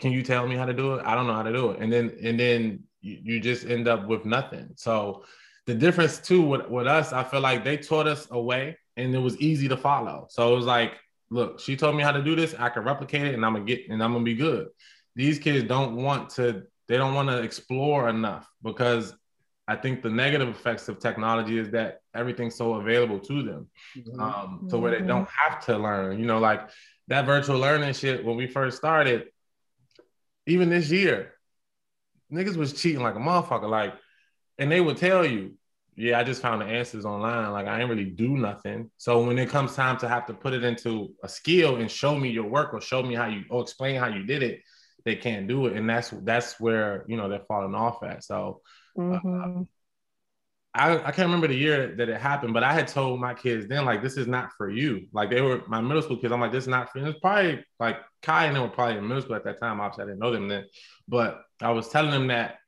Can 0.00 0.12
you 0.12 0.22
tell 0.22 0.46
me 0.46 0.56
how 0.56 0.66
to 0.66 0.72
do 0.72 0.94
it? 0.94 1.02
I 1.04 1.14
don't 1.14 1.26
know 1.26 1.34
how 1.34 1.42
to 1.42 1.52
do 1.52 1.70
it. 1.70 1.80
And 1.80 1.92
then, 1.92 2.16
and 2.22 2.38
then 2.38 2.84
you, 3.00 3.18
you 3.22 3.40
just 3.40 3.66
end 3.66 3.88
up 3.88 4.06
with 4.06 4.24
nothing. 4.24 4.70
So 4.76 5.24
the 5.66 5.74
difference 5.74 6.18
too 6.18 6.42
with, 6.42 6.68
with 6.68 6.87
us, 6.87 7.12
I 7.12 7.24
feel 7.24 7.40
like 7.40 7.64
they 7.64 7.76
taught 7.76 8.06
us 8.06 8.26
a 8.30 8.40
way 8.40 8.76
and 8.96 9.14
it 9.14 9.18
was 9.18 9.37
easy 9.38 9.68
to 9.68 9.76
follow. 9.76 10.26
So 10.30 10.52
it 10.52 10.56
was 10.56 10.66
like, 10.66 10.92
look, 11.30 11.60
she 11.60 11.76
told 11.76 11.96
me 11.96 12.02
how 12.02 12.12
to 12.12 12.22
do 12.22 12.34
this. 12.34 12.54
I 12.58 12.68
can 12.68 12.84
replicate 12.84 13.26
it 13.26 13.34
and 13.34 13.44
I'm 13.44 13.52
gonna 13.54 13.64
get 13.64 13.88
and 13.88 14.02
I'm 14.02 14.12
gonna 14.12 14.24
be 14.24 14.34
good. 14.34 14.68
These 15.14 15.38
kids 15.38 15.66
don't 15.66 15.96
want 15.96 16.30
to, 16.30 16.64
they 16.86 16.96
don't 16.96 17.14
want 17.14 17.28
to 17.28 17.42
explore 17.42 18.08
enough 18.08 18.48
because 18.62 19.14
I 19.66 19.76
think 19.76 20.03
the 20.03 20.09
negative 20.09 20.48
effects 20.48 20.88
of 20.88 20.98
technology 20.98 21.59
is 21.59 21.70
that 21.70 22.00
everything's 22.14 22.55
so 22.55 22.74
available 22.74 23.18
to 23.20 23.42
them. 23.42 23.68
Mm-hmm. 23.96 24.20
Um, 24.20 24.68
so 24.70 24.78
where 24.78 24.98
they 24.98 25.07
don't 25.07 25.28
have 25.28 25.64
to 25.66 25.76
learn, 25.76 26.18
you 26.18 26.24
know, 26.24 26.38
like 26.38 26.68
that 27.09 27.26
virtual 27.26 27.59
learning 27.59 27.92
shit 27.92 28.24
when 28.24 28.36
we 28.36 28.46
first 28.46 28.78
started, 28.78 29.26
even 30.46 30.70
this 30.70 30.90
year, 30.90 31.34
niggas 32.32 32.57
was 32.57 32.72
cheating 32.72 33.03
like 33.03 33.16
a 33.16 33.18
motherfucker. 33.18 33.68
Like, 33.68 33.94
and 34.57 34.72
they 34.72 34.80
would 34.80 34.96
tell 34.96 35.26
you, 35.26 35.55
yeah, 35.99 36.20
I 36.20 36.22
just 36.22 36.40
found 36.40 36.62
the 36.62 36.66
answers 36.66 37.05
online. 37.05 37.51
Like 37.51 37.66
I 37.66 37.80
ain't 37.80 37.90
really 37.90 38.05
do 38.05 38.36
nothing. 38.36 38.88
So 38.99 39.24
when 39.24 39.36
it 39.36 39.49
comes 39.49 39.74
time 39.74 39.96
to 39.99 40.09
have 40.09 40.26
to 40.26 40.34
put 40.34 40.53
it 40.53 40.62
into 40.62 41.12
a 41.24 41.28
skill 41.28 41.76
and 41.76 41.90
show 41.90 42.16
me 42.16 42.30
your 42.30 42.49
work 42.49 42.72
or 42.72 42.80
show 42.80 43.03
me 43.03 43.16
how 43.16 43.26
you 43.26 43.42
or 43.51 43.62
explain 43.62 43.96
how 43.96 44.07
you 44.07 44.22
did 44.22 44.44
it, 44.44 44.61
they 45.05 45.16
can't 45.16 45.49
do 45.49 45.66
it. 45.66 45.76
And 45.76 45.90
that's 45.90 46.11
that's 46.22 46.61
where 46.61 47.05
you 47.09 47.16
know 47.16 47.28
they're 47.28 47.44
falling 47.49 47.74
off 47.74 48.05
at. 48.05 48.22
So 48.22 48.61
uh, 48.96 49.03
mm-hmm. 49.03 49.61
uh, 49.61 49.64
I, 50.74 50.99
I 50.99 51.11
can't 51.11 51.26
remember 51.26 51.49
the 51.49 51.57
year 51.57 51.96
that 51.96 52.09
it 52.09 52.20
happened, 52.20 52.55
but 52.55 52.62
I 52.62 52.72
had 52.72 52.86
told 52.86 53.20
my 53.20 53.34
kids 53.34 53.66
then, 53.66 53.84
like, 53.84 54.01
this 54.01 54.16
is 54.16 54.28
not 54.28 54.51
for 54.57 54.70
you. 54.70 55.09
Like 55.12 55.30
they 55.30 55.40
were 55.40 55.62
my 55.66 55.80
middle 55.80 56.03
school 56.03 56.18
kids. 56.18 56.32
I'm 56.32 56.40
like, 56.40 56.53
this 56.53 56.64
is 56.64 56.68
not 56.68 56.92
for 56.92 57.01
you. 57.01 57.07
It's 57.07 57.18
probably 57.18 57.64
like 57.80 57.96
Kai 58.22 58.46
and 58.46 58.55
they 58.55 58.61
were 58.61 58.68
probably 58.68 58.99
in 58.99 59.09
middle 59.09 59.22
school 59.22 59.34
at 59.34 59.44
that 59.44 59.59
time. 59.59 59.80
Obviously, 59.80 60.05
I 60.05 60.07
didn't 60.07 60.20
know 60.20 60.30
them 60.30 60.46
then. 60.46 60.66
But 61.09 61.42
I 61.61 61.70
was 61.70 61.88
telling 61.88 62.12
them 62.12 62.28
that 62.28 62.59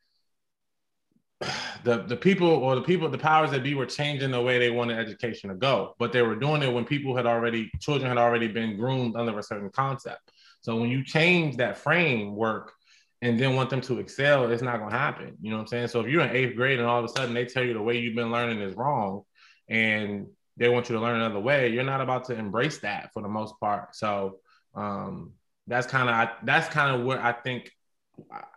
the 1.84 2.02
the 2.02 2.16
people 2.16 2.48
or 2.48 2.74
the 2.74 2.82
people 2.82 3.08
the 3.08 3.16
powers 3.16 3.50
that 3.50 3.62
be 3.62 3.74
were 3.74 3.86
changing 3.86 4.30
the 4.30 4.40
way 4.40 4.58
they 4.58 4.70
wanted 4.70 4.98
education 4.98 5.48
to 5.48 5.56
go 5.56 5.94
but 5.98 6.12
they 6.12 6.20
were 6.20 6.36
doing 6.36 6.62
it 6.62 6.72
when 6.72 6.84
people 6.84 7.16
had 7.16 7.26
already 7.26 7.70
children 7.80 8.08
had 8.08 8.18
already 8.18 8.46
been 8.46 8.76
groomed 8.76 9.16
under 9.16 9.38
a 9.38 9.42
certain 9.42 9.70
concept. 9.70 10.32
So 10.60 10.76
when 10.76 10.90
you 10.90 11.02
change 11.02 11.56
that 11.56 11.78
framework 11.78 12.72
and 13.22 13.40
then 13.40 13.56
want 13.56 13.70
them 13.70 13.80
to 13.82 13.98
excel 13.98 14.50
it's 14.50 14.62
not 14.62 14.78
going 14.78 14.90
to 14.90 14.96
happen 14.96 15.36
you 15.40 15.50
know 15.50 15.56
what 15.56 15.62
i'm 15.62 15.68
saying? 15.68 15.88
So 15.88 16.00
if 16.00 16.08
you're 16.08 16.22
in 16.22 16.36
eighth 16.36 16.56
grade 16.56 16.78
and 16.78 16.86
all 16.86 16.98
of 16.98 17.04
a 17.04 17.08
sudden 17.08 17.34
they 17.34 17.46
tell 17.46 17.64
you 17.64 17.72
the 17.72 17.82
way 17.82 17.98
you've 17.98 18.16
been 18.16 18.32
learning 18.32 18.60
is 18.60 18.74
wrong 18.74 19.22
and 19.68 20.26
they 20.56 20.68
want 20.68 20.90
you 20.90 20.96
to 20.96 21.00
learn 21.00 21.16
another 21.16 21.40
way 21.40 21.68
you're 21.68 21.84
not 21.84 22.02
about 22.02 22.24
to 22.26 22.34
embrace 22.34 22.78
that 22.78 23.10
for 23.14 23.22
the 23.22 23.28
most 23.28 23.54
part. 23.60 23.96
So 23.96 24.40
um, 24.74 25.32
that's 25.70 25.86
kind 25.86 26.10
of 26.10 26.28
that's 26.44 26.68
kind 26.68 26.94
of 26.94 27.06
where 27.06 27.22
i 27.22 27.32
think 27.32 27.70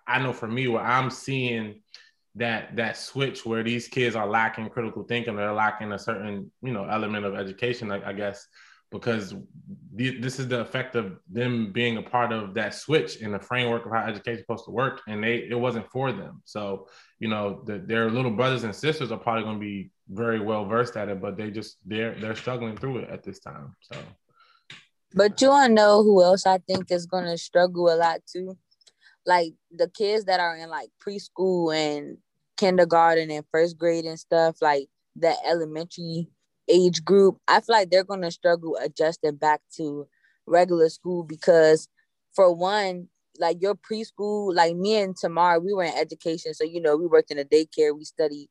i 0.08 0.20
know 0.20 0.34
for 0.34 0.48
me 0.48 0.68
where 0.68 0.84
i'm 0.84 1.10
seeing 1.10 1.82
that 2.36 2.76
that 2.76 2.98
switch 2.98 3.46
where 3.46 3.64
these 3.64 3.88
kids 3.88 4.16
are 4.16 4.28
lacking 4.28 4.70
critical 4.70 5.04
thinking, 5.04 5.36
they're 5.36 5.54
lacking 5.54 5.92
a 5.92 6.00
certain 6.00 6.52
you 6.62 6.72
know 6.72 6.86
element 6.86 7.26
of 7.26 7.36
education, 7.36 7.92
I, 7.92 8.10
I 8.10 8.14
guess, 8.14 8.48
because 8.92 9.36
this 9.94 10.40
is 10.40 10.48
the 10.48 10.62
effect 10.62 10.96
of 10.96 11.20
them 11.32 11.72
being 11.72 11.98
a 11.98 12.02
part 12.02 12.32
of 12.32 12.54
that 12.56 12.74
switch 12.74 13.18
in 13.18 13.32
the 13.32 13.40
framework 13.40 13.86
of 13.86 13.92
how 13.92 14.06
education 14.06 14.40
is 14.40 14.42
supposed 14.42 14.66
to 14.66 14.72
work, 14.72 15.02
and 15.08 15.24
they 15.24 15.48
it 15.50 15.60
wasn't 15.60 15.90
for 15.92 16.12
them. 16.12 16.42
So 16.46 16.88
you 17.20 17.28
know 17.28 17.62
the, 17.66 17.78
their 17.80 18.10
little 18.10 18.32
brothers 18.32 18.64
and 18.64 18.76
sisters 18.76 19.12
are 19.12 19.20
probably 19.20 19.44
going 19.44 19.60
to 19.60 19.66
be 19.66 19.92
very 20.10 20.40
well 20.40 20.66
versed 20.66 20.98
at 20.98 21.10
it, 21.10 21.22
but 21.22 21.38
they 21.38 21.52
just 21.52 21.78
they're 21.86 22.16
they're 22.20 22.36
struggling 22.36 22.78
through 22.78 23.00
it 23.00 23.10
at 23.10 23.24
this 23.24 23.40
time. 23.40 23.76
So. 23.82 23.98
But 25.16 25.40
you 25.42 25.50
wanna 25.50 25.72
know 25.76 26.02
who 26.02 26.24
else 26.24 26.48
I 26.48 26.58
think 26.58 26.90
is 26.90 27.06
gonna 27.06 27.38
struggle 27.38 27.94
a 27.94 27.96
lot 27.96 28.22
too? 28.26 28.58
Like 29.26 29.54
the 29.72 29.90
kids 29.90 30.26
that 30.26 30.40
are 30.40 30.56
in 30.58 30.70
like 30.70 30.90
preschool 31.06 31.76
and 31.76 32.18
kindergarten 32.58 33.32
and 33.32 33.46
first 33.52 33.78
grade 33.78 34.06
and 34.06 34.20
stuff, 34.20 34.58
like 34.62 34.88
the 35.16 35.34
elementary 35.46 36.30
age 36.70 37.04
group, 37.04 37.38
I 37.48 37.62
feel 37.62 37.76
like 37.76 37.90
they're 37.90 38.04
gonna 38.04 38.32
struggle 38.32 38.78
adjusting 38.82 39.36
back 39.36 39.62
to 39.78 40.08
regular 40.46 40.90
school 40.90 41.24
because 41.24 41.88
for 42.34 42.54
one, 42.54 43.08
like 43.40 43.58
your 43.62 43.76
preschool, 43.76 44.54
like 44.54 44.76
me 44.76 44.96
and 44.98 45.16
Tamar, 45.16 45.60
we 45.60 45.74
were 45.74 45.84
in 45.84 45.94
education. 45.98 46.54
So, 46.54 46.64
you 46.64 46.82
know, 46.82 46.96
we 46.98 47.08
worked 47.08 47.32
in 47.32 47.40
a 47.40 47.44
daycare, 47.46 47.96
we 47.96 48.04
studied, 48.06 48.50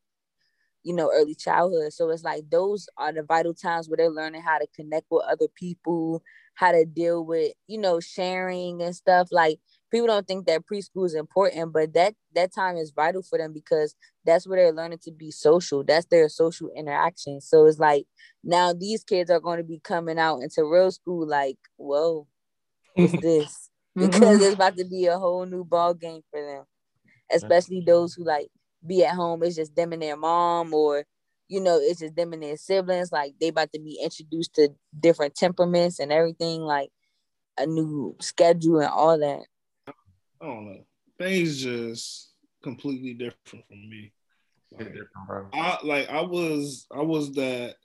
you 0.85 0.95
know, 0.95 1.11
early 1.15 1.35
childhood. 1.35 1.93
So 1.93 2.11
it's 2.11 2.25
like 2.25 2.45
those 2.51 2.89
are 2.99 3.13
the 3.13 3.23
vital 3.23 3.55
times 3.55 3.89
where 3.89 3.97
they're 3.97 4.11
learning 4.11 4.43
how 4.43 4.59
to 4.59 4.67
connect 4.75 5.07
with 5.11 5.25
other 5.31 5.47
people, 5.55 6.23
how 6.55 6.73
to 6.73 6.85
deal 6.85 7.25
with, 7.25 7.53
you 7.69 7.79
know, 7.79 8.01
sharing 8.01 8.83
and 8.83 8.95
stuff. 8.95 9.29
Like 9.31 9.61
people 9.93 10.09
don't 10.09 10.27
think 10.27 10.47
that 10.47 10.63
preschool 10.67 11.07
is 11.07 11.15
important, 11.15 11.73
but 11.73 11.93
that 11.95 12.15
that 12.35 12.53
time 12.53 12.77
is 12.77 12.91
vital 12.91 13.23
for 13.23 13.39
them 13.39 13.53
because 13.53 13.95
that's 14.25 14.47
where 14.47 14.59
they're 14.59 14.73
learning 14.73 14.99
to 15.05 15.13
be 15.13 15.31
social. 15.31 15.85
That's 15.85 16.07
their 16.07 16.29
social 16.29 16.71
interaction. 16.75 17.41
So 17.41 17.67
it's 17.67 17.79
like 17.79 18.07
now 18.43 18.73
these 18.73 19.05
kids 19.05 19.31
are 19.31 19.41
going 19.41 19.59
to 19.59 19.65
be 19.65 19.81
coming 19.85 20.19
out 20.19 20.41
into 20.41 20.65
real 20.65 20.91
school 20.91 21.29
like, 21.29 21.59
whoa, 21.77 22.27
what's 22.95 23.13
this? 23.23 23.69
Mm-hmm. 23.97 24.11
because 24.11 24.41
it's 24.41 24.55
about 24.55 24.77
to 24.79 24.87
be 24.87 25.05
a 25.07 25.19
whole 25.19 25.45
new 25.45 25.65
ball 25.65 25.93
game 25.93 26.23
for 26.31 26.41
them. 26.41 26.65
Especially 27.31 27.83
those 27.87 28.15
who 28.15 28.25
like 28.25 28.49
be 28.87 29.05
at 29.05 29.15
home, 29.15 29.43
it's 29.43 29.57
just 29.57 29.77
them 29.77 29.93
and 29.93 30.03
their 30.03 30.17
mom, 30.17 30.73
or 30.73 31.05
you 31.49 31.61
know, 31.61 31.79
it's 31.81 32.01
just 32.01 32.17
them 32.17 32.33
and 32.33 32.43
their 32.43 32.57
siblings. 32.57 33.13
Like 33.13 33.35
they 33.41 33.49
about 33.49 33.73
to 33.75 33.81
be 33.81 34.01
introduced 34.03 34.55
to 34.55 34.71
different 34.99 35.35
temperaments 35.35 35.99
and 35.99 36.11
everything, 36.11 36.63
like 36.63 36.89
a 37.59 37.67
new 37.67 38.17
schedule 38.21 38.81
and 38.81 38.89
all 38.89 39.19
that. 39.19 39.43
I 40.43 40.47
don't 40.47 40.67
know. 40.67 40.85
Things 41.19 41.63
just 41.63 42.33
completely 42.63 43.15
different 43.15 43.65
from 43.69 43.89
me. 43.89 44.13
Like, 44.73 44.89
different, 44.89 45.11
bro. 45.27 45.49
I 45.53 45.79
like 45.85 46.09
I 46.09 46.23
was 46.23 46.87
I 46.93 47.03
was 47.03 47.33
that 47.35 47.77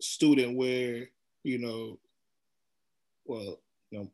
student 0.00 0.56
where 0.56 1.08
you 1.44 1.58
know, 1.58 1.98
well, 3.24 3.60
you 3.90 4.00
know, 4.00 4.10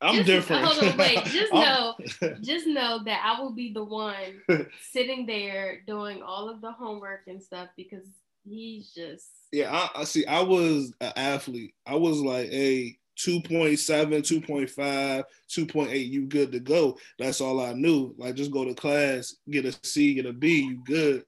I'm 0.00 0.14
just, 0.16 0.26
different. 0.26 0.64
Hold 0.64 0.92
on, 0.92 0.96
wait. 0.96 1.24
Just 1.26 1.52
know, 1.52 1.94
just 2.40 2.66
know 2.66 3.04
that 3.04 3.22
I 3.24 3.40
will 3.40 3.52
be 3.52 3.72
the 3.72 3.84
one 3.84 4.42
sitting 4.90 5.26
there 5.26 5.82
doing 5.86 6.22
all 6.22 6.48
of 6.48 6.60
the 6.60 6.72
homework 6.72 7.22
and 7.28 7.42
stuff 7.42 7.68
because 7.76 8.04
he's 8.44 8.92
just. 8.92 9.28
Yeah, 9.52 9.70
I, 9.70 10.00
I 10.00 10.04
see. 10.04 10.26
I 10.26 10.40
was 10.40 10.92
an 11.00 11.12
athlete. 11.14 11.74
I 11.86 11.96
was 11.96 12.20
like, 12.20 12.48
hey, 12.50 12.98
2.7, 13.18 13.76
2.5, 14.20 15.24
2.8, 15.50 16.08
you 16.08 16.26
good 16.26 16.52
to 16.52 16.60
go. 16.60 16.96
That's 17.18 17.40
all 17.40 17.60
I 17.60 17.72
knew. 17.72 18.14
Like 18.16 18.34
just 18.34 18.50
go 18.50 18.64
to 18.64 18.74
class, 18.74 19.36
get 19.50 19.66
a 19.66 19.72
C, 19.84 20.14
get 20.14 20.26
a 20.26 20.32
B, 20.32 20.60
you 20.62 20.82
good. 20.84 21.24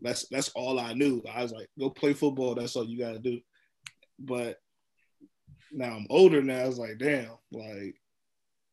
That's 0.00 0.28
that's 0.28 0.50
all 0.50 0.78
I 0.78 0.92
knew. 0.92 1.22
I 1.32 1.42
was 1.42 1.52
like, 1.52 1.68
go 1.78 1.90
play 1.90 2.12
football, 2.12 2.54
that's 2.54 2.76
all 2.76 2.84
you 2.84 2.98
gotta 2.98 3.18
do. 3.18 3.40
But 4.18 4.58
now 5.72 5.94
I'm 5.94 6.06
older 6.10 6.42
now, 6.42 6.60
I 6.60 6.66
was 6.66 6.78
like, 6.78 6.98
damn, 6.98 7.30
like 7.52 7.96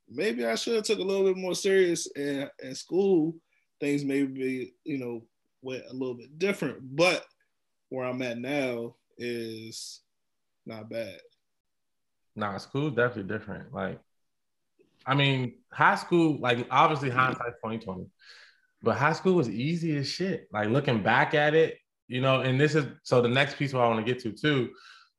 maybe 0.09 0.45
I 0.45 0.55
should 0.55 0.75
have 0.75 0.83
took 0.83 0.99
a 0.99 1.03
little 1.03 1.25
bit 1.25 1.37
more 1.37 1.55
serious 1.55 2.07
in, 2.15 2.49
in 2.61 2.75
school. 2.75 3.35
Things 3.79 4.05
maybe, 4.05 4.73
you 4.85 4.97
know, 4.97 5.23
went 5.61 5.83
a 5.89 5.93
little 5.93 6.15
bit 6.15 6.37
different. 6.37 6.95
But 6.95 7.25
where 7.89 8.05
I'm 8.05 8.21
at 8.21 8.37
now 8.37 8.95
is 9.17 10.01
not 10.65 10.89
bad. 10.89 11.19
Nah, 12.35 12.57
school 12.57 12.89
definitely 12.89 13.31
different. 13.31 13.73
Like, 13.73 13.99
I 15.05 15.15
mean, 15.15 15.55
high 15.71 15.95
school, 15.95 16.39
like 16.39 16.65
obviously 16.71 17.09
hindsight 17.09 17.55
2020, 17.63 18.05
but 18.81 18.97
high 18.97 19.13
school 19.13 19.33
was 19.33 19.49
easy 19.49 19.97
as 19.97 20.07
shit. 20.07 20.47
Like 20.51 20.69
looking 20.69 21.03
back 21.03 21.33
at 21.33 21.53
it, 21.53 21.77
you 22.07 22.21
know, 22.21 22.41
and 22.41 22.59
this 22.59 22.75
is 22.75 22.85
so 23.03 23.21
the 23.21 23.27
next 23.27 23.57
piece 23.57 23.73
what 23.73 23.83
I 23.83 23.87
want 23.87 24.05
to 24.05 24.13
get 24.13 24.21
to 24.23 24.31
too, 24.31 24.71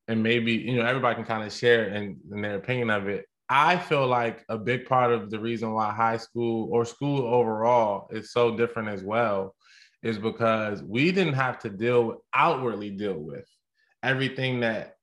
and 0.07 0.21
maybe 0.21 0.53
you 0.53 0.75
know 0.75 0.85
everybody 0.85 1.15
can 1.15 1.25
kind 1.25 1.43
of 1.43 1.53
share 1.53 1.85
in, 1.89 2.17
in 2.31 2.41
their 2.41 2.55
opinion 2.55 2.89
of 2.89 3.07
it. 3.07 3.25
I 3.47 3.77
feel 3.77 4.07
like 4.07 4.43
a 4.49 4.57
big 4.57 4.85
part 4.87 5.11
of 5.11 5.29
the 5.29 5.39
reason 5.39 5.71
why 5.71 5.93
high 5.93 6.17
school 6.17 6.69
or 6.71 6.83
school 6.83 7.21
overall 7.27 8.07
is 8.11 8.31
so 8.31 8.57
different 8.57 8.89
as 8.89 9.03
well 9.03 9.55
is 10.01 10.17
because 10.17 10.81
we 10.83 11.11
didn't 11.11 11.33
have 11.33 11.59
to 11.59 11.69
deal 11.69 12.23
outwardly 12.33 12.89
deal 12.91 13.17
with 13.17 13.47
everything 14.03 14.59
that 14.61 14.95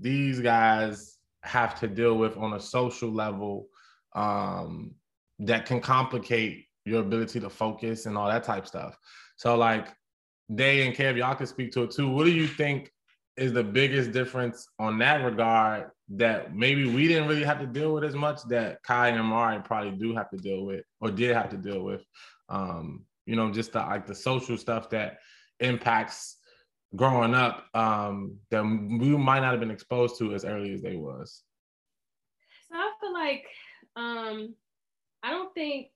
these 0.00 0.40
guys 0.40 1.17
have 1.48 1.80
to 1.80 1.88
deal 1.88 2.16
with 2.16 2.36
on 2.36 2.52
a 2.52 2.60
social 2.60 3.10
level 3.10 3.68
um, 4.14 4.94
that 5.38 5.64
can 5.64 5.80
complicate 5.80 6.66
your 6.84 7.00
ability 7.00 7.40
to 7.40 7.48
focus 7.48 8.06
and 8.06 8.16
all 8.18 8.28
that 8.28 8.44
type 8.44 8.66
stuff. 8.66 8.98
So 9.36 9.56
like 9.56 9.88
Day 10.54 10.86
and 10.86 10.94
Kev, 10.94 11.16
y'all 11.16 11.34
can 11.34 11.46
speak 11.46 11.72
to 11.72 11.84
it 11.84 11.90
too. 11.90 12.10
What 12.10 12.24
do 12.24 12.30
you 12.30 12.46
think 12.46 12.92
is 13.36 13.52
the 13.52 13.64
biggest 13.64 14.12
difference 14.12 14.68
on 14.78 14.98
that 14.98 15.24
regard 15.24 15.90
that 16.10 16.54
maybe 16.54 16.86
we 16.86 17.08
didn't 17.08 17.28
really 17.28 17.44
have 17.44 17.60
to 17.60 17.66
deal 17.66 17.94
with 17.94 18.04
as 18.04 18.14
much 18.14 18.42
that 18.48 18.82
Kai 18.82 19.08
and 19.08 19.24
Mari 19.24 19.60
probably 19.62 19.92
do 19.92 20.14
have 20.14 20.28
to 20.30 20.36
deal 20.36 20.64
with 20.64 20.84
or 21.00 21.10
did 21.10 21.34
have 21.34 21.50
to 21.50 21.56
deal 21.56 21.82
with? 21.82 22.02
Um, 22.48 23.04
you 23.26 23.36
know, 23.36 23.50
just 23.50 23.72
the, 23.72 23.78
like 23.78 24.06
the 24.06 24.14
social 24.14 24.56
stuff 24.56 24.90
that 24.90 25.18
impacts 25.60 26.37
growing 26.96 27.34
up 27.34 27.66
um, 27.74 28.36
that 28.50 28.62
we 28.62 29.16
might 29.16 29.40
not 29.40 29.52
have 29.52 29.60
been 29.60 29.70
exposed 29.70 30.18
to 30.18 30.34
as 30.34 30.44
early 30.44 30.72
as 30.72 30.82
they 30.82 30.96
was? 30.96 31.42
So 32.70 32.76
I 32.76 32.92
feel 33.00 33.12
like 33.12 33.44
um, 33.96 34.54
I 35.22 35.30
don't 35.30 35.54
think 35.54 35.88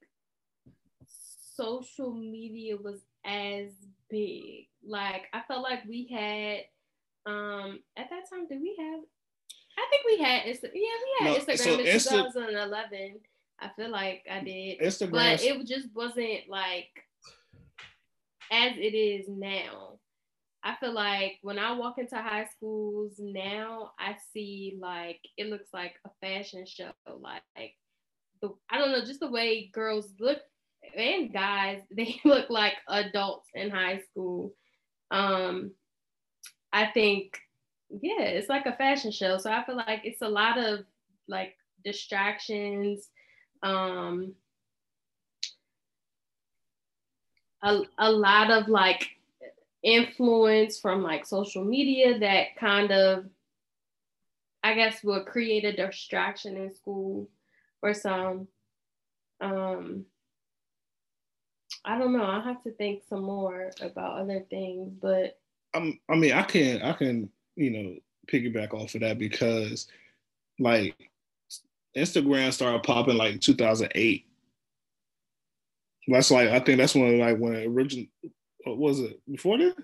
social 1.55 2.13
media 2.13 2.77
was 2.77 3.01
as 3.25 3.71
big. 4.09 4.67
Like 4.85 5.27
I 5.33 5.41
felt 5.47 5.63
like 5.63 5.85
we 5.87 6.07
had 6.11 6.61
um, 7.31 7.79
at 7.97 8.09
that 8.09 8.29
time. 8.29 8.47
Did 8.47 8.61
we 8.61 8.75
have? 8.77 8.99
I 9.75 9.87
think 9.89 10.05
we 10.05 10.23
had 10.23 10.43
Insta- 10.43 10.71
yeah 10.73 10.81
we 11.21 11.25
had 11.25 11.47
no, 11.47 11.53
Instagram 11.53 11.57
so 11.57 11.79
in 11.79 11.85
Insta- 11.85 12.33
2011. 12.33 13.19
I 13.59 13.69
feel 13.77 13.89
like 13.89 14.25
I 14.29 14.43
did, 14.43 14.79
Instagram, 14.79 15.11
but 15.11 15.43
it 15.43 15.65
just 15.65 15.87
wasn't 15.95 16.49
like 16.49 16.89
as 18.51 18.73
it 18.77 18.95
is 18.95 19.25
now. 19.29 19.99
I 20.63 20.75
feel 20.79 20.93
like 20.93 21.39
when 21.41 21.59
I 21.59 21.73
walk 21.73 21.97
into 21.97 22.15
high 22.15 22.45
schools 22.55 23.15
now, 23.19 23.91
I 23.99 24.15
see 24.33 24.77
like 24.79 25.19
it 25.37 25.47
looks 25.47 25.69
like 25.73 25.95
a 26.05 26.09
fashion 26.21 26.65
show. 26.65 26.91
Like 27.05 27.41
the 28.41 28.53
I 28.69 28.77
don't 28.77 28.91
know, 28.91 29.03
just 29.03 29.19
the 29.19 29.29
way 29.29 29.69
girls 29.73 30.13
look 30.19 30.39
and 30.95 31.33
guys, 31.33 31.81
they 31.91 32.19
look 32.25 32.49
like 32.49 32.75
adults 32.87 33.49
in 33.53 33.69
high 33.69 34.01
school. 34.09 34.53
Um, 35.11 35.71
I 36.71 36.87
think, 36.87 37.37
yeah, 37.89 38.21
it's 38.21 38.49
like 38.49 38.65
a 38.65 38.75
fashion 38.75 39.11
show. 39.11 39.37
So 39.37 39.51
I 39.51 39.63
feel 39.63 39.75
like 39.75 40.01
it's 40.03 40.21
a 40.21 40.29
lot 40.29 40.57
of 40.57 40.85
like 41.27 41.55
distractions. 41.83 43.09
Um, 43.61 44.33
a, 47.61 47.81
a 47.97 48.11
lot 48.11 48.49
of 48.51 48.67
like 48.67 49.09
influence 49.83 50.79
from 50.79 51.03
like 51.03 51.25
social 51.25 51.63
media 51.63 52.19
that 52.19 52.55
kind 52.57 52.91
of 52.91 53.25
I 54.63 54.75
guess 54.75 55.03
will 55.03 55.25
create 55.25 55.65
a 55.65 55.75
distraction 55.75 56.55
in 56.55 56.73
school 56.73 57.29
for 57.81 57.93
some. 57.93 58.47
Um, 59.41 60.05
I 61.83 61.99
don't 61.99 62.13
know. 62.13 62.23
I 62.23 62.41
have 62.41 62.63
to 62.63 62.71
think 62.71 63.03
some 63.09 63.23
more 63.23 63.71
about 63.81 64.21
other 64.21 64.45
things, 64.49 64.93
but 65.01 65.37
I'm, 65.73 65.99
I 66.09 66.15
mean, 66.15 66.31
I 66.31 66.43
can, 66.43 66.81
I 66.81 66.93
can, 66.93 67.29
you 67.57 67.69
know, 67.71 67.95
piggyback 68.31 68.73
off 68.73 68.95
of 68.95 69.01
that 69.01 69.19
because, 69.19 69.87
like, 70.59 70.95
Instagram 71.97 72.53
started 72.53 72.83
popping 72.83 73.17
like 73.17 73.41
2008. 73.41 74.25
That's 76.07 76.31
like 76.31 76.49
I 76.49 76.59
think 76.59 76.79
that's 76.79 76.95
when 76.95 77.19
like 77.19 77.37
when 77.37 77.55
original 77.55 78.05
what 78.63 78.77
was 78.77 78.99
it 78.99 79.19
before 79.29 79.57
that? 79.57 79.75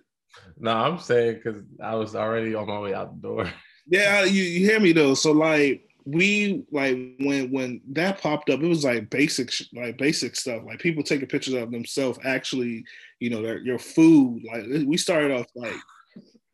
No, 0.58 0.72
I'm 0.72 1.00
saying 1.00 1.36
because 1.44 1.62
I 1.84 1.96
was 1.96 2.16
already 2.16 2.56
on 2.56 2.68
my 2.68 2.80
way 2.80 2.94
out 2.94 3.16
the 3.22 3.28
door. 3.28 3.54
Yeah, 3.92 4.24
you, 4.24 4.44
you 4.44 4.68
hear 4.68 4.80
me 4.80 4.92
though. 4.92 5.16
So 5.16 5.32
like 5.32 5.90
we 6.06 6.64
like 6.72 6.96
when 7.20 7.52
when 7.52 7.82
that 7.94 8.22
popped 8.22 8.52
up, 8.52 8.62
it 8.62 8.68
was 8.68 8.84
like 8.84 9.10
basic 9.10 9.52
like 9.74 9.98
basic 9.98 10.36
stuff. 10.36 10.62
Like 10.64 10.78
people 10.78 11.02
taking 11.02 11.28
pictures 11.28 11.56
of 11.56 11.72
themselves, 11.72 12.20
actually, 12.24 12.84
you 13.20 13.32
know, 13.32 13.42
their 13.42 13.58
your 13.60 13.80
food. 13.80 14.44
Like 14.46 14.66
we 14.86 14.96
started 14.96 15.32
off 15.32 15.48
like 15.56 15.74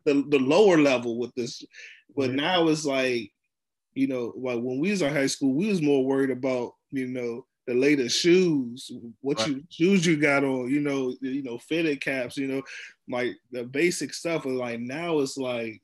the 0.06 0.26
the 0.30 0.40
lower 0.40 0.78
level 0.78 1.18
with 1.18 1.34
this, 1.36 1.62
but 2.16 2.30
yeah. 2.30 2.36
now 2.36 2.68
it's 2.70 2.86
like, 2.86 3.32
you 3.94 4.08
know, 4.08 4.34
like 4.38 4.60
when 4.62 4.80
we 4.80 4.92
was 4.92 5.02
in 5.02 5.14
high 5.14 5.28
school, 5.28 5.54
we 5.54 5.68
was 5.68 5.82
more 5.82 6.06
worried 6.06 6.32
about 6.32 6.72
you 6.92 7.08
know 7.08 7.46
the 7.68 7.74
latest 7.74 8.20
shoes, 8.20 8.92
what 9.22 9.40
right. 9.40 9.48
you 9.48 9.64
shoes 9.70 10.06
you 10.06 10.18
got 10.18 10.44
on, 10.44 10.70
you 10.70 10.82
know, 10.82 11.16
you 11.22 11.42
know, 11.42 11.58
fitted 11.58 12.00
caps, 12.00 12.38
you 12.38 12.48
know, 12.48 12.62
like 13.10 13.36
the 13.52 13.64
basic 13.64 14.14
stuff. 14.14 14.46
And 14.46 14.58
like 14.58 14.80
now 14.80 15.20
it's 15.20 15.38
like, 15.38 15.82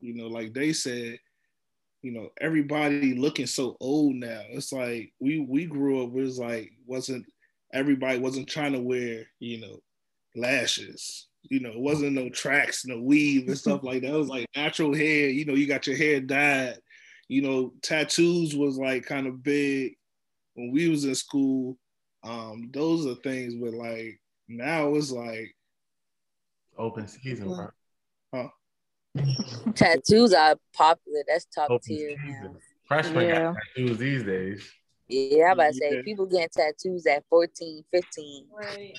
you 0.00 0.14
know, 0.14 0.26
like 0.26 0.52
they 0.52 0.72
said, 0.72 1.18
you 2.02 2.12
know, 2.12 2.28
everybody 2.38 3.14
looking 3.14 3.46
so 3.46 3.76
old 3.80 4.16
now. 4.16 4.42
It's 4.50 4.72
like 4.72 5.12
we 5.20 5.40
we 5.40 5.64
grew 5.64 6.02
up, 6.02 6.10
it 6.10 6.20
was 6.20 6.38
like 6.38 6.70
wasn't 6.86 7.24
everybody 7.72 8.18
wasn't 8.18 8.48
trying 8.48 8.74
to 8.74 8.80
wear, 8.80 9.24
you 9.40 9.60
know, 9.60 9.80
lashes. 10.36 11.28
You 11.44 11.60
know, 11.60 11.70
it 11.70 11.80
wasn't 11.80 12.12
no 12.12 12.28
tracks, 12.28 12.86
no 12.86 13.00
weave 13.00 13.48
and 13.48 13.58
stuff 13.58 13.82
like 13.82 14.02
that. 14.02 14.14
It 14.14 14.18
was 14.18 14.28
like 14.28 14.46
natural 14.54 14.94
hair, 14.94 15.28
you 15.28 15.46
know, 15.46 15.54
you 15.54 15.66
got 15.66 15.86
your 15.86 15.96
hair 15.96 16.20
dyed 16.20 16.78
you 17.34 17.42
know, 17.42 17.72
tattoos 17.82 18.54
was 18.54 18.78
like 18.78 19.04
kind 19.04 19.26
of 19.26 19.42
big 19.42 19.96
when 20.54 20.70
we 20.70 20.88
was 20.88 21.04
in 21.04 21.16
school. 21.16 21.76
Um, 22.22 22.70
those 22.72 23.06
are 23.06 23.16
things, 23.16 23.56
but 23.56 23.74
like 23.74 24.20
now 24.46 24.94
it's 24.94 25.10
like 25.10 25.52
open 26.78 27.08
season, 27.08 27.48
bro. 27.48 27.68
Huh? 28.32 28.48
Tattoos 29.74 30.32
are 30.32 30.56
popular. 30.72 31.24
That's 31.26 31.46
top 31.46 31.70
open 31.70 31.80
tier 31.84 32.10
season. 32.10 32.52
now. 32.52 32.56
Freshmen 32.86 33.26
yeah. 33.26 33.42
got 33.42 33.56
tattoos 33.74 33.98
these 33.98 34.22
days. 34.22 34.70
Yeah, 35.08 35.46
I'm 35.46 35.52
about 35.54 35.72
to 35.72 35.74
say 35.74 35.96
yeah. 35.96 36.02
people 36.04 36.26
getting 36.26 36.48
tattoos 36.56 37.04
at 37.06 37.24
14, 37.30 37.84
15. 37.92 38.46
Right. 38.56 38.96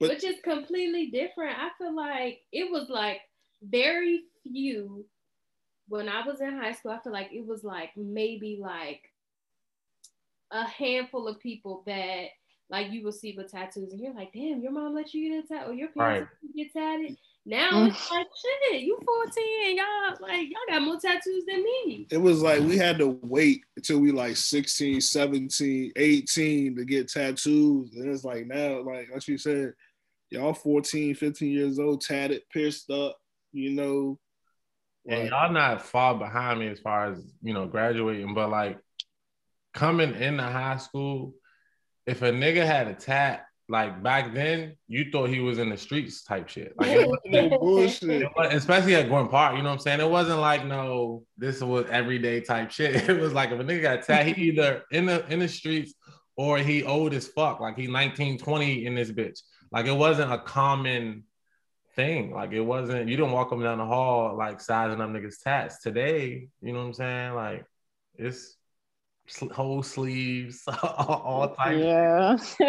But, 0.00 0.10
Which 0.10 0.24
is 0.24 0.36
completely 0.42 1.10
different. 1.10 1.56
I 1.58 1.68
feel 1.78 1.94
like 1.94 2.40
it 2.50 2.70
was 2.72 2.88
like 2.90 3.20
very 3.62 4.22
few 4.42 5.06
when 5.88 6.08
I 6.08 6.26
was 6.26 6.40
in 6.40 6.58
high 6.58 6.72
school, 6.72 6.92
I 6.92 7.00
feel 7.00 7.12
like 7.12 7.32
it 7.32 7.46
was 7.46 7.64
like 7.64 7.90
maybe 7.96 8.58
like 8.60 9.02
a 10.50 10.64
handful 10.66 11.28
of 11.28 11.40
people 11.40 11.82
that 11.86 12.26
like 12.70 12.90
you 12.90 13.04
will 13.04 13.12
see 13.12 13.34
with 13.36 13.50
tattoos 13.50 13.92
and 13.92 14.00
you're 14.00 14.14
like, 14.14 14.32
damn, 14.32 14.62
your 14.62 14.72
mom 14.72 14.94
let 14.94 15.12
you 15.12 15.30
get 15.30 15.44
a 15.44 15.46
tattoo 15.46 15.70
or 15.70 15.74
your 15.74 15.88
parents 15.88 16.32
right. 16.42 16.56
get 16.56 16.72
tatted. 16.72 17.16
Now 17.44 17.70
mm. 17.72 17.88
it's 17.88 18.10
like 18.10 18.26
shit, 18.70 18.82
you 18.82 18.98
14, 19.04 19.76
y'all 19.76 20.16
like 20.20 20.48
y'all 20.48 20.60
got 20.68 20.82
more 20.82 20.98
tattoos 20.98 21.44
than 21.46 21.62
me. 21.62 22.06
It 22.10 22.18
was 22.18 22.40
like 22.40 22.60
we 22.60 22.78
had 22.78 22.98
to 22.98 23.18
wait 23.22 23.62
until 23.76 23.98
we 23.98 24.12
like 24.12 24.36
16, 24.36 25.00
17, 25.00 25.92
18 25.96 26.76
to 26.76 26.84
get 26.84 27.08
tattoos. 27.08 27.94
And 27.94 28.08
it's 28.08 28.24
like 28.24 28.46
now, 28.46 28.80
like 28.82 29.10
like 29.12 29.26
you 29.26 29.38
said, 29.38 29.74
y'all 30.30 30.54
14, 30.54 31.14
15 31.14 31.50
years 31.50 31.78
old, 31.78 32.00
tatted, 32.00 32.42
pierced 32.52 32.90
up, 32.90 33.18
you 33.52 33.70
know, 33.70 34.18
and 35.06 35.28
y'all 35.28 35.52
not 35.52 35.82
far 35.82 36.14
behind 36.16 36.60
me 36.60 36.68
as 36.68 36.78
far 36.78 37.12
as 37.12 37.22
you 37.42 37.54
know 37.54 37.66
graduating, 37.66 38.34
but 38.34 38.50
like 38.50 38.78
coming 39.74 40.14
into 40.14 40.42
high 40.42 40.76
school, 40.76 41.34
if 42.06 42.22
a 42.22 42.30
nigga 42.30 42.64
had 42.64 42.88
a 42.88 42.94
tat, 42.94 43.46
like 43.68 44.02
back 44.02 44.34
then, 44.34 44.76
you 44.86 45.10
thought 45.10 45.28
he 45.30 45.40
was 45.40 45.58
in 45.58 45.70
the 45.70 45.76
streets 45.76 46.22
type 46.24 46.48
shit. 46.48 46.74
Like 46.76 46.90
it 46.90 47.08
no 47.26 47.48
bullshit. 47.58 48.26
especially 48.50 48.94
at 48.96 49.08
Gordon 49.08 49.30
Park, 49.30 49.56
you 49.56 49.62
know 49.62 49.70
what 49.70 49.74
I'm 49.76 49.80
saying? 49.80 50.00
It 50.00 50.10
wasn't 50.10 50.40
like 50.40 50.66
no, 50.66 51.24
this 51.36 51.60
was 51.60 51.86
everyday 51.90 52.40
type 52.40 52.70
shit. 52.70 53.08
It 53.08 53.20
was 53.20 53.32
like 53.32 53.50
if 53.50 53.58
a 53.58 53.64
nigga 53.64 53.82
got 53.82 54.02
tat, 54.02 54.26
he 54.26 54.32
either 54.48 54.82
in 54.90 55.06
the 55.06 55.26
in 55.32 55.38
the 55.38 55.48
streets 55.48 55.94
or 56.36 56.58
he 56.58 56.84
old 56.84 57.14
as 57.14 57.28
fuck, 57.28 57.60
like 57.60 57.76
he 57.76 57.86
19, 57.86 58.38
20 58.38 58.86
in 58.86 58.94
this 58.94 59.10
bitch. 59.10 59.40
Like 59.70 59.86
it 59.86 59.96
wasn't 59.96 60.32
a 60.32 60.38
common 60.38 61.24
thing. 61.94 62.32
Like 62.32 62.52
it 62.52 62.60
wasn't 62.60 63.08
you 63.08 63.16
didn't 63.16 63.32
walk 63.32 63.50
them 63.50 63.62
down 63.62 63.78
the 63.78 63.86
hall 63.86 64.36
like 64.36 64.60
sizing 64.60 65.00
up 65.00 65.10
niggas 65.10 65.42
tats. 65.42 65.80
Today, 65.80 66.48
you 66.60 66.72
know 66.72 66.80
what 66.80 66.86
I'm 66.86 66.94
saying? 66.94 67.34
Like 67.34 67.64
it's 68.16 68.56
whole 69.52 69.82
sleeves, 69.82 70.62
all 70.82 71.54
types. 71.54 71.78
Yeah. 71.78 72.36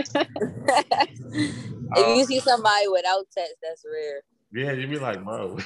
if 1.95 2.15
you 2.15 2.23
uh, 2.23 2.25
see 2.25 2.39
somebody 2.39 2.87
without 2.87 3.25
tats, 3.35 3.53
that's 3.61 3.83
rare. 3.91 4.21
Yeah, 4.53 4.73
you'd 4.73 4.89
be 4.89 4.99
like, 4.99 5.23
bro. 5.23 5.57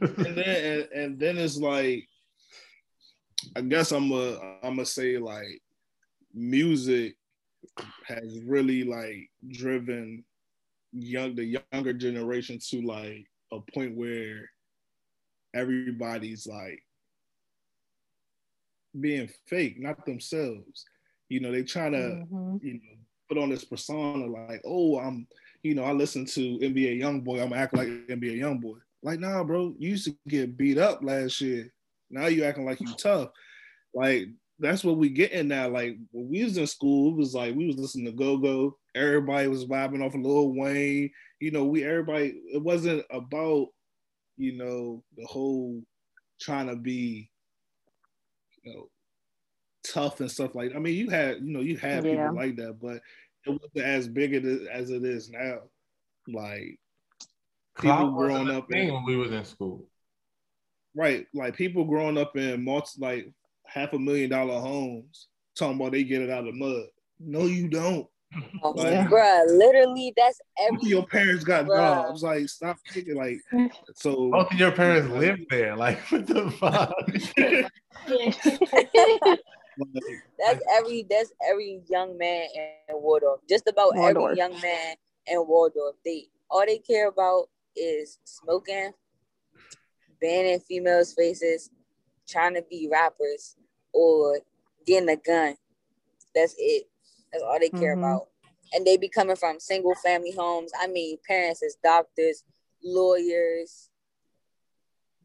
and 0.00 0.16
then 0.16 0.38
and, 0.38 0.88
and, 0.92 1.18
then 1.18 1.38
it's 1.38 1.56
like, 1.56 2.06
I 3.56 3.62
guess 3.62 3.92
I'm 3.92 4.12
a 4.12 4.38
I'm 4.62 4.76
gonna 4.76 4.84
say 4.84 5.18
like, 5.18 5.62
music 6.34 7.16
has 8.06 8.40
really 8.44 8.84
like 8.84 9.30
driven 9.48 10.24
young 10.92 11.34
the 11.34 11.60
younger 11.72 11.92
generation 11.92 12.58
to 12.70 12.82
like 12.82 13.26
a 13.52 13.60
point 13.72 13.96
where 13.96 14.50
everybody's 15.54 16.46
like 16.46 16.82
being 18.98 19.28
fake, 19.46 19.78
not 19.78 20.04
themselves. 20.06 20.84
You 21.28 21.40
know, 21.40 21.52
they 21.52 21.62
trying 21.62 21.92
to 21.92 21.98
mm-hmm. 21.98 22.56
you 22.62 22.74
know 22.74 22.96
put 23.28 23.38
on 23.38 23.50
this 23.50 23.64
persona 23.64 24.26
like, 24.26 24.62
oh, 24.64 24.98
I'm 24.98 25.26
you 25.62 25.74
know, 25.74 25.84
I 25.84 25.92
listen 25.92 26.24
to 26.26 26.58
NBA 26.58 27.00
YoungBoy, 27.00 27.42
I'm 27.42 27.52
acting 27.52 27.78
like 27.78 27.88
NBA 27.88 28.38
YoungBoy. 28.38 28.78
Like, 29.02 29.18
nah, 29.18 29.42
bro, 29.42 29.74
you 29.78 29.90
used 29.90 30.04
to 30.04 30.16
get 30.28 30.56
beat 30.56 30.78
up 30.78 31.02
last 31.02 31.40
year. 31.40 31.72
Now 32.10 32.26
you 32.26 32.44
acting 32.44 32.64
like 32.64 32.80
you 32.80 32.94
tough. 32.98 33.30
Like 33.94 34.28
that's 34.58 34.84
what 34.84 34.96
we 34.96 35.08
getting 35.08 35.48
now. 35.48 35.68
Like 35.68 35.96
when 36.12 36.28
we 36.28 36.44
was 36.44 36.56
in 36.56 36.66
school, 36.66 37.12
it 37.12 37.16
was 37.16 37.34
like 37.34 37.54
we 37.54 37.66
was 37.66 37.76
listening 37.76 38.06
to 38.06 38.12
Go 38.12 38.36
Go. 38.36 38.76
Everybody 38.96 39.48
was 39.48 39.66
vibing 39.66 40.04
off 40.04 40.14
of 40.14 40.22
Lil 40.22 40.54
Wayne. 40.54 41.10
You 41.40 41.50
know, 41.50 41.64
we 41.64 41.84
everybody. 41.84 42.40
It 42.52 42.62
wasn't 42.62 43.04
about 43.10 43.68
you 44.36 44.56
know 44.56 45.02
the 45.16 45.26
whole 45.26 45.82
trying 46.40 46.68
to 46.68 46.76
be 46.76 47.30
you 48.62 48.72
know 48.72 48.88
tough 49.86 50.20
and 50.20 50.30
stuff 50.30 50.54
like. 50.54 50.74
I 50.74 50.78
mean, 50.78 50.94
you 50.94 51.10
had 51.10 51.36
you 51.42 51.52
know 51.52 51.60
you 51.60 51.76
had 51.76 52.04
yeah. 52.04 52.12
people 52.12 52.34
like 52.34 52.56
that, 52.56 52.78
but 52.80 53.00
it 53.46 53.50
wasn't 53.50 53.86
as 53.86 54.08
big 54.08 54.34
as 54.34 54.90
it 54.90 55.04
is 55.04 55.30
now. 55.30 55.58
Like 56.28 56.78
people 57.78 58.12
growing 58.12 58.50
up 58.50 58.72
in, 58.72 58.92
when 58.92 59.04
we 59.04 59.16
was 59.16 59.30
in 59.30 59.44
school. 59.44 59.86
Right, 60.94 61.26
like 61.34 61.54
people 61.54 61.84
growing 61.84 62.16
up 62.18 62.36
in 62.36 62.64
multi, 62.64 62.98
like 62.98 63.32
half 63.66 63.92
a 63.92 63.98
million 63.98 64.30
dollar 64.30 64.58
homes 64.58 65.28
talking 65.56 65.76
about 65.76 65.92
they 65.92 66.04
get 66.04 66.22
it 66.22 66.30
out 66.30 66.46
of 66.46 66.46
the 66.46 66.52
mud. 66.52 66.86
No, 67.18 67.46
you 67.46 67.68
don't. 67.68 68.06
Oh, 68.62 68.70
like, 68.70 69.08
bruh, 69.08 69.46
literally, 69.46 70.12
that's 70.16 70.40
every. 70.60 70.88
Your 70.88 71.06
parents 71.06 71.44
got 71.44 71.66
bruh. 71.66 72.06
jobs. 72.06 72.22
Like, 72.22 72.48
stop 72.48 72.78
thinking 72.92 73.16
like. 73.16 73.40
So 73.94 74.30
both 74.30 74.52
of 74.52 74.58
your 74.58 74.72
parents 74.72 75.10
live 75.10 75.38
there. 75.48 75.76
Like, 75.76 75.98
what 76.10 76.26
the 76.26 76.50
fuck? 76.50 76.92
that's 80.38 80.60
every. 80.76 81.06
That's 81.08 81.32
every 81.48 81.82
young 81.88 82.18
man 82.18 82.48
in 82.88 82.96
Waldorf. 82.96 83.40
Just 83.48 83.68
about 83.68 83.94
Waldorf. 83.94 84.32
every 84.32 84.38
young 84.38 84.60
man 84.60 84.96
in 85.26 85.46
Waldorf. 85.46 85.96
They 86.04 86.26
all 86.50 86.66
they 86.66 86.78
care 86.78 87.08
about 87.08 87.48
is 87.74 88.18
smoking, 88.24 88.92
banning 90.20 90.60
females' 90.60 91.14
faces, 91.14 91.70
trying 92.28 92.54
to 92.54 92.62
be 92.68 92.88
rappers 92.90 93.56
or 93.92 94.40
getting 94.86 95.08
a 95.08 95.16
gun. 95.16 95.56
That's 96.34 96.54
it. 96.58 96.88
That's 97.32 97.44
all 97.44 97.58
they 97.58 97.68
care 97.70 97.94
mm-hmm. 97.94 98.04
about. 98.04 98.28
And 98.72 98.84
they 98.86 98.96
be 98.96 99.08
coming 99.08 99.36
from 99.36 99.60
single 99.60 99.94
family 99.94 100.32
homes. 100.32 100.72
I 100.78 100.88
mean, 100.88 101.18
parents 101.26 101.62
as 101.62 101.76
doctors, 101.82 102.42
lawyers, 102.82 103.88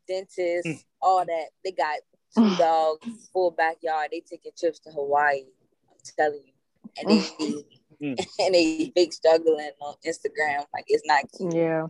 dentists, 0.07 0.67
mm. 0.67 0.83
all 1.01 1.25
that. 1.25 1.47
They 1.63 1.71
got 1.71 1.97
two 2.35 2.55
dogs, 2.57 3.29
full 3.33 3.51
backyard. 3.51 4.09
They 4.11 4.21
taking 4.21 4.51
trips 4.57 4.79
to 4.81 4.91
Hawaii. 4.91 5.43
I'm 5.89 5.97
telling 6.17 6.41
you. 6.45 6.53
And 6.97 7.09
they 7.09 7.29
be, 7.39 7.65
mm. 8.01 8.25
and 8.39 8.55
they 8.55 8.91
big 8.95 9.13
struggling 9.13 9.71
on 9.79 9.95
Instagram. 10.05 10.65
Like 10.73 10.85
it's 10.87 11.05
not 11.05 11.25
cute. 11.35 11.53
Yeah. 11.53 11.87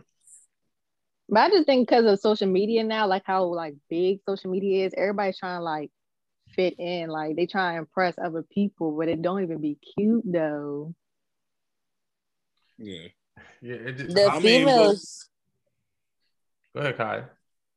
But 1.28 1.40
I 1.40 1.48
just 1.50 1.66
think 1.66 1.88
because 1.88 2.04
of 2.04 2.20
social 2.20 2.48
media 2.48 2.84
now, 2.84 3.06
like 3.06 3.22
how 3.24 3.44
like 3.44 3.74
big 3.88 4.20
social 4.28 4.50
media 4.50 4.86
is, 4.86 4.94
everybody's 4.96 5.38
trying 5.38 5.58
to 5.58 5.62
like 5.62 5.90
fit 6.54 6.74
in. 6.78 7.08
Like 7.08 7.36
they 7.36 7.46
try 7.46 7.72
to 7.72 7.78
impress 7.78 8.14
other 8.18 8.42
people, 8.42 8.96
but 8.96 9.08
it 9.08 9.22
don't 9.22 9.42
even 9.42 9.60
be 9.60 9.76
cute 9.96 10.24
though. 10.24 10.94
Yeah. 12.78 13.08
Yeah, 13.60 13.74
it 13.76 13.96
just, 13.96 14.14
The 14.14 14.26
I 14.26 14.38
mean, 14.40 14.64
but- 14.64 14.70
females, 14.72 15.28
go 16.74 16.80
ahead, 16.80 16.96
Kai. 16.96 17.22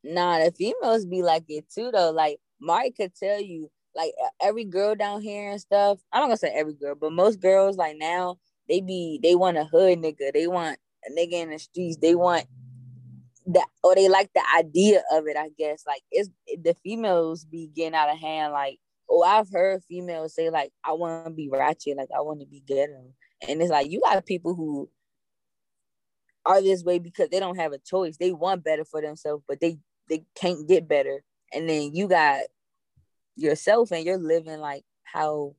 nah, 0.03 0.43
the 0.43 0.51
females 0.51 1.05
be 1.05 1.21
like 1.21 1.45
it 1.47 1.69
too 1.69 1.91
though. 1.91 2.11
Like 2.11 2.39
Mari 2.59 2.91
could 2.91 3.13
tell 3.15 3.39
you, 3.39 3.69
like 3.95 4.11
every 4.41 4.65
girl 4.65 4.95
down 4.95 5.21
here 5.21 5.51
and 5.51 5.61
stuff. 5.61 5.99
I'm 6.11 6.21
not 6.21 6.27
gonna 6.27 6.37
say 6.37 6.51
every 6.53 6.73
girl, 6.73 6.95
but 6.95 7.11
most 7.11 7.39
girls 7.39 7.77
like 7.77 7.97
now 7.97 8.37
they 8.67 8.81
be 8.81 9.19
they 9.21 9.35
want 9.35 9.57
a 9.57 9.63
hood 9.65 9.99
nigga. 9.99 10.33
They 10.33 10.47
want 10.47 10.77
a 11.07 11.11
nigga 11.11 11.33
in 11.33 11.51
the 11.51 11.59
streets. 11.59 11.97
They 11.97 12.15
want 12.15 12.45
that 13.47 13.67
or 13.83 13.95
they 13.95 14.09
like 14.09 14.31
the 14.33 14.43
idea 14.57 15.01
of 15.11 15.27
it. 15.27 15.37
I 15.37 15.49
guess 15.57 15.83
like 15.85 16.01
it's 16.11 16.29
the 16.47 16.75
females 16.83 17.45
be 17.45 17.69
getting 17.73 17.95
out 17.95 18.11
of 18.11 18.19
hand. 18.19 18.53
Like 18.53 18.79
oh, 19.09 19.23
I've 19.23 19.49
heard 19.51 19.83
females 19.83 20.35
say 20.35 20.49
like 20.49 20.71
I 20.83 20.93
want 20.93 21.25
to 21.25 21.31
be 21.31 21.49
ratchet, 21.49 21.97
like 21.97 22.09
I 22.15 22.21
want 22.21 22.39
to 22.39 22.45
be 22.45 22.63
ghetto, 22.65 23.13
and 23.47 23.61
it's 23.61 23.71
like 23.71 23.89
you 23.89 24.01
got 24.01 24.25
people 24.25 24.55
who 24.55 24.89
are 26.45 26.61
this 26.61 26.83
way 26.83 26.99
because 26.99 27.29
they 27.29 27.39
don't 27.39 27.59
have 27.59 27.73
a 27.73 27.79
choice. 27.79 28.17
They 28.17 28.31
want 28.31 28.63
better 28.63 28.85
for 28.85 29.01
themselves, 29.01 29.43
but 29.47 29.59
they 29.59 29.79
they 30.09 30.23
can't 30.35 30.67
get 30.67 30.87
better. 30.87 31.23
And 31.53 31.69
then 31.69 31.93
you 31.93 32.07
got 32.07 32.41
yourself 33.35 33.91
and 33.91 34.05
you're 34.05 34.17
living 34.17 34.59
like 34.59 34.83
how 35.03 35.55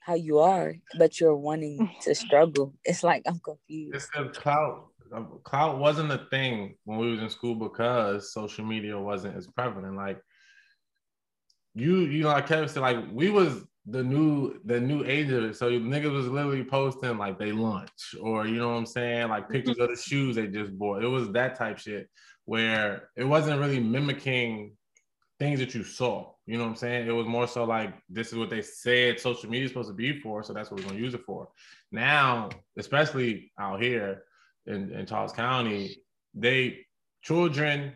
how 0.00 0.14
you 0.14 0.40
are, 0.40 0.74
but 0.98 1.20
you're 1.20 1.36
wanting 1.36 1.90
to 2.02 2.14
struggle. 2.14 2.74
It's 2.84 3.04
like 3.04 3.22
I'm 3.26 3.38
confused. 3.38 3.94
It's 3.94 4.08
the 4.10 4.24
clout. 4.28 4.88
Clout 5.44 5.78
wasn't 5.78 6.12
a 6.12 6.26
thing 6.30 6.76
when 6.84 6.98
we 6.98 7.10
was 7.10 7.20
in 7.20 7.28
school 7.28 7.54
because 7.54 8.32
social 8.32 8.64
media 8.64 8.98
wasn't 8.98 9.36
as 9.36 9.46
prevalent. 9.46 9.96
Like 9.96 10.20
you, 11.74 12.00
you 12.00 12.22
know, 12.22 12.28
like 12.28 12.46
Kevin 12.46 12.68
said, 12.68 12.80
like 12.80 13.04
we 13.12 13.30
was 13.30 13.64
the 13.86 14.02
new 14.02 14.60
the 14.64 14.80
new 14.80 15.04
age 15.04 15.30
of 15.30 15.44
it. 15.44 15.56
So 15.56 15.70
niggas 15.70 16.12
was 16.12 16.28
literally 16.28 16.64
posting 16.64 17.18
like 17.18 17.38
they 17.38 17.52
lunch 17.52 18.14
or 18.20 18.46
you 18.46 18.56
know 18.56 18.70
what 18.70 18.76
I'm 18.76 18.86
saying, 18.86 19.28
like 19.28 19.44
mm-hmm. 19.44 19.52
pictures 19.52 19.78
of 19.78 19.88
the 19.88 19.96
shoes 19.96 20.36
they 20.36 20.46
just 20.46 20.76
bought. 20.78 21.02
It 21.02 21.08
was 21.08 21.30
that 21.32 21.56
type 21.56 21.78
shit 21.78 22.08
where 22.44 23.08
it 23.16 23.24
wasn't 23.24 23.60
really 23.60 23.80
mimicking 23.80 24.76
things 25.38 25.60
that 25.60 25.74
you 25.74 25.84
saw. 25.84 26.32
You 26.46 26.58
know 26.58 26.64
what 26.64 26.70
I'm 26.70 26.76
saying? 26.76 27.08
It 27.08 27.12
was 27.12 27.26
more 27.26 27.48
so 27.48 27.64
like 27.64 27.94
this 28.08 28.32
is 28.32 28.38
what 28.38 28.50
they 28.50 28.62
said 28.62 29.18
social 29.18 29.50
media 29.50 29.66
is 29.66 29.70
supposed 29.70 29.90
to 29.90 29.94
be 29.94 30.20
for, 30.20 30.42
so 30.42 30.52
that's 30.52 30.70
what 30.70 30.80
we're 30.80 30.86
gonna 30.86 31.00
use 31.00 31.14
it 31.14 31.24
for. 31.24 31.48
Now, 31.90 32.50
especially 32.76 33.52
out 33.58 33.82
here 33.82 34.22
in, 34.66 34.92
in 34.92 35.06
Charles 35.06 35.32
County, 35.32 35.96
they 36.34 36.86
children 37.22 37.92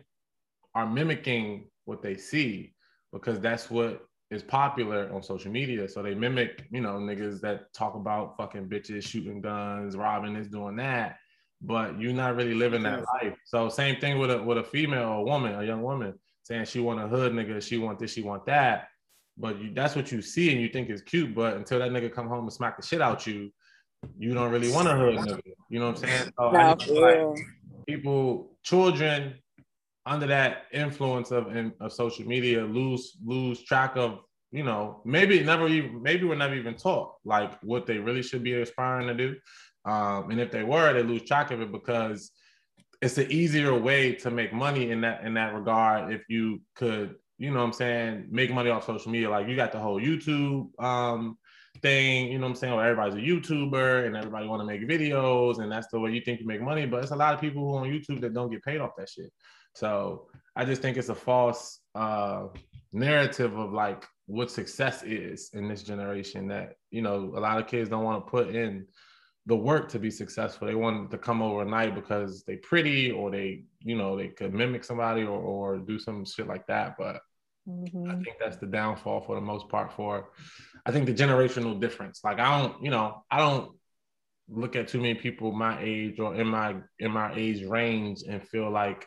are 0.75 0.85
mimicking 0.85 1.67
what 1.85 2.01
they 2.01 2.15
see 2.15 2.73
because 3.11 3.39
that's 3.39 3.69
what 3.69 4.07
is 4.29 4.43
popular 4.43 5.11
on 5.13 5.23
social 5.23 5.51
media. 5.51 5.87
So 5.87 6.03
they 6.03 6.13
mimic, 6.13 6.65
you 6.69 6.81
know, 6.81 6.97
niggas 6.97 7.39
that 7.41 7.73
talk 7.73 7.95
about 7.95 8.35
fucking 8.37 8.67
bitches 8.67 9.03
shooting 9.03 9.41
guns, 9.41 9.95
robbing 9.95 10.33
this, 10.33 10.47
doing 10.47 10.75
that. 10.77 11.17
But 11.61 11.99
you're 11.99 12.13
not 12.13 12.35
really 12.35 12.53
living 12.53 12.83
that 12.83 13.05
life. 13.21 13.35
So 13.45 13.69
same 13.69 13.99
thing 13.99 14.19
with 14.19 14.29
a 14.29 14.43
with 14.43 14.59
a 14.59 14.63
female 14.63 15.09
or 15.09 15.19
a 15.21 15.23
woman, 15.23 15.55
a 15.55 15.63
young 15.63 15.81
woman, 15.81 16.13
saying 16.43 16.65
she 16.65 16.79
want 16.79 17.01
a 17.01 17.07
hood 17.07 17.33
nigga, 17.33 17.61
she 17.61 17.77
want 17.77 17.97
this, 17.97 18.13
she 18.13 18.21
want 18.21 18.45
that. 18.45 18.89
But 19.37 19.59
you, 19.59 19.71
that's 19.73 19.95
what 19.95 20.11
you 20.11 20.21
see 20.21 20.51
and 20.51 20.61
you 20.61 20.69
think 20.69 20.89
is 20.89 21.01
cute. 21.01 21.33
But 21.33 21.55
until 21.55 21.79
that 21.79 21.91
nigga 21.91 22.13
come 22.13 22.27
home 22.27 22.43
and 22.43 22.53
smack 22.53 22.77
the 22.77 22.85
shit 22.85 23.01
out 23.01 23.25
you, 23.25 23.51
you 24.17 24.33
don't 24.33 24.51
really 24.51 24.71
want 24.71 24.87
a 24.87 24.95
hood 24.95 25.15
nigga. 25.15 25.41
You 25.69 25.79
know 25.79 25.87
what 25.87 26.03
I'm 26.03 26.09
saying? 26.09 26.31
So 26.37 26.47
I 26.47 26.51
Nah, 26.53 26.75
just 26.75 26.91
like 26.91 27.19
people, 27.85 28.57
children 28.63 29.35
under 30.07 30.27
that 30.27 30.63
influence 30.71 31.31
of, 31.31 31.47
of 31.81 31.91
social 31.91 32.25
media 32.25 32.63
lose 32.63 33.17
lose 33.23 33.61
track 33.63 33.97
of 33.97 34.19
you 34.51 34.63
know 34.63 35.01
maybe 35.05 35.43
never 35.43 35.67
even 35.67 36.01
maybe 36.01 36.25
we're 36.25 36.35
never 36.35 36.55
even 36.55 36.75
taught 36.75 37.15
like 37.25 37.51
what 37.61 37.85
they 37.85 37.97
really 37.97 38.23
should 38.23 38.43
be 38.43 38.53
aspiring 38.53 39.07
to 39.07 39.13
do 39.13 39.35
um, 39.85 40.31
and 40.31 40.39
if 40.39 40.49
they 40.49 40.63
were 40.63 40.93
they 40.93 41.03
lose 41.03 41.23
track 41.23 41.51
of 41.51 41.61
it 41.61 41.71
because 41.71 42.31
it's 43.01 43.17
an 43.17 43.29
easier 43.29 43.77
way 43.77 44.13
to 44.13 44.31
make 44.31 44.53
money 44.53 44.91
in 44.91 45.01
that 45.01 45.23
in 45.25 45.33
that 45.33 45.53
regard 45.53 46.13
if 46.13 46.21
you 46.29 46.61
could 46.75 47.15
you 47.37 47.51
know 47.51 47.59
what 47.59 47.65
i'm 47.65 47.73
saying 47.73 48.25
make 48.31 48.51
money 48.51 48.69
off 48.69 48.85
social 48.85 49.11
media 49.11 49.29
like 49.29 49.47
you 49.47 49.55
got 49.55 49.73
the 49.73 49.79
whole 49.79 49.99
youtube 49.99 50.67
um, 50.81 51.37
thing, 51.81 52.31
you 52.31 52.39
know 52.39 52.45
what 52.45 52.51
I'm 52.51 52.55
saying? 52.55 52.75
Where 52.75 52.85
everybody's 52.85 53.15
a 53.15 53.27
YouTuber 53.27 54.05
and 54.05 54.15
everybody 54.15 54.47
want 54.47 54.61
to 54.61 54.65
make 54.65 54.87
videos, 54.87 55.59
and 55.59 55.71
that's 55.71 55.87
the 55.87 55.99
way 55.99 56.11
you 56.11 56.21
think 56.21 56.39
you 56.39 56.47
make 56.47 56.61
money. 56.61 56.85
But 56.85 57.03
it's 57.03 57.11
a 57.11 57.15
lot 57.15 57.33
of 57.33 57.41
people 57.41 57.61
who 57.63 57.77
on 57.77 57.87
YouTube 57.87 58.21
that 58.21 58.33
don't 58.33 58.51
get 58.51 58.63
paid 58.63 58.79
off 58.79 58.91
that 58.97 59.09
shit. 59.09 59.31
So 59.75 60.27
I 60.55 60.65
just 60.65 60.81
think 60.81 60.97
it's 60.97 61.09
a 61.09 61.15
false 61.15 61.81
uh, 61.95 62.47
narrative 62.93 63.57
of 63.57 63.73
like 63.73 64.05
what 64.25 64.51
success 64.51 65.03
is 65.03 65.51
in 65.53 65.67
this 65.67 65.83
generation. 65.83 66.47
That 66.47 66.73
you 66.91 67.01
know, 67.01 67.33
a 67.35 67.39
lot 67.39 67.59
of 67.59 67.67
kids 67.67 67.89
don't 67.89 68.03
want 68.03 68.25
to 68.25 68.29
put 68.29 68.55
in 68.55 68.87
the 69.47 69.55
work 69.55 69.87
to 69.89 69.99
be 69.99 70.11
successful. 70.11 70.67
They 70.67 70.75
want 70.75 71.09
to 71.11 71.17
come 71.17 71.41
overnight 71.41 71.95
because 71.95 72.43
they 72.43 72.57
pretty 72.57 73.11
or 73.11 73.31
they, 73.31 73.63
you 73.79 73.95
know, 73.95 74.17
they 74.17 74.27
could 74.27 74.53
mimic 74.53 74.83
somebody 74.83 75.23
or, 75.23 75.39
or 75.39 75.77
do 75.77 75.97
some 75.97 76.25
shit 76.25 76.47
like 76.47 76.67
that. 76.67 76.95
But 76.97 77.21
I 77.69 78.15
think 78.15 78.37
that's 78.39 78.57
the 78.57 78.67
downfall 78.67 79.21
for 79.21 79.35
the 79.35 79.41
most 79.41 79.67
part 79.69 79.91
for 79.93 80.29
I 80.87 80.91
think 80.91 81.05
the 81.05 81.13
generational 81.13 81.79
difference. 81.79 82.21
Like 82.23 82.39
I 82.39 82.61
don't, 82.61 82.81
you 82.81 82.89
know, 82.89 83.25
I 83.29 83.39
don't 83.39 83.73
look 84.49 84.77
at 84.77 84.87
too 84.87 85.01
many 85.01 85.15
people 85.15 85.51
my 85.51 85.77
age 85.81 86.17
or 86.17 86.33
in 86.33 86.47
my 86.47 86.77
in 86.97 87.11
my 87.11 87.33
age 87.35 87.63
range 87.65 88.23
and 88.27 88.41
feel 88.47 88.71
like 88.71 89.05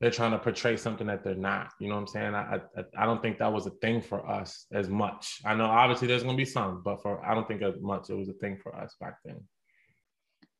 they're 0.00 0.10
trying 0.10 0.32
to 0.32 0.38
portray 0.38 0.76
something 0.76 1.06
that 1.06 1.22
they're 1.22 1.36
not. 1.36 1.70
You 1.78 1.88
know 1.88 1.94
what 1.94 2.00
I'm 2.02 2.06
saying? 2.08 2.34
I 2.34 2.56
I, 2.76 2.82
I 2.98 3.06
don't 3.06 3.22
think 3.22 3.38
that 3.38 3.52
was 3.52 3.66
a 3.66 3.70
thing 3.70 4.02
for 4.02 4.28
us 4.28 4.66
as 4.72 4.88
much. 4.88 5.40
I 5.44 5.54
know 5.54 5.66
obviously 5.66 6.08
there's 6.08 6.24
gonna 6.24 6.36
be 6.36 6.44
some, 6.44 6.82
but 6.84 7.00
for 7.02 7.24
I 7.24 7.34
don't 7.34 7.46
think 7.46 7.62
as 7.62 7.80
much 7.80 8.10
it 8.10 8.14
was 8.14 8.28
a 8.28 8.34
thing 8.34 8.58
for 8.60 8.74
us 8.74 8.96
back 9.00 9.18
then. 9.24 9.40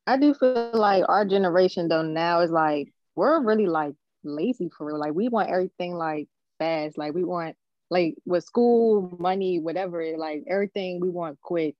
I 0.07 0.15
do 0.15 0.33
feel 0.33 0.71
like 0.73 1.03
our 1.09 1.25
generation 1.25 1.89
though 1.89 2.03
now 2.03 2.39
is 2.39 2.51
like 2.51 2.93
we're 3.17 3.41
really 3.43 3.67
like 3.67 3.95
lazy 4.23 4.69
for 4.69 4.87
real. 4.87 4.99
Like 4.99 5.13
we 5.13 5.27
want 5.27 5.49
everything 5.49 5.95
like 5.95 6.29
fast. 6.57 6.97
Like 6.97 7.13
we 7.13 7.25
want 7.25 7.57
like 7.89 8.15
with 8.25 8.43
school, 8.43 9.15
money, 9.19 9.59
whatever, 9.59 10.03
like 10.17 10.43
everything 10.47 10.99
we 10.99 11.09
want 11.09 11.39
quick. 11.41 11.75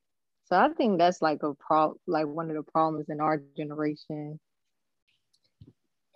So 0.45 0.55
I 0.55 0.69
think 0.69 0.97
that's 0.97 1.21
like 1.21 1.43
a 1.43 1.53
pro 1.53 1.99
like 2.07 2.27
one 2.27 2.49
of 2.49 2.55
the 2.55 2.63
problems 2.63 3.09
in 3.09 3.19
our 3.19 3.41
generation. 3.57 4.39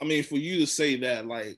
I 0.02 0.06
mean, 0.06 0.24
for 0.24 0.38
you 0.38 0.60
to 0.60 0.66
say 0.66 0.96
that, 1.02 1.28
like, 1.28 1.58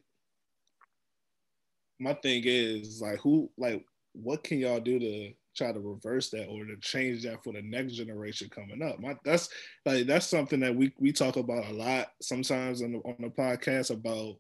my 2.00 2.14
thing 2.16 2.44
is 2.46 3.02
like, 3.02 3.20
who, 3.20 3.50
like, 3.58 3.86
what 4.12 4.44
can 4.44 4.60
y'all 4.60 4.82
do 4.82 5.00
to 5.00 5.32
try 5.56 5.72
to 5.72 5.80
reverse 5.80 6.30
that 6.32 6.48
or 6.48 6.66
to 6.66 6.76
change 6.78 7.24
that 7.24 7.44
for 7.44 7.54
the 7.54 7.62
next 7.62 7.94
generation 7.94 8.50
coming 8.50 8.82
up? 8.82 9.00
My, 9.00 9.16
that's 9.24 9.50
like 9.86 10.08
that's 10.08 10.28
something 10.28 10.60
that 10.62 10.76
we 10.76 10.94
we 11.00 11.12
talk 11.12 11.38
about 11.38 11.70
a 11.70 11.74
lot 11.74 12.08
sometimes 12.22 12.82
on 12.82 12.94
the 12.94 12.98
on 13.00 13.16
the 13.20 13.30
podcast 13.30 13.92
about 13.92 14.36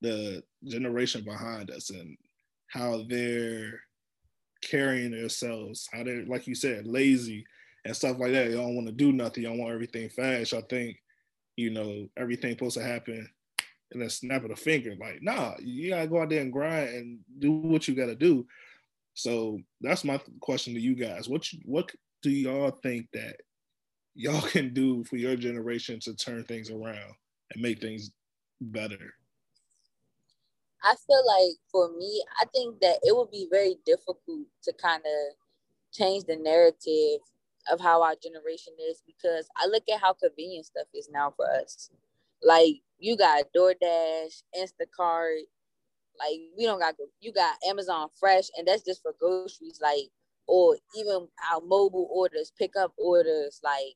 the 0.00 0.42
generation 0.64 1.24
behind 1.24 1.70
us 1.70 1.90
and 1.90 2.16
how 2.74 3.04
they're 3.08 3.80
carrying 4.62 5.12
themselves, 5.12 5.88
how 5.92 6.02
they're 6.02 6.24
like 6.26 6.46
you 6.46 6.54
said, 6.54 6.86
lazy 6.86 7.46
and 7.84 7.94
stuff 7.94 8.18
like 8.18 8.32
that. 8.32 8.50
You 8.50 8.56
don't 8.56 8.74
want 8.74 8.88
to 8.88 8.92
do 8.92 9.12
nothing. 9.12 9.44
Don't 9.44 9.58
want 9.58 9.72
everything 9.72 10.08
fast. 10.08 10.54
I 10.54 10.60
think 10.62 10.98
you 11.56 11.70
know, 11.70 12.08
everything 12.16 12.50
supposed 12.50 12.76
to 12.76 12.82
happen 12.82 13.28
in 13.92 14.02
a 14.02 14.10
snap 14.10 14.42
of 14.42 14.50
the 14.50 14.56
finger. 14.56 14.94
Like, 14.98 15.22
nah, 15.22 15.54
you 15.60 15.90
gotta 15.90 16.08
go 16.08 16.20
out 16.20 16.30
there 16.30 16.40
and 16.40 16.52
grind 16.52 16.88
and 16.88 17.18
do 17.38 17.52
what 17.52 17.86
you 17.86 17.94
gotta 17.94 18.16
do. 18.16 18.44
So 19.14 19.60
that's 19.80 20.02
my 20.02 20.20
question 20.40 20.74
to 20.74 20.80
you 20.80 20.96
guys. 20.96 21.28
What 21.28 21.52
you, 21.52 21.60
what 21.64 21.92
do 22.22 22.30
y'all 22.30 22.76
think 22.82 23.06
that 23.12 23.36
y'all 24.16 24.40
can 24.48 24.74
do 24.74 25.04
for 25.04 25.16
your 25.16 25.36
generation 25.36 26.00
to 26.00 26.16
turn 26.16 26.42
things 26.44 26.70
around 26.70 27.14
and 27.52 27.62
make 27.62 27.80
things 27.80 28.10
better? 28.60 29.14
I 30.84 30.94
feel 31.06 31.24
like 31.26 31.56
for 31.72 31.90
me, 31.96 32.22
I 32.40 32.44
think 32.54 32.80
that 32.80 32.98
it 33.02 33.16
would 33.16 33.30
be 33.30 33.48
very 33.50 33.76
difficult 33.86 34.46
to 34.64 34.72
kind 34.74 35.02
of 35.04 35.36
change 35.92 36.24
the 36.24 36.36
narrative 36.36 37.20
of 37.72 37.80
how 37.80 38.02
our 38.02 38.14
generation 38.22 38.74
is 38.90 39.02
because 39.06 39.48
I 39.56 39.66
look 39.66 39.84
at 39.92 40.00
how 40.00 40.12
convenient 40.12 40.66
stuff 40.66 40.86
is 40.94 41.08
now 41.10 41.32
for 41.34 41.46
us. 41.50 41.90
Like 42.42 42.82
you 42.98 43.16
got 43.16 43.46
DoorDash, 43.56 44.42
Instacart, 44.58 45.40
like 46.18 46.40
we 46.56 46.64
don't 46.64 46.78
got 46.78 46.94
you 47.20 47.32
got 47.32 47.56
Amazon 47.66 48.08
Fresh, 48.20 48.50
and 48.58 48.68
that's 48.68 48.84
just 48.84 49.02
for 49.02 49.14
groceries. 49.18 49.80
Like 49.82 50.10
or 50.46 50.76
even 50.96 51.26
our 51.50 51.60
mobile 51.62 52.08
orders, 52.12 52.52
pickup 52.58 52.92
orders, 52.98 53.60
like 53.64 53.94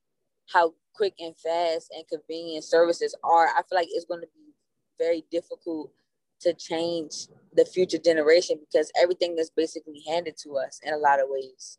how 0.50 0.72
quick 0.94 1.14
and 1.18 1.36
fast 1.36 1.92
and 1.94 2.08
convenient 2.08 2.64
services 2.64 3.14
are. 3.22 3.48
I 3.48 3.62
feel 3.68 3.78
like 3.78 3.88
it's 3.90 4.06
going 4.06 4.22
to 4.22 4.28
be 4.34 4.54
very 4.98 5.24
difficult 5.30 5.92
to 6.40 6.54
change 6.54 7.26
the 7.54 7.64
future 7.64 7.98
generation 7.98 8.58
because 8.60 8.90
everything 9.00 9.36
is 9.38 9.50
basically 9.50 10.02
handed 10.06 10.36
to 10.38 10.56
us 10.56 10.80
in 10.84 10.92
a 10.94 10.98
lot 10.98 11.20
of 11.20 11.26
ways. 11.28 11.78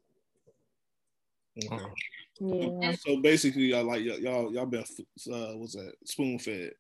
Mm-hmm. 1.58 2.54
Okay. 2.54 2.74
Yeah. 2.82 2.92
So 2.94 3.18
basically, 3.22 3.64
y'all 3.64 3.84
like 3.84 4.02
y'all 4.04 4.20
y'all, 4.20 4.54
y'all 4.54 4.66
been 4.66 4.82
uh, 4.82 5.54
what's 5.58 5.76
that 5.76 5.94
spoon 6.06 6.40
fed? 6.40 6.72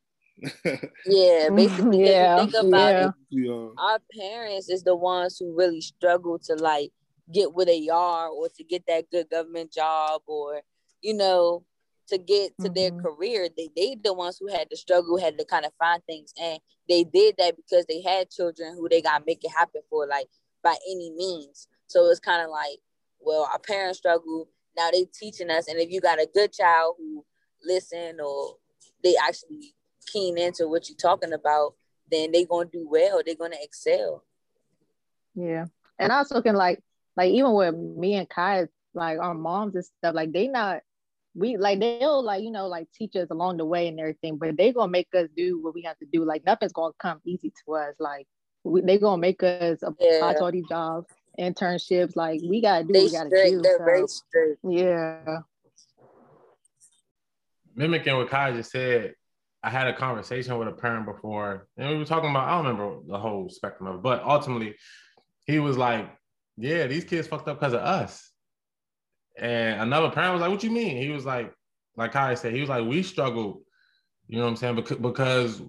Yeah, 1.06 1.50
mm, 1.50 1.56
basically. 1.56 1.84
'cause 1.84 1.98
you 2.00 2.06
Yeah, 2.06 2.36
think 2.36 2.54
about 2.54 2.92
yeah. 2.92 3.06
it, 3.08 3.12
yeah. 3.30 3.52
Uh, 3.54 3.70
our 3.78 4.00
parents 4.18 4.70
is 4.70 4.84
the 4.84 4.96
ones 4.96 5.38
who 5.40 5.56
really 5.56 5.82
struggle 5.82 6.38
to 6.40 6.56
like 6.56 6.92
get 7.32 7.54
where 7.54 7.66
they 7.66 7.88
are 7.90 8.28
or 8.30 8.50
to 8.50 8.64
get 8.64 8.86
that 8.88 9.10
good 9.10 9.30
government 9.30 9.72
job 9.72 10.22
or 10.28 10.62
you 11.02 11.14
know 11.14 11.64
to 12.10 12.18
get 12.18 12.58
to 12.60 12.70
their 12.70 12.92
Mhm. 12.92 13.02
career. 13.02 13.50
They 13.56 13.70
they 13.76 13.96
the 13.96 14.14
ones 14.14 14.38
who 14.40 14.48
had 14.48 14.70
to 14.70 14.78
struggle, 14.78 15.18
had 15.18 15.38
to 15.38 15.46
kind 15.46 15.66
of 15.66 15.74
find 15.80 16.04
things, 16.06 16.34
and 16.40 16.60
they 16.88 17.04
did 17.04 17.36
that 17.38 17.56
because 17.56 17.86
they 17.86 18.02
had 18.02 18.30
children 18.30 18.76
who 18.76 18.90
they 18.90 19.02
got 19.02 19.20
to 19.20 19.26
make 19.26 19.44
it 19.44 19.52
happen 19.52 19.82
for, 19.90 20.08
like 20.08 20.28
by 20.64 20.76
any 20.90 21.12
means. 21.12 21.68
So 21.88 22.06
it's 22.10 22.20
kind 22.20 22.44
of 22.44 22.50
like, 22.50 22.80
well, 23.20 23.48
our 23.52 23.60
parents 23.60 24.00
struggle. 24.00 24.50
Now 24.76 24.90
they 24.92 25.06
teaching 25.06 25.50
us, 25.50 25.68
and 25.68 25.80
if 25.80 25.90
you 25.90 26.02
got 26.02 26.20
a 26.22 26.28
good 26.34 26.54
child 26.54 26.96
who 26.98 27.26
listen 27.64 28.20
or 28.22 28.58
they 29.04 29.16
actually 29.28 29.76
keen 30.06 30.38
into 30.38 30.68
what 30.68 30.90
you're 30.90 30.98
talking 30.98 31.34
about, 31.34 31.76
then 32.12 32.32
they 32.32 32.46
gonna 32.46 32.70
do 32.72 32.88
well. 32.90 33.22
They're 33.26 33.36
gonna 33.36 33.58
excel. 33.62 34.24
Yeah. 35.36 35.66
And 35.98 36.12
I 36.12 36.20
was 36.20 36.32
can 36.44 36.56
like 36.56 36.82
like 37.16 37.32
even 37.32 37.54
with 37.54 37.76
me 37.76 38.16
and 38.16 38.30
Kai, 38.30 38.68
like 38.94 39.20
our 39.20 39.34
moms 39.34 39.76
and 39.76 39.86
stuff, 39.86 40.16
like 40.16 40.32
they 40.32 40.48
not 40.48 40.82
we 41.40 41.58
like 41.58 41.80
they'll 41.80 42.22
like 42.22 42.44
you 42.44 42.52
know 42.52 42.68
like 42.68 42.88
teach 42.94 43.16
us 43.16 43.30
along 43.32 43.58
the 43.58 43.66
way 43.66 43.88
and 43.88 44.00
everything, 44.00 44.38
but 44.38 44.58
they're 44.58 44.74
gonna 44.74 44.92
make 44.92 45.08
us 45.16 45.28
do 45.36 45.62
what 45.62 45.74
we 45.74 45.82
have 45.84 45.98
to 46.00 46.06
do. 46.12 46.26
Like 46.26 46.46
nothing's 46.46 46.74
gonna 46.74 46.94
come 47.00 47.20
easy 47.26 47.52
to 47.66 47.76
us. 47.76 47.96
Like 48.00 48.28
we, 48.64 48.82
they 48.82 48.98
gonna 48.98 49.22
make 49.22 49.42
us 49.42 49.80
apply 49.82 50.08
Yeah. 50.08 50.34
to 50.34 50.44
all 50.44 50.52
these 50.52 50.68
jobs, 50.68 51.08
internships. 51.40 52.16
Like 52.16 52.42
we 52.44 52.62
gotta 52.62 52.84
do 52.84 52.94
They 52.94 53.04
what 53.04 53.12
we 53.12 53.18
gotta 53.18 53.30
strict. 53.30 53.52
do. 53.52 53.62
They're 53.62 53.86
very 53.86 54.02
so, 54.02 54.08
strict. 54.08 54.60
yeah. 54.68 55.38
mimicking 57.76 58.16
what 58.18 58.30
Kai 58.30 58.52
just 58.54 58.72
said, 58.72 59.14
I 59.64 59.70
had 59.70 59.88
a 59.88 59.94
conversation 59.94 60.58
with 60.58 60.68
a 60.68 60.72
parent 60.74 61.06
before, 61.06 61.68
and 61.78 61.90
we 61.90 61.98
were 61.98 62.06
talking 62.06 62.30
about, 62.30 62.48
I 62.48 62.58
don't 62.62 62.66
remember 62.78 63.00
the 63.08 63.18
whole 63.18 63.50
spectrum 63.50 63.88
of 63.88 63.96
it, 63.96 64.02
but 64.02 64.24
ultimately, 64.24 64.76
he 65.46 65.60
was 65.60 65.78
like, 65.78 66.10
Yeah, 66.58 66.88
these 66.88 67.06
kids 67.06 67.28
fucked 67.28 67.48
up 67.48 67.60
because 67.60 67.74
of 67.74 67.80
us. 67.82 68.29
And 69.40 69.82
another 69.82 70.10
parent 70.10 70.34
was 70.34 70.42
like, 70.42 70.52
What 70.52 70.64
you 70.64 70.72
mean? 70.72 70.98
He 70.98 71.10
was 71.10 71.26
like, 71.26 71.54
like 71.96 72.12
Kai 72.12 72.36
said, 72.36 72.54
he 72.54 72.62
was 72.62 72.70
like, 72.70 72.86
We 72.86 73.04
struggled, 73.04 73.62
you 74.28 74.38
know 74.38 74.44
what 74.44 74.52
I'm 74.52 74.56
saying? 74.56 74.76
Because, 74.76 74.98
because 74.98 75.62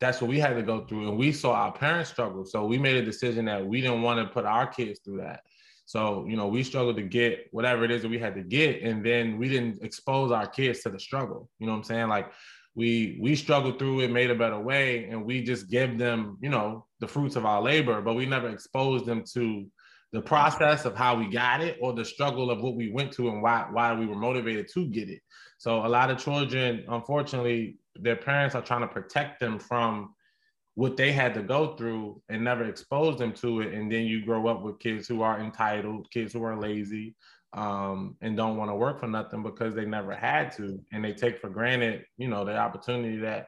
that's 0.00 0.20
what 0.20 0.28
we 0.28 0.38
had 0.38 0.56
to 0.56 0.62
go 0.62 0.84
through, 0.84 1.08
and 1.08 1.18
we 1.18 1.32
saw 1.32 1.52
our 1.52 1.72
parents 1.72 2.10
struggle. 2.10 2.44
So 2.44 2.66
we 2.66 2.78
made 2.78 2.96
a 2.96 3.04
decision 3.04 3.46
that 3.46 3.64
we 3.66 3.80
didn't 3.80 4.02
want 4.02 4.20
to 4.20 4.32
put 4.32 4.44
our 4.44 4.66
kids 4.66 5.00
through 5.04 5.18
that. 5.18 5.40
So, 5.86 6.26
you 6.28 6.36
know, 6.36 6.48
we 6.48 6.64
struggled 6.64 6.96
to 6.96 7.02
get 7.02 7.46
whatever 7.52 7.84
it 7.84 7.92
is 7.92 8.02
that 8.02 8.10
we 8.10 8.18
had 8.18 8.34
to 8.34 8.42
get. 8.42 8.82
And 8.82 9.06
then 9.06 9.38
we 9.38 9.48
didn't 9.48 9.82
expose 9.82 10.32
our 10.32 10.46
kids 10.46 10.80
to 10.80 10.90
the 10.90 10.98
struggle. 10.98 11.48
You 11.60 11.66
know 11.66 11.72
what 11.72 11.78
I'm 11.78 11.84
saying? 11.84 12.08
Like 12.08 12.32
we 12.74 13.18
we 13.20 13.36
struggled 13.36 13.78
through 13.78 14.00
it, 14.00 14.10
made 14.10 14.30
a 14.30 14.34
better 14.34 14.58
way, 14.58 15.04
and 15.04 15.24
we 15.24 15.42
just 15.42 15.70
give 15.70 15.96
them, 15.96 16.38
you 16.42 16.50
know, 16.50 16.86
the 17.00 17.06
fruits 17.06 17.36
of 17.36 17.46
our 17.46 17.62
labor, 17.62 18.02
but 18.02 18.14
we 18.14 18.26
never 18.26 18.48
exposed 18.50 19.06
them 19.06 19.22
to 19.34 19.66
the 20.12 20.22
process 20.22 20.84
of 20.84 20.96
how 20.96 21.16
we 21.16 21.28
got 21.28 21.60
it 21.60 21.78
or 21.80 21.92
the 21.92 22.04
struggle 22.04 22.50
of 22.50 22.60
what 22.60 22.74
we 22.74 22.90
went 22.90 23.12
to 23.12 23.28
and 23.28 23.42
why 23.42 23.66
why 23.70 23.94
we 23.94 24.06
were 24.06 24.16
motivated 24.16 24.68
to 24.72 24.86
get 24.86 25.08
it. 25.08 25.20
So 25.58 25.84
a 25.84 25.88
lot 25.88 26.10
of 26.10 26.18
children, 26.18 26.84
unfortunately, 26.88 27.78
their 27.94 28.16
parents 28.16 28.54
are 28.54 28.62
trying 28.62 28.82
to 28.82 28.88
protect 28.88 29.40
them 29.40 29.58
from 29.58 30.14
what 30.74 30.96
they 30.96 31.10
had 31.10 31.32
to 31.34 31.42
go 31.42 31.74
through 31.76 32.20
and 32.28 32.44
never 32.44 32.64
expose 32.64 33.18
them 33.18 33.32
to 33.32 33.62
it. 33.62 33.72
And 33.72 33.90
then 33.90 34.04
you 34.04 34.24
grow 34.24 34.46
up 34.46 34.62
with 34.62 34.78
kids 34.78 35.08
who 35.08 35.22
are 35.22 35.40
entitled, 35.40 36.10
kids 36.10 36.34
who 36.34 36.44
are 36.44 36.58
lazy, 36.60 37.16
um, 37.54 38.16
and 38.20 38.36
don't 38.36 38.58
want 38.58 38.70
to 38.70 38.74
work 38.74 39.00
for 39.00 39.06
nothing 39.06 39.42
because 39.42 39.74
they 39.74 39.86
never 39.86 40.14
had 40.14 40.54
to. 40.56 40.78
And 40.92 41.02
they 41.02 41.14
take 41.14 41.40
for 41.40 41.48
granted, 41.48 42.04
you 42.18 42.28
know, 42.28 42.44
the 42.44 42.56
opportunity 42.56 43.16
that 43.18 43.46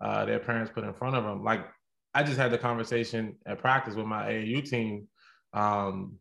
uh, 0.00 0.24
their 0.24 0.38
parents 0.38 0.70
put 0.72 0.84
in 0.84 0.94
front 0.94 1.16
of 1.16 1.24
them. 1.24 1.42
Like 1.42 1.66
I 2.14 2.22
just 2.22 2.38
had 2.38 2.52
the 2.52 2.58
conversation 2.58 3.36
at 3.46 3.58
practice 3.58 3.96
with 3.96 4.06
my 4.06 4.30
AAU 4.30 4.68
team. 4.68 5.08
Um, 5.52 6.18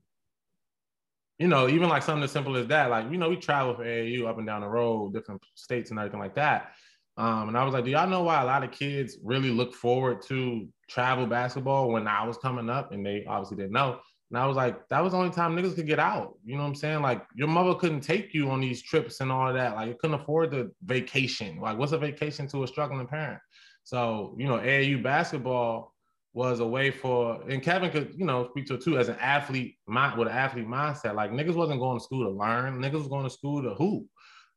you 1.38 1.48
know, 1.48 1.70
even 1.70 1.88
like 1.88 2.04
something 2.04 2.24
as 2.24 2.32
simple 2.32 2.58
as 2.58 2.68
that, 2.68 2.90
like, 2.90 3.10
you 3.10 3.18
know, 3.18 3.30
we 3.30 3.38
travel 3.38 3.74
for 3.74 3.86
AAU 3.86 4.28
up 4.28 4.38
and 4.38 4.46
down 4.46 4.62
the 4.62 4.68
road, 4.68 5.14
different 5.14 5.42
states 5.56 5.90
and 5.90 5.98
everything 5.98 6.20
like 6.20 6.36
that. 6.36 6.74
Um, 7.18 7.50
and 7.50 7.58
I 7.58 7.64
was 7.64 7.74
like, 7.74 7.86
do 7.86 7.92
y'all 7.92 8.10
know 8.10 8.24
why 8.24 8.42
a 8.42 8.46
lot 8.46 8.64
of 8.64 8.72
kids 8.72 9.18
really 9.24 9.50
look 9.50 9.74
forward 9.74 10.22
to 10.24 10.68
travel 10.90 11.26
basketball 11.26 11.92
when 11.92 12.08
I 12.08 12.26
was 12.26 12.38
coming 12.38 12.70
up? 12.70 12.92
And 12.92 13.06
they 13.06 13.26
obviously 13.26 13.58
didn't 13.58 13.74
know. 13.74 14.00
And 14.32 14.38
I 14.38 14.46
was 14.46 14.56
like, 14.56 14.88
that 14.90 15.02
was 15.02 15.14
the 15.14 15.18
only 15.18 15.32
time 15.32 15.56
niggas 15.56 15.76
could 15.76 15.88
get 15.88 16.00
out. 16.00 16.36
You 16.46 16.56
know 16.56 16.62
what 16.62 16.70
I'm 16.70 16.76
saying? 16.76 17.02
Like 17.02 17.26
your 17.36 17.48
mother 17.48 17.74
couldn't 17.74 18.02
take 18.02 18.34
you 18.34 18.50
on 18.50 18.62
these 18.62 18.82
trips 18.82 19.22
and 19.22 19.32
all 19.32 19.52
that. 19.52 19.76
Like 19.76 19.88
you 19.88 19.96
couldn't 20.00 20.20
afford 20.20 20.52
the 20.52 20.72
vacation. 20.86 21.60
Like 21.60 21.78
what's 21.78 21.94
a 21.94 21.98
vacation 21.98 22.48
to 22.50 22.64
a 22.64 22.68
struggling 22.68 23.08
parent? 23.08 23.40
So, 23.84 24.36
you 24.38 24.48
know, 24.48 24.60
AAU 24.60 25.02
basketball 25.02 25.96
was 26.34 26.60
a 26.60 26.68
way 26.68 26.92
for, 26.92 27.42
and 27.50 27.64
Kevin 27.64 27.92
could, 27.92 28.14
you 28.16 28.26
know, 28.26 28.50
speak 28.50 28.68
to 28.68 28.76
it 28.76 28.84
too 28.84 28.98
as 28.98 29.10
an 29.10 29.18
athlete 29.20 29.78
mind 29.88 30.18
with 30.18 30.28
an 30.28 30.34
athlete 30.34 30.68
mindset. 30.68 31.16
Like 31.16 31.32
niggas 31.32 31.56
wasn't 31.56 31.80
going 31.80 31.98
to 31.98 32.04
school 32.04 32.26
to 32.26 32.32
learn, 32.32 32.80
niggas 32.80 32.94
was 32.94 33.08
going 33.08 33.24
to 33.24 33.30
school 33.30 33.64
to 33.64 33.74
hoop. 33.74 34.06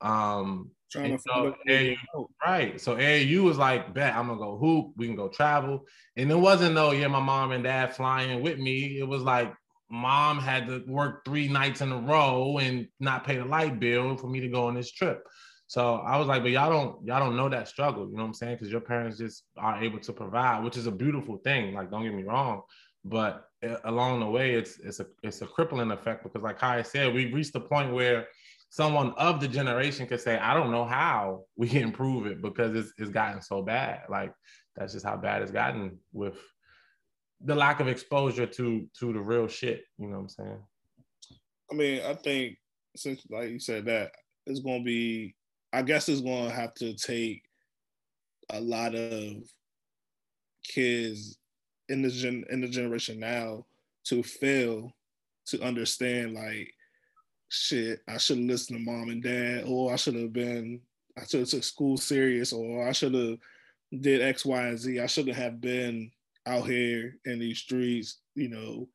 Um, 0.01 0.71
Trying 0.91 1.17
to 1.17 1.23
so 1.23 1.55
AAU. 1.67 1.97
Right. 2.45 2.79
So 2.79 2.97
AAU 2.97 3.45
was 3.45 3.57
like, 3.57 3.95
bet 3.95 4.15
I'm 4.15 4.27
gonna 4.27 4.39
go 4.39 4.59
hoop. 4.59 4.93
We 4.97 5.07
can 5.07 5.17
go 5.17 5.29
travel. 5.29 5.87
And 6.17 6.31
it 6.31 6.37
wasn't 6.37 6.75
no, 6.75 6.91
yeah, 6.91 7.09
my 7.09 7.21
mom 7.21 7.53
and 7.53 7.65
dad 7.65 7.97
flying 7.97 8.43
with 8.43 8.59
me. 8.59 8.99
It 8.99 9.09
was 9.09 9.23
like 9.23 9.55
mom 9.91 10.39
had 10.39 10.67
to 10.67 10.85
work 10.87 11.25
three 11.25 11.49
nights 11.49 11.81
in 11.81 11.93
a 11.93 11.99
row 11.99 12.59
and 12.59 12.89
not 13.01 13.25
pay 13.25 13.37
the 13.37 13.45
light 13.45 13.81
bill 13.81 14.17
for 14.19 14.27
me 14.27 14.41
to 14.41 14.49
go 14.49 14.67
on 14.67 14.75
this 14.75 14.93
trip. 14.93 15.27
So 15.67 15.97
I 15.97 16.19
was 16.19 16.29
like, 16.29 16.43
but 16.43 16.51
y'all 16.51 16.71
don't 16.71 17.07
y'all 17.07 17.21
don't 17.21 17.37
know 17.37 17.49
that 17.49 17.69
struggle, 17.69 18.09
you 18.09 18.17
know 18.17 18.23
what 18.23 18.29
I'm 18.29 18.35
saying? 18.35 18.57
Because 18.57 18.71
your 18.71 18.81
parents 18.81 19.19
just 19.19 19.45
are 19.57 19.83
able 19.83 20.01
to 20.01 20.13
provide, 20.13 20.63
which 20.63 20.77
is 20.77 20.87
a 20.87 20.93
beautiful 20.93 21.39
thing. 21.39 21.75
Like, 21.75 21.91
don't 21.91 22.03
get 22.03 22.15
me 22.15 22.25
wrong, 22.25 22.63
but 23.05 23.45
along 23.85 24.21
the 24.21 24.27
way, 24.27 24.55
it's 24.55 24.79
it's 24.81 25.01
a 25.01 25.07
it's 25.23 25.41
a 25.43 25.47
crippling 25.47 25.91
effect 25.91 26.25
because, 26.25 26.43
like 26.43 26.59
Kai 26.59 26.83
said, 26.83 27.15
we've 27.15 27.33
reached 27.33 27.53
the 27.53 27.61
point 27.61 27.93
where 27.93 28.27
someone 28.71 29.13
of 29.19 29.39
the 29.39 29.47
generation 29.49 30.07
could 30.07 30.21
say, 30.21 30.39
I 30.39 30.55
don't 30.55 30.71
know 30.71 30.85
how 30.85 31.45
we 31.57 31.69
can 31.69 31.83
improve 31.91 32.27
it 32.27 32.41
because 32.41 32.75
it's, 32.75 32.93
it's 32.99 33.11
gotten 33.11 33.43
so 33.43 33.63
bad. 33.63 34.03
Like 34.09 34.33
that's 34.77 34.95
just 34.95 35.05
how 35.05 35.17
bad 35.17 35.43
it's 35.43 35.53
gotten 35.53 35.99
with 36.13 36.39
the 37.45 37.55
lack 37.55 37.81
of 37.81 37.89
exposure 37.89 38.47
to 38.47 38.89
to 38.99 39.13
the 39.13 39.21
real 39.21 39.49
shit. 39.49 39.85
You 39.99 40.09
know 40.09 40.17
what 40.17 40.23
I'm 40.23 40.29
saying? 40.29 40.63
I 41.71 41.75
mean, 41.75 42.03
I 42.03 42.15
think 42.15 42.57
since 42.97 43.23
like 43.31 43.51
you 43.51 43.59
said 43.59 43.87
that 43.87 44.13
it's 44.47 44.61
gonna 44.61 44.83
be, 44.83 45.35
I 45.73 45.83
guess 45.83 46.09
it's 46.09 46.21
gonna 46.21 46.51
have 46.51 46.75
to 46.75 46.95
take 46.95 47.43
a 48.51 48.61
lot 48.61 48.95
of 48.95 49.43
kids 50.65 51.39
in 51.89 52.03
the 52.03 52.11
gen 52.11 52.45
in 52.51 52.61
the 52.61 52.69
generation 52.69 53.19
now 53.19 53.67
to 54.05 54.23
fail 54.23 54.93
to 55.47 55.63
understand 55.63 56.35
like 56.35 56.73
shit, 57.53 58.01
I 58.09 58.17
should 58.17 58.39
have 58.39 58.47
listened 58.47 58.79
to 58.79 58.85
mom 58.85 59.11
and 59.11 59.23
dad, 59.23 59.65
or 59.67 59.93
I 59.93 59.97
should 59.97 60.15
have 60.15 60.33
been, 60.33 60.81
I 61.19 61.25
should 61.25 61.41
have 61.41 61.49
took 61.51 61.63
school 61.63 61.99
serious, 61.99 62.53
or 62.53 62.89
I 62.89 62.93
should 62.93 63.15
have 63.15 63.39
did 64.01 64.23
X, 64.23 64.47
Y, 64.47 64.67
and 64.69 64.79
Z. 64.79 64.99
I 64.99 65.07
shouldn't 65.07 65.37
have 65.37 65.61
been 65.61 66.11
out 66.47 66.67
here 66.67 67.17
in 67.27 67.39
these 67.39 67.59
streets, 67.59 68.21
you 68.35 68.49
know, 68.49 68.89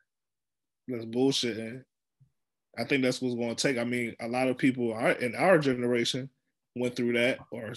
that's 0.87 1.05
bullshitting. 1.05 1.83
I 2.79 2.83
think 2.83 3.03
that's 3.03 3.21
what's 3.21 3.35
going 3.35 3.55
to 3.55 3.55
take. 3.55 3.77
I 3.77 3.83
mean, 3.83 4.15
a 4.19 4.27
lot 4.27 4.47
of 4.47 4.57
people 4.57 4.91
are 4.93 5.11
in 5.11 5.35
our 5.35 5.59
generation 5.59 6.29
went 6.79 6.95
through 6.95 7.13
that 7.13 7.39
or 7.51 7.73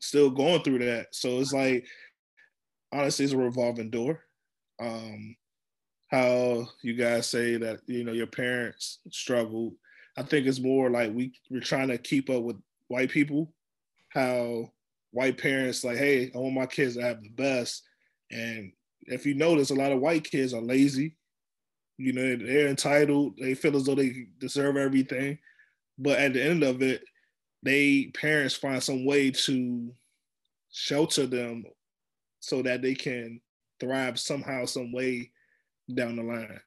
still 0.00 0.30
going 0.30 0.62
through 0.62 0.80
that. 0.80 1.08
So 1.12 1.40
it's 1.40 1.52
like, 1.52 1.86
honestly, 2.92 3.24
it's 3.24 3.34
a 3.34 3.38
revolving 3.38 3.90
door. 3.90 4.20
Um, 4.80 5.36
how 6.10 6.66
you 6.82 6.94
guys 6.94 7.28
say 7.28 7.56
that, 7.56 7.80
you 7.86 8.04
know, 8.04 8.12
your 8.12 8.26
parents 8.26 9.00
struggled. 9.10 9.74
I 10.16 10.22
think 10.22 10.46
it's 10.46 10.60
more 10.60 10.90
like 10.90 11.12
we, 11.12 11.32
we're 11.50 11.60
trying 11.60 11.88
to 11.88 11.98
keep 11.98 12.30
up 12.30 12.42
with 12.42 12.56
white 12.88 13.10
people, 13.10 13.52
how 14.10 14.70
white 15.10 15.38
parents 15.38 15.84
like, 15.84 15.96
hey, 15.96 16.30
I 16.34 16.38
want 16.38 16.54
my 16.54 16.66
kids 16.66 16.94
to 16.96 17.02
have 17.02 17.22
the 17.22 17.28
best. 17.30 17.82
And 18.30 18.72
if 19.02 19.26
you 19.26 19.34
notice, 19.34 19.70
a 19.70 19.74
lot 19.74 19.92
of 19.92 20.00
white 20.00 20.24
kids 20.24 20.54
are 20.54 20.60
lazy. 20.60 21.16
You 21.98 22.12
know, 22.12 22.36
they're 22.36 22.68
entitled. 22.68 23.38
They 23.40 23.54
feel 23.54 23.76
as 23.76 23.84
though 23.84 23.94
they 23.94 24.26
deserve 24.38 24.76
everything. 24.76 25.38
But 25.98 26.18
at 26.18 26.34
the 26.34 26.44
end 26.44 26.62
of 26.62 26.82
it, 26.82 27.02
they 27.66 28.10
parents 28.14 28.54
find 28.54 28.82
some 28.82 29.04
way 29.04 29.30
to 29.30 29.92
shelter 30.70 31.26
them 31.26 31.64
so 32.40 32.62
that 32.62 32.82
they 32.82 32.94
can 32.94 33.40
thrive 33.80 34.18
somehow, 34.18 34.64
some 34.64 34.92
way 34.92 35.30
down 35.92 36.16
the 36.16 36.22
line. 36.22 36.60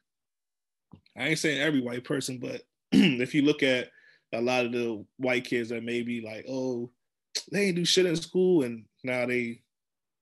I 1.18 1.28
ain't 1.28 1.39
saying 1.39 1.62
every 1.62 1.82
white 1.82 2.04
person, 2.04 2.39
but 2.39 2.62
if 2.91 3.34
you 3.34 3.43
look 3.43 3.64
at 3.64 3.89
a 4.34 4.41
lot 4.41 4.66
of 4.66 4.72
the 4.72 5.06
white 5.18 5.45
kids 5.45 5.70
that 5.70 5.84
may 5.84 6.02
be 6.02 6.22
like, 6.22 6.45
oh, 6.50 6.91
they 7.52 7.68
ain't 7.68 7.76
do 7.76 7.86
shit 7.86 8.06
in 8.06 8.16
school, 8.16 8.64
and 8.64 8.86
now 9.04 9.26
they 9.26 9.62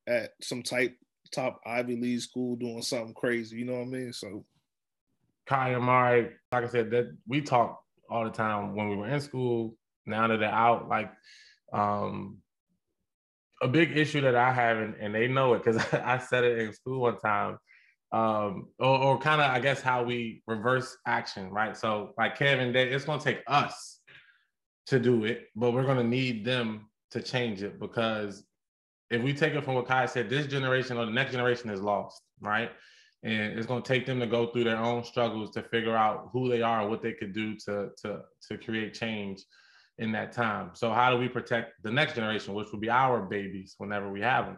at 0.08 0.32
some 0.42 0.64
type 0.64 0.96
top 1.32 1.60
Ivy 1.66 1.96
League 1.96 2.22
school 2.22 2.56
doing 2.56 2.82
something 2.82 3.14
crazy. 3.14 3.58
You 3.58 3.66
know 3.66 3.74
what 3.74 3.82
I 3.82 3.86
mean? 3.86 4.14
So 4.14 4.46
Kai 5.46 5.70
and 5.70 5.84
Mari, 5.84 6.30
like 6.52 6.64
I 6.64 6.68
said, 6.68 6.92
that 6.92 7.16
we 7.28 7.42
talk 7.42 7.82
all 8.10 8.24
the 8.24 8.30
time 8.30 8.76
when 8.76 8.90
we 8.90 8.96
were 8.96 9.08
in 9.08 9.22
school. 9.22 9.77
Now 10.08 10.28
that 10.28 10.39
they're 10.39 10.49
out, 10.49 10.88
like 10.88 11.12
um, 11.74 12.38
a 13.62 13.68
big 13.68 13.97
issue 13.97 14.22
that 14.22 14.36
I 14.36 14.51
have, 14.51 14.78
and, 14.78 14.95
and 14.95 15.14
they 15.14 15.28
know 15.28 15.53
it 15.53 15.64
because 15.64 15.78
I 15.93 16.18
said 16.18 16.43
it 16.43 16.60
in 16.60 16.74
school 16.74 17.01
one 17.01 17.20
time, 17.20 17.58
um, 18.12 18.68
or, 18.80 18.97
or 18.97 19.20
kind 19.20 19.41
of 19.41 19.51
I 19.51 19.60
guess 19.60 19.82
how 19.82 20.03
we 20.03 20.41
reverse 20.47 20.97
action, 21.05 21.49
right? 21.51 21.76
So 21.76 22.14
like 22.18 22.38
Kevin, 22.38 22.72
they, 22.72 22.89
it's 22.89 23.05
gonna 23.05 23.22
take 23.22 23.43
us 23.47 23.99
to 24.88 24.99
do 24.99 25.26
it, 25.26 25.47
but 25.55 25.74
we're 25.74 25.86
gonna 25.86 26.03
need 26.03 26.45
them 26.45 26.88
to 27.12 27.22
change 27.22 27.64
it 27.64 27.80
because 27.80 28.43
if 29.10 29.22
we 29.22 29.34
take 29.34 29.53
it 29.53 29.64
from 29.64 29.76
what 29.76 29.88
Kai 29.88 30.05
said, 30.05 30.30
this 30.30 30.47
generation 30.47 30.97
or 30.97 31.05
the 31.05 31.12
next 31.12 31.32
generation 31.32 31.70
is 31.70 31.82
lost, 31.82 32.22
right? 32.41 32.72
And 33.24 33.58
it's 33.58 33.68
going 33.68 33.82
to 33.82 33.88
take 33.88 34.05
them 34.05 34.20
to 34.20 34.28
go 34.28 34.47
through 34.47 34.66
their 34.66 34.78
own 34.78 35.03
struggles 35.03 35.51
to 35.51 35.64
figure 35.64 35.95
out 35.95 36.30
who 36.32 36.49
they 36.49 36.62
are 36.62 36.82
and 36.82 36.89
what 36.89 37.01
they 37.01 37.14
could 37.14 37.34
do 37.34 37.55
to 37.66 37.89
to 38.03 38.22
to 38.49 38.58
create 38.58 38.93
change 38.93 39.43
in 40.00 40.12
that 40.12 40.32
time. 40.32 40.72
So 40.74 40.91
how 40.91 41.12
do 41.12 41.18
we 41.18 41.28
protect 41.28 41.82
the 41.84 41.91
next 41.91 42.16
generation, 42.16 42.54
which 42.54 42.72
will 42.72 42.80
be 42.80 42.89
our 42.89 43.22
babies 43.22 43.76
whenever 43.78 44.12
we 44.12 44.22
have 44.22 44.45
them, 44.45 44.58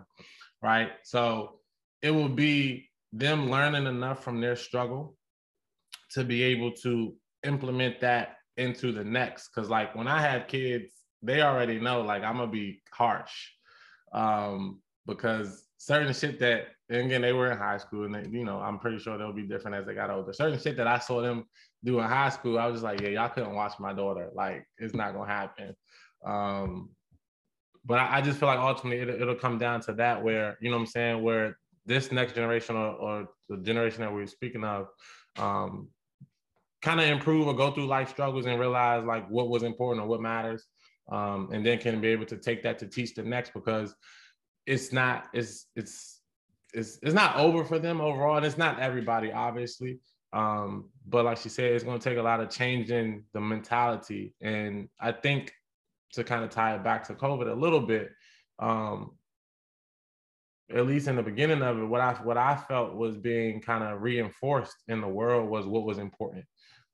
right? 0.61 0.91
So 1.03 1.59
it 2.01 2.11
will 2.11 2.29
be 2.29 2.89
them 3.13 3.49
learning 3.49 3.87
enough 3.87 4.23
from 4.23 4.41
their 4.41 4.55
struggle 4.55 5.15
to 6.11 6.23
be 6.23 6.43
able 6.43 6.71
to 6.71 7.13
implement 7.43 7.99
that 8.01 8.37
into 8.57 8.91
the 8.91 9.03
next. 9.03 9.49
Because 9.49 9.69
like 9.69 9.95
when 9.95 10.07
I 10.07 10.21
have 10.21 10.47
kids, 10.47 10.93
they 11.21 11.41
already 11.41 11.79
know 11.79 12.01
like 12.01 12.23
I'm 12.23 12.37
gonna 12.37 12.51
be 12.51 12.81
harsh 12.91 13.49
um, 14.13 14.81
because 15.05 15.65
certain 15.77 16.13
shit 16.13 16.39
that 16.39 16.67
and 16.89 17.05
again 17.05 17.21
they 17.21 17.33
were 17.33 17.51
in 17.51 17.57
high 17.57 17.77
school 17.77 18.05
and 18.05 18.15
they, 18.15 18.29
you 18.29 18.43
know 18.43 18.59
I'm 18.59 18.79
pretty 18.79 18.99
sure 18.99 19.17
they'll 19.17 19.33
be 19.33 19.43
different 19.43 19.77
as 19.77 19.85
they 19.85 19.93
got 19.93 20.09
older. 20.09 20.33
Certain 20.33 20.59
shit 20.59 20.77
that 20.77 20.87
I 20.87 20.99
saw 20.99 21.21
them 21.21 21.45
do 21.83 21.99
in 21.99 22.05
high 22.05 22.29
school, 22.29 22.59
I 22.59 22.65
was 22.65 22.75
just 22.75 22.83
like, 22.83 23.01
yeah, 23.01 23.09
y'all 23.09 23.29
couldn't 23.29 23.55
watch 23.55 23.73
my 23.79 23.93
daughter. 23.93 24.29
Like 24.33 24.65
it's 24.77 24.93
not 24.93 25.13
gonna 25.13 25.31
happen. 25.31 25.75
Um, 26.25 26.89
but 27.85 27.99
I, 27.99 28.17
I 28.17 28.21
just 28.21 28.39
feel 28.39 28.47
like 28.47 28.59
ultimately 28.59 28.99
it, 28.99 29.21
it'll 29.21 29.35
come 29.35 29.57
down 29.57 29.81
to 29.81 29.93
that 29.93 30.23
where 30.23 30.57
you 30.61 30.69
know 30.69 30.75
what 30.75 30.81
I'm 30.81 30.87
saying 30.87 31.23
where 31.23 31.57
this 31.85 32.11
next 32.11 32.35
generation 32.35 32.75
or, 32.75 32.93
or 32.93 33.27
the 33.47 33.57
generation 33.57 34.01
that 34.01 34.13
we're 34.13 34.27
speaking 34.27 34.63
of 34.63 34.87
um, 35.37 35.89
kind 36.81 36.99
of 36.99 37.07
improve 37.07 37.47
or 37.47 37.55
go 37.55 37.71
through 37.71 37.87
life 37.87 38.09
struggles 38.09 38.45
and 38.45 38.59
realize 38.59 39.03
like 39.05 39.27
what 39.29 39.49
was 39.49 39.63
important 39.63 40.05
or 40.05 40.07
what 40.07 40.21
matters 40.21 40.65
um, 41.11 41.49
and 41.51 41.65
then 41.65 41.77
can 41.79 41.99
be 41.99 42.09
able 42.09 42.25
to 42.25 42.37
take 42.37 42.63
that 42.63 42.79
to 42.79 42.87
teach 42.87 43.15
the 43.15 43.23
next 43.23 43.53
because 43.53 43.95
it's 44.65 44.93
not 44.93 45.27
it's 45.33 45.67
it's 45.75 46.21
it's 46.73 46.99
it's 47.01 47.15
not 47.15 47.35
over 47.37 47.63
for 47.63 47.79
them 47.79 47.99
overall 47.99 48.37
and 48.37 48.45
it's 48.45 48.57
not 48.57 48.79
everybody 48.79 49.31
obviously 49.31 49.99
um, 50.33 50.89
but 51.07 51.25
like 51.25 51.37
she 51.37 51.49
said 51.49 51.73
it's 51.73 51.83
going 51.83 51.99
to 51.99 52.09
take 52.09 52.17
a 52.17 52.21
lot 52.21 52.39
of 52.39 52.49
changing 52.49 53.23
the 53.33 53.41
mentality. 53.41 54.33
And 54.41 54.89
i 54.99 55.11
think 55.11 55.53
to 56.13 56.23
kind 56.23 56.43
of 56.43 56.49
tie 56.49 56.75
it 56.75 56.83
back 56.83 57.05
to 57.07 57.13
covid 57.13 57.49
a 57.49 57.53
little 57.53 57.81
bit 57.81 58.11
um, 58.59 59.11
at 60.71 60.85
least 60.85 61.07
in 61.07 61.15
the 61.15 61.23
beginning 61.23 61.61
of 61.61 61.79
it 61.79 61.85
what 61.85 62.01
i 62.01 62.13
what 62.23 62.37
i 62.37 62.55
felt 62.55 62.95
was 62.95 63.17
being 63.17 63.61
kind 63.61 63.83
of 63.83 64.01
reinforced 64.01 64.75
in 64.87 65.01
the 65.01 65.07
world 65.07 65.49
was 65.49 65.65
what 65.65 65.83
was 65.83 65.97
important 65.97 66.45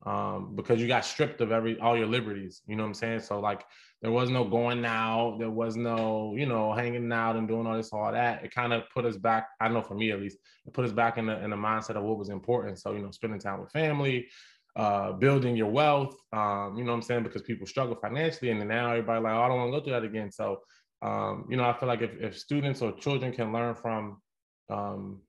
um, 0.06 0.56
because 0.56 0.80
you 0.80 0.88
got 0.88 1.06
stripped 1.06 1.42
of 1.42 1.52
every 1.52 1.80
all 1.80 1.98
your 1.98 2.08
liberties. 2.08 2.62
You 2.68 2.76
know 2.76 2.84
what 2.84 2.90
I'm 2.90 2.94
saying? 2.96 3.20
So 3.22 3.40
like 3.40 3.64
there 4.02 4.12
was 4.12 4.30
no 4.30 4.44
going 4.44 4.86
out, 4.86 5.38
there 5.40 5.50
was 5.50 5.76
no, 5.76 6.36
you 6.36 6.46
know, 6.46 6.74
hanging 6.74 7.12
out 7.12 7.36
and 7.36 7.48
doing 7.48 7.66
all 7.66 7.76
this, 7.76 7.92
all 7.92 8.12
that. 8.12 8.44
It 8.44 8.54
kind 8.54 8.74
of 8.74 8.84
put 8.94 9.06
us 9.06 9.18
back, 9.18 9.48
I 9.60 9.68
know 9.68 9.82
for 9.82 9.96
me 9.96 10.12
at 10.12 10.20
least, 10.20 10.38
it 10.66 10.74
put 10.74 10.86
us 10.86 10.92
back 10.92 11.18
in 11.18 11.26
the 11.26 11.44
in 11.44 11.50
the 11.50 11.56
mindset 11.56 11.96
of 11.96 12.04
what 12.04 12.18
was 12.18 12.30
important. 12.30 12.80
So, 12.80 12.94
you 12.94 13.00
know, 13.00 13.12
spending 13.12 13.40
time 13.40 13.62
with 13.62 13.72
family, 13.72 14.28
uh, 14.76 15.14
building 15.14 15.56
your 15.56 15.72
wealth, 15.72 16.16
um, 16.34 16.76
you 16.78 16.84
know 16.84 16.92
what 16.92 16.98
I'm 16.98 17.02
saying? 17.02 17.24
Because 17.24 17.42
people 17.42 17.66
struggle 17.66 17.96
financially 17.96 18.52
and 18.52 18.60
then 18.60 18.68
now 18.68 18.92
everybody 18.92 19.22
like, 19.22 19.34
oh, 19.34 19.42
I 19.42 19.48
don't 19.48 19.58
want 19.58 19.74
to 19.74 19.80
go 19.80 19.84
through 19.84 19.94
that 19.94 20.04
again. 20.04 20.32
So 20.32 20.62
um, 21.02 21.46
you 21.50 21.58
know, 21.58 21.64
I 21.64 21.74
feel 21.74 21.88
like 21.88 22.02
if, 22.02 22.12
if 22.20 22.38
students 22.38 22.82
or 22.82 22.92
children 22.94 23.32
can 23.32 23.52
learn 23.54 23.76
from 23.76 24.22
um, 24.70 25.22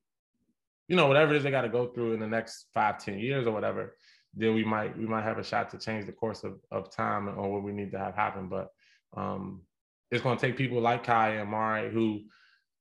you 0.88 0.96
know, 0.96 1.06
whatever 1.06 1.34
it 1.34 1.38
is 1.38 1.42
they 1.42 1.50
got 1.50 1.62
to 1.62 1.68
go 1.68 1.88
through 1.88 2.14
in 2.14 2.20
the 2.20 2.26
next 2.26 2.66
five, 2.72 2.98
ten 2.98 3.18
years 3.18 3.46
or 3.46 3.52
whatever, 3.52 3.96
then 4.36 4.54
we 4.54 4.64
might 4.64 4.96
we 4.96 5.06
might 5.06 5.24
have 5.24 5.38
a 5.38 5.44
shot 5.44 5.70
to 5.70 5.78
change 5.78 6.06
the 6.06 6.12
course 6.12 6.44
of, 6.44 6.60
of 6.70 6.90
time 6.90 7.28
on 7.28 7.50
what 7.50 7.62
we 7.62 7.72
need 7.72 7.90
to 7.92 7.98
have 7.98 8.14
happen. 8.14 8.48
But 8.48 8.68
um, 9.16 9.62
it's 10.10 10.22
going 10.22 10.36
to 10.36 10.46
take 10.46 10.56
people 10.56 10.80
like 10.80 11.04
Kai 11.04 11.36
and 11.36 11.50
Mari 11.50 11.90
who 11.90 12.20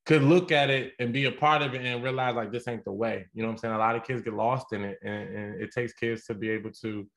could 0.05 0.21
look 0.21 0.51
at 0.51 0.69
it 0.69 0.93
and 0.99 1.11
be 1.11 1.25
a 1.25 1.31
part 1.31 1.61
of 1.61 1.73
it 1.73 1.81
and 1.81 2.03
realize 2.03 2.35
like 2.35 2.51
this 2.51 2.67
ain't 2.67 2.85
the 2.85 2.91
way. 2.91 3.25
You 3.33 3.41
know 3.41 3.47
what 3.47 3.53
I'm 3.53 3.57
saying? 3.57 3.73
A 3.73 3.79
lot 3.79 3.95
of 3.95 4.03
kids 4.03 4.21
get 4.21 4.33
lost 4.33 4.73
in 4.73 4.83
it, 4.83 4.99
and, 5.01 5.35
and 5.35 5.61
it 5.61 5.71
takes 5.71 5.93
kids 5.93 6.25
to 6.25 6.33
be 6.33 6.49
able 6.49 6.71
to 6.83 7.07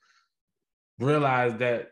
realize 0.99 1.55
that 1.59 1.89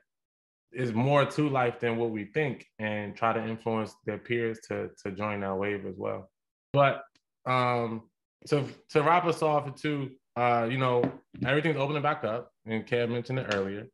is 0.72 0.92
more 0.92 1.24
to 1.24 1.48
life 1.48 1.80
than 1.80 1.96
what 1.96 2.10
we 2.10 2.24
think, 2.24 2.66
and 2.78 3.16
try 3.16 3.32
to 3.32 3.44
influence 3.44 3.94
their 4.06 4.18
peers 4.18 4.60
to 4.68 4.90
to 5.02 5.10
join 5.10 5.40
that 5.40 5.56
wave 5.56 5.84
as 5.84 5.96
well. 5.98 6.30
But 6.72 7.02
um, 7.44 8.04
to 8.48 8.64
to 8.90 9.02
wrap 9.02 9.24
us 9.26 9.42
off 9.42 9.74
too, 9.74 10.12
uh, 10.36 10.68
you 10.70 10.78
know, 10.78 11.02
everything's 11.44 11.76
opening 11.76 12.02
back 12.02 12.24
up, 12.24 12.52
and 12.66 12.86
Kev 12.86 13.08
mentioned 13.10 13.38
it 13.38 13.54
earlier. 13.54 13.86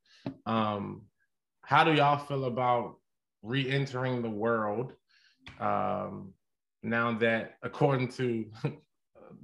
Um, 0.46 1.02
how 1.62 1.84
do 1.84 1.92
y'all 1.92 2.18
feel 2.18 2.44
about 2.44 2.96
re-entering 3.42 4.22
the 4.22 4.30
world 4.30 4.92
um, 5.60 6.34
now 6.82 7.16
that, 7.18 7.54
according 7.62 8.08
to 8.08 8.46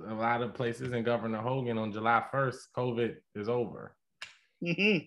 a 0.08 0.14
lot 0.14 0.42
of 0.42 0.54
places 0.54 0.92
and 0.92 1.04
Governor 1.04 1.38
Hogan, 1.38 1.78
on 1.78 1.92
July 1.92 2.24
1st, 2.32 2.58
COVID 2.76 3.16
is 3.34 3.48
over? 3.48 3.94
Mm-hmm. 4.62 5.04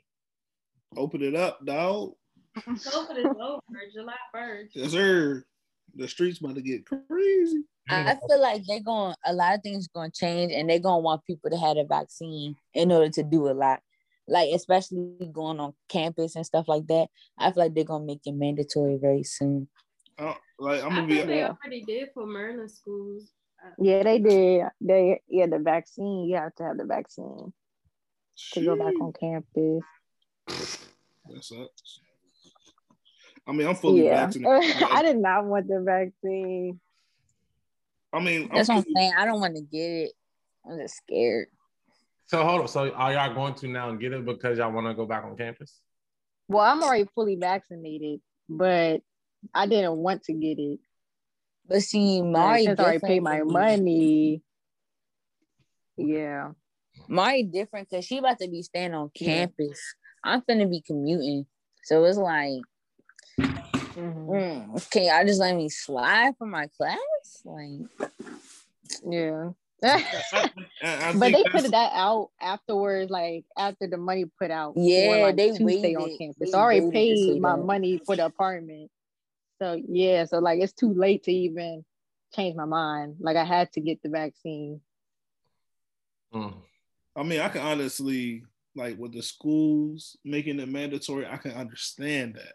Open 0.97 1.21
it 1.21 1.35
up, 1.35 1.65
dog. 1.65 2.13
COVID 2.57 3.17
is 3.17 3.37
over 3.39 3.61
July 3.93 4.13
1st. 4.35 4.69
Yes, 4.73 4.91
sir. 4.91 5.43
The 5.95 6.07
streets 6.07 6.39
about 6.39 6.55
to 6.55 6.61
get 6.61 6.85
crazy. 6.85 7.63
I 7.89 8.17
feel 8.27 8.41
like 8.41 8.63
they're 8.65 8.79
going 8.79 9.15
a 9.25 9.33
lot 9.33 9.55
of 9.55 9.63
things 9.63 9.87
going 9.87 10.11
to 10.11 10.17
change, 10.17 10.51
and 10.53 10.69
they're 10.69 10.79
going 10.79 10.99
to 10.99 11.03
want 11.03 11.25
people 11.25 11.49
to 11.49 11.57
have 11.57 11.77
a 11.77 11.83
vaccine 11.83 12.55
in 12.73 12.91
order 12.91 13.09
to 13.09 13.23
do 13.23 13.49
a 13.49 13.51
lot. 13.53 13.81
Like 14.27 14.49
especially 14.53 15.29
going 15.31 15.59
on 15.59 15.73
campus 15.89 16.35
and 16.35 16.45
stuff 16.45 16.67
like 16.67 16.87
that. 16.87 17.07
I 17.37 17.51
feel 17.51 17.63
like 17.63 17.73
they're 17.73 17.83
going 17.83 18.03
to 18.03 18.07
make 18.07 18.21
it 18.25 18.33
mandatory 18.33 18.97
very 19.01 19.23
soon. 19.23 19.67
Uh, 20.17 20.35
like 20.59 20.83
I'm 20.83 20.89
gonna 20.89 21.03
I 21.03 21.05
be. 21.07 21.15
think 21.15 21.27
they 21.27 21.43
already 21.43 21.83
did 21.83 22.09
for 22.13 22.25
Maryland 22.25 22.71
schools. 22.71 23.31
Yeah, 23.79 24.03
they 24.03 24.19
did. 24.19 24.65
They 24.79 25.21
yeah, 25.27 25.47
the 25.47 25.59
vaccine. 25.59 26.25
You 26.29 26.35
have 26.35 26.53
to 26.55 26.63
have 26.63 26.77
the 26.77 26.85
vaccine 26.85 27.51
to 28.53 28.65
go 28.65 28.75
back 28.75 28.93
on 29.01 29.13
campus. 29.19 29.83
That 30.47 31.43
sucks. 31.43 31.99
I 33.47 33.51
mean, 33.53 33.67
I'm 33.67 33.75
fully 33.75 34.03
Yeah, 34.05 34.25
vaccinated. 34.25 34.83
I 34.91 35.01
did 35.01 35.17
not 35.17 35.45
want 35.45 35.67
the 35.67 35.81
vaccine. 35.81 36.79
I 38.13 38.19
mean, 38.19 38.43
I'm 38.43 38.55
That's 38.55 38.69
what 38.69 38.77
I'm 38.77 38.85
saying. 38.95 39.13
I 39.17 39.25
don't 39.25 39.39
want 39.39 39.55
to 39.55 39.61
get 39.61 39.89
it. 39.89 40.11
I'm 40.69 40.79
just 40.79 40.97
scared. 40.97 41.47
So 42.27 42.43
hold 42.43 42.61
on. 42.61 42.67
So 42.67 42.91
are 42.91 43.13
y'all 43.13 43.33
going 43.33 43.55
to 43.55 43.67
now 43.67 43.89
and 43.89 43.99
get 43.99 44.13
it 44.13 44.25
because 44.25 44.57
y'all 44.57 44.71
want 44.71 44.87
to 44.87 44.93
go 44.93 45.05
back 45.05 45.23
on 45.23 45.35
campus? 45.35 45.79
Well, 46.47 46.63
I'm 46.63 46.83
already 46.83 47.07
fully 47.15 47.35
vaccinated, 47.35 48.19
but 48.47 49.01
I 49.53 49.65
didn't 49.65 49.97
want 49.97 50.23
to 50.23 50.33
get 50.33 50.59
it. 50.59 50.79
But 51.67 51.81
see, 51.81 52.21
my 52.21 52.63
since 52.63 52.79
I 52.79 52.83
already 52.83 52.97
different 52.97 53.11
paid 53.11 53.23
my 53.23 53.43
money. 53.43 54.41
Yeah. 55.97 56.51
My 57.07 57.41
different 57.41 57.89
because 57.89 58.05
she 58.05 58.17
about 58.17 58.39
to 58.39 58.49
be 58.49 58.61
staying 58.61 58.93
on 58.93 59.11
campus. 59.17 59.79
I'm 60.23 60.41
finna 60.41 60.69
be 60.69 60.81
commuting, 60.81 61.47
so 61.83 62.03
it's 62.03 62.17
like, 62.17 62.61
Mhm. 63.95 64.27
mm, 64.27 64.89
can 64.91 65.03
y'all 65.03 65.25
just 65.25 65.39
let 65.39 65.55
me 65.55 65.69
slide 65.69 66.35
for 66.37 66.45
my 66.47 66.67
class? 66.67 66.97
Like, 67.45 68.11
Yeah. 69.07 69.51
I- 69.83 70.51
I 70.83 71.13
but 71.17 71.31
they 71.31 71.43
put 71.51 71.71
that 71.71 71.91
out 71.95 72.29
afterwards, 72.39 73.09
like 73.09 73.45
after 73.57 73.87
the 73.87 73.97
money 73.97 74.25
put 74.25 74.51
out. 74.51 74.75
for, 74.75 74.79
Yeah, 74.79 75.23
like, 75.23 75.35
they 75.37 75.47
to 75.49 75.55
stay 75.55 75.65
waited- 75.65 75.95
on 75.95 76.17
campus. 76.19 76.51
they 76.51 76.57
I 76.57 76.61
already 76.61 76.81
waited 76.81 76.93
to 77.15 77.17
say 77.17 77.33
paid 77.33 77.41
my 77.41 77.55
that. 77.55 77.63
money 77.65 77.97
for 78.05 78.15
the 78.15 78.25
apartment. 78.25 78.91
So 79.59 79.81
yeah, 79.87 80.25
so 80.25 80.37
like 80.39 80.59
it's 80.61 80.73
too 80.73 80.93
late 80.93 81.23
to 81.23 81.31
even 81.31 81.83
change 82.35 82.55
my 82.55 82.65
mind. 82.65 83.15
Like 83.19 83.37
I 83.37 83.43
had 83.43 83.71
to 83.73 83.81
get 83.81 84.01
the 84.03 84.09
vaccine. 84.09 84.81
Mm. 86.33 86.53
I 87.15 87.23
mean, 87.23 87.39
I 87.41 87.49
can 87.49 87.61
honestly 87.61 88.43
like 88.75 88.97
with 88.97 89.13
the 89.13 89.21
schools 89.23 90.15
making 90.23 90.59
it 90.59 90.69
mandatory, 90.69 91.25
I 91.27 91.37
can 91.37 91.51
understand 91.51 92.35
that. 92.35 92.53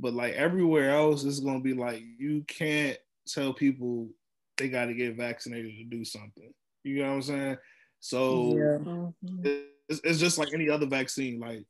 But 0.00 0.14
like 0.14 0.34
everywhere 0.34 0.90
else, 0.90 1.24
it's 1.24 1.40
gonna 1.40 1.60
be 1.60 1.74
like 1.74 2.02
you 2.18 2.42
can't 2.48 2.96
tell 3.26 3.52
people 3.52 4.08
they 4.56 4.68
got 4.68 4.86
to 4.86 4.94
get 4.94 5.16
vaccinated 5.16 5.76
to 5.76 5.84
do 5.84 6.04
something. 6.04 6.52
You 6.84 7.02
know 7.02 7.08
what 7.08 7.14
I'm 7.14 7.22
saying? 7.22 7.56
So 8.00 9.12
yeah. 9.22 9.60
it's, 9.88 10.00
it's 10.02 10.18
just 10.18 10.38
like 10.38 10.54
any 10.54 10.70
other 10.70 10.86
vaccine. 10.86 11.38
Like 11.38 11.64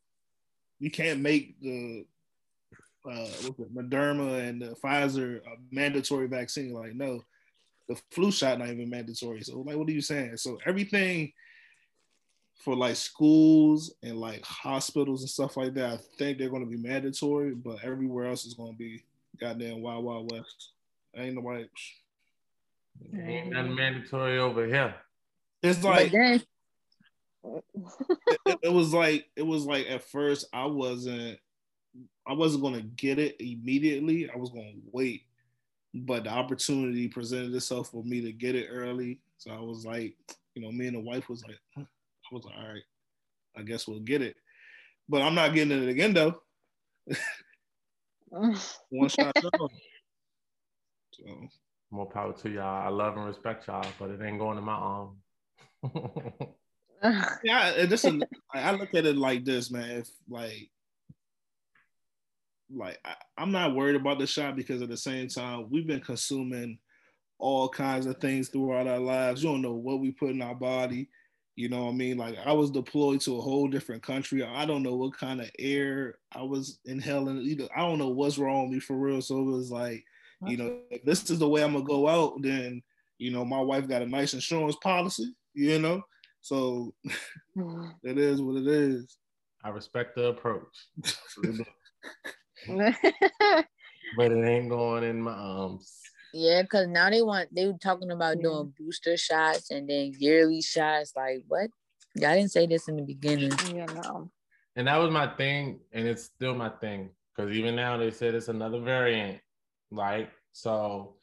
you 0.78 0.90
can't 0.90 1.20
make 1.20 1.60
the 1.60 2.06
uh, 3.04 3.26
what's 3.42 3.58
it, 3.58 3.74
Moderna 3.74 4.48
and 4.48 4.62
the 4.62 4.76
Pfizer 4.82 5.38
a 5.38 5.56
mandatory 5.70 6.28
vaccine. 6.28 6.72
Like 6.72 6.94
no, 6.94 7.22
the 7.88 8.00
flu 8.12 8.30
shot 8.30 8.58
not 8.58 8.68
even 8.68 8.88
mandatory. 8.88 9.42
So 9.42 9.60
like, 9.60 9.76
what 9.76 9.88
are 9.88 9.92
you 9.92 10.00
saying? 10.00 10.36
So 10.36 10.58
everything 10.66 11.32
for 12.60 12.76
like 12.76 12.96
schools 12.96 13.94
and 14.02 14.18
like 14.18 14.44
hospitals 14.44 15.22
and 15.22 15.30
stuff 15.30 15.56
like 15.56 15.74
that, 15.74 15.92
I 15.92 15.98
think 16.18 16.38
they're 16.38 16.50
going 16.50 16.64
to 16.64 16.70
be 16.70 16.76
mandatory. 16.76 17.54
But 17.54 17.82
everywhere 17.82 18.26
else 18.26 18.44
is 18.44 18.54
going 18.54 18.72
to 18.72 18.78
be 18.78 19.02
goddamn 19.40 19.80
wild 19.80 20.04
wild 20.04 20.30
west. 20.30 20.70
Ain't 21.16 21.34
nobody. 21.34 21.66
Ain't 23.14 23.50
nothing 23.50 23.74
mandatory 23.74 24.38
over 24.38 24.66
here. 24.66 24.94
It's 25.62 25.82
like 25.82 26.12
it, 26.12 26.44
it 28.62 28.72
was 28.72 28.92
like 28.92 29.26
it 29.36 29.46
was 29.46 29.64
like 29.64 29.86
at 29.88 30.04
first 30.04 30.46
I 30.52 30.66
wasn't 30.66 31.38
I 32.26 32.34
wasn't 32.34 32.62
gonna 32.62 32.82
get 32.82 33.18
it 33.18 33.36
immediately. 33.40 34.30
I 34.30 34.36
was 34.36 34.50
gonna 34.50 34.72
wait, 34.92 35.22
but 35.94 36.24
the 36.24 36.30
opportunity 36.30 37.08
presented 37.08 37.54
itself 37.54 37.90
for 37.90 38.04
me 38.04 38.20
to 38.20 38.32
get 38.32 38.54
it 38.54 38.68
early. 38.70 39.18
So 39.38 39.50
I 39.50 39.60
was 39.60 39.86
like, 39.86 40.14
you 40.54 40.62
know, 40.62 40.70
me 40.70 40.86
and 40.86 40.96
the 40.96 41.00
wife 41.00 41.28
was 41.28 41.42
like, 41.44 41.86
I 42.30 42.34
was 42.34 42.44
like, 42.44 42.56
all 42.56 42.72
right, 42.72 42.82
I 43.56 43.62
guess 43.62 43.86
we'll 43.88 44.00
get 44.00 44.22
it. 44.22 44.36
But 45.08 45.22
I'm 45.22 45.34
not 45.34 45.54
getting 45.54 45.82
it 45.82 45.88
again 45.88 46.14
though. 46.14 46.40
One 48.28 49.08
shot. 49.08 49.36
So 51.12 51.48
more 51.90 52.08
power 52.08 52.32
to 52.32 52.50
y'all. 52.50 52.86
I 52.86 52.88
love 52.88 53.16
and 53.16 53.26
respect 53.26 53.66
y'all, 53.66 53.84
but 53.98 54.10
it 54.10 54.20
ain't 54.22 54.38
going 54.38 54.58
in 54.58 54.64
my 54.64 54.72
arm. 54.72 55.16
yeah, 57.42 57.86
this 57.86 58.04
is, 58.04 58.22
I 58.54 58.72
look 58.72 58.94
at 58.94 59.06
it 59.06 59.16
like 59.16 59.44
this, 59.44 59.70
man. 59.70 59.90
If 59.90 60.08
like 60.28 60.70
like 62.72 62.98
I, 63.04 63.42
am 63.42 63.50
not 63.50 63.74
worried 63.74 63.96
about 63.96 64.18
the 64.18 64.26
shot 64.26 64.54
because 64.56 64.82
at 64.82 64.88
the 64.88 64.96
same 64.96 65.28
time 65.28 65.66
we've 65.70 65.86
been 65.86 66.00
consuming 66.00 66.78
all 67.38 67.68
kinds 67.68 68.06
of 68.06 68.18
things 68.18 68.48
throughout 68.48 68.86
our 68.86 68.98
lives. 68.98 69.42
You 69.42 69.50
don't 69.50 69.62
know 69.62 69.74
what 69.74 70.00
we 70.00 70.12
put 70.12 70.30
in 70.30 70.42
our 70.42 70.54
body. 70.54 71.08
You 71.56 71.68
know 71.68 71.84
what 71.84 71.92
I 71.92 71.94
mean? 71.94 72.16
Like 72.16 72.36
I 72.44 72.52
was 72.52 72.70
deployed 72.70 73.20
to 73.22 73.36
a 73.36 73.40
whole 73.40 73.68
different 73.68 74.02
country. 74.02 74.42
I 74.42 74.64
don't 74.64 74.82
know 74.82 74.96
what 74.96 75.16
kind 75.16 75.40
of 75.40 75.50
air 75.58 76.16
I 76.32 76.42
was 76.42 76.78
inhaling. 76.84 77.38
You 77.38 77.56
know, 77.56 77.68
I 77.76 77.80
don't 77.80 77.98
know 77.98 78.08
what's 78.08 78.38
wrong 78.38 78.62
with 78.62 78.72
me 78.72 78.80
for 78.80 78.96
real. 78.96 79.20
So 79.20 79.38
it 79.40 79.44
was 79.44 79.70
like, 79.70 80.04
you 80.46 80.56
know, 80.56 80.78
if 80.90 81.04
this 81.04 81.28
is 81.28 81.38
the 81.38 81.48
way 81.48 81.62
I'm 81.62 81.74
gonna 81.74 81.84
go 81.84 82.08
out, 82.08 82.40
then 82.40 82.82
you 83.18 83.30
know, 83.30 83.44
my 83.44 83.60
wife 83.60 83.86
got 83.86 84.02
a 84.02 84.06
nice 84.06 84.32
insurance 84.32 84.76
policy, 84.76 85.34
you 85.52 85.78
know. 85.78 86.02
So 86.40 86.94
mm. 87.56 87.92
it 88.02 88.18
is 88.18 88.40
what 88.40 88.56
it 88.56 88.66
is. 88.66 89.18
I 89.62 89.68
respect 89.68 90.16
the 90.16 90.28
approach. 90.28 90.86
but 94.16 94.32
it 94.32 94.44
ain't 94.44 94.70
going 94.70 95.04
in 95.04 95.20
my 95.20 95.32
arms. 95.32 96.00
Yeah, 96.32 96.62
because 96.62 96.86
now 96.88 97.10
they 97.10 97.22
want 97.22 97.54
they 97.54 97.66
were 97.66 97.78
talking 97.78 98.10
about 98.10 98.36
yeah. 98.36 98.42
doing 98.42 98.74
booster 98.78 99.16
shots 99.16 99.70
and 99.70 99.88
then 99.88 100.12
yearly 100.18 100.62
shots. 100.62 101.12
Like 101.16 101.42
what? 101.48 101.70
Y'all 102.14 102.34
didn't 102.34 102.50
say 102.50 102.66
this 102.66 102.88
in 102.88 102.96
the 102.96 103.02
beginning. 103.02 103.52
Yeah, 103.74 103.86
no. 103.86 104.30
And 104.76 104.86
that 104.86 104.96
was 104.96 105.10
my 105.10 105.26
thing, 105.26 105.80
and 105.92 106.06
it's 106.06 106.24
still 106.24 106.54
my 106.54 106.68
thing. 106.68 107.10
Because 107.34 107.52
even 107.52 107.76
now 107.76 107.96
they 107.96 108.10
said 108.10 108.34
it's 108.34 108.48
another 108.48 108.80
variant. 108.80 109.40
Like, 109.90 110.30
so 110.52 111.16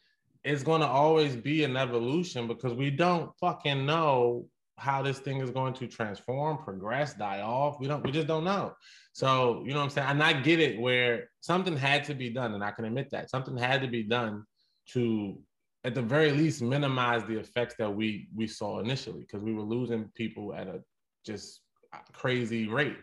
it's 0.43 0.63
gonna 0.63 0.87
always 0.87 1.35
be 1.35 1.63
an 1.63 1.77
evolution 1.77 2.47
because 2.47 2.73
we 2.73 2.89
don't 2.89 3.31
fucking 3.39 3.85
know 3.85 4.47
how 4.77 5.01
this 5.01 5.19
thing 5.19 5.41
is 5.41 5.49
going 5.49 5.73
to 5.73 5.87
transform, 5.87 6.57
progress, 6.57 7.15
die 7.15 7.41
off. 7.41 7.79
We 7.79 7.87
don't, 7.87 8.03
we 8.05 8.11
just 8.11 8.27
don't 8.27 8.43
know. 8.43 8.73
So, 9.11 9.63
you 9.65 9.71
know 9.71 9.79
what 9.79 9.85
I'm 9.85 9.89
saying? 9.89 10.07
And 10.09 10.23
I 10.23 10.33
get 10.33 10.59
it 10.59 10.79
where 10.79 11.29
something 11.41 11.75
had 11.75 12.03
to 12.05 12.13
be 12.13 12.29
done, 12.29 12.53
and 12.53 12.63
I 12.63 12.71
can 12.71 12.85
admit 12.85 13.09
that 13.11 13.31
something 13.31 13.57
had 13.57 13.81
to 13.81 13.87
be 13.87 14.03
done 14.03 14.43
to 14.93 15.37
at 15.83 15.95
the 15.95 16.01
very 16.01 16.31
least 16.31 16.61
minimize 16.61 17.23
the 17.25 17.39
effects 17.39 17.75
that 17.79 17.89
we 17.89 18.27
we 18.35 18.47
saw 18.47 18.79
initially 18.79 19.21
because 19.21 19.41
we 19.41 19.53
were 19.53 19.61
losing 19.61 20.09
people 20.15 20.53
at 20.53 20.67
a 20.67 20.81
just 21.25 21.61
crazy 22.13 22.67
rate. 22.67 22.97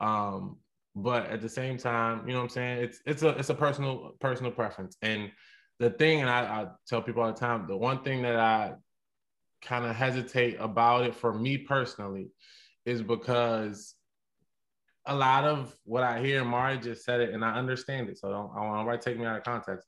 Um, 0.00 0.56
but 0.94 1.26
at 1.26 1.42
the 1.42 1.48
same 1.48 1.76
time, 1.76 2.26
you 2.26 2.32
know 2.32 2.40
what 2.40 2.44
I'm 2.44 2.50
saying? 2.50 2.82
It's 2.84 3.00
it's 3.06 3.22
a 3.22 3.28
it's 3.30 3.50
a 3.50 3.54
personal 3.54 4.16
personal 4.18 4.50
preference. 4.50 4.96
And 5.02 5.30
the 5.78 5.90
thing, 5.90 6.20
and 6.20 6.30
I, 6.30 6.40
I 6.40 6.66
tell 6.88 7.02
people 7.02 7.22
all 7.22 7.32
the 7.32 7.38
time, 7.38 7.66
the 7.68 7.76
one 7.76 8.02
thing 8.02 8.22
that 8.22 8.36
I 8.36 8.74
kind 9.62 9.84
of 9.84 9.94
hesitate 9.94 10.56
about 10.58 11.04
it 11.04 11.14
for 11.14 11.34
me 11.34 11.58
personally 11.58 12.30
is 12.86 13.02
because 13.02 13.94
a 15.06 15.14
lot 15.14 15.44
of 15.44 15.76
what 15.84 16.02
I 16.02 16.20
hear, 16.20 16.44
Mari 16.44 16.78
just 16.78 17.04
said 17.04 17.20
it, 17.20 17.34
and 17.34 17.44
I 17.44 17.54
understand 17.54 18.08
it. 18.08 18.18
So 18.18 18.30
don't, 18.30 18.50
I 18.56 18.82
want 18.82 19.00
to 19.00 19.10
take 19.10 19.18
me 19.18 19.26
out 19.26 19.36
of 19.36 19.44
context. 19.44 19.86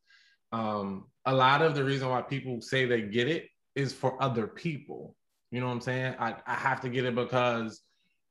Um, 0.52 1.06
a 1.26 1.34
lot 1.34 1.62
of 1.62 1.74
the 1.74 1.84
reason 1.84 2.08
why 2.08 2.22
people 2.22 2.60
say 2.60 2.86
they 2.86 3.02
get 3.02 3.28
it 3.28 3.48
is 3.74 3.92
for 3.92 4.20
other 4.22 4.46
people. 4.46 5.14
You 5.50 5.60
know 5.60 5.66
what 5.66 5.72
I'm 5.72 5.80
saying? 5.80 6.14
I, 6.18 6.36
I 6.46 6.54
have 6.54 6.80
to 6.82 6.88
get 6.88 7.04
it 7.04 7.14
because 7.14 7.82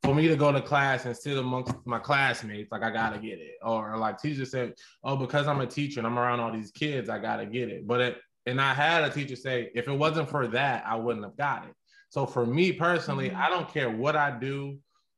for 0.04 0.14
me 0.14 0.28
to 0.28 0.36
go 0.36 0.52
to 0.52 0.62
class 0.62 1.06
and 1.06 1.18
sit 1.18 1.38
amongst 1.38 1.74
my 1.86 2.00
classmates, 2.00 2.72
like 2.72 2.84
I 2.84 2.92
gotta 2.92 3.20
get 3.20 3.40
it. 3.40 3.56
Or 3.62 3.98
like 3.98 4.22
teacher 4.22 4.46
said, 4.46 4.74
oh, 5.04 5.16
because 5.16 5.48
I'm 5.48 5.62
a 5.62 5.68
teacher 5.68 6.00
and 6.00 6.08
I'm 6.08 6.20
around 6.20 6.40
all 6.40 6.52
these 6.52 6.72
kids, 6.72 7.10
I 7.10 7.20
gotta 7.20 7.46
get 7.46 7.70
it. 7.70 7.88
But 7.88 8.02
it, 8.02 8.18
and 8.46 8.62
I 8.62 8.74
had 8.74 9.04
a 9.04 9.10
teacher 9.10 9.36
say, 9.36 9.72
if 9.76 9.88
it 9.88 9.94
wasn't 9.94 10.30
for 10.30 10.48
that, 10.48 10.84
I 10.86 10.96
wouldn't 10.96 11.26
have 11.26 11.38
got 11.38 11.66
it. 11.66 11.74
So 12.10 12.26
for 12.26 12.46
me 12.46 12.72
personally, 12.72 13.30
mm-hmm. 13.30 13.42
I 13.42 13.50
don't 13.50 13.72
care 13.72 13.90
what 13.90 14.16
I 14.16 14.32
do, 14.32 14.78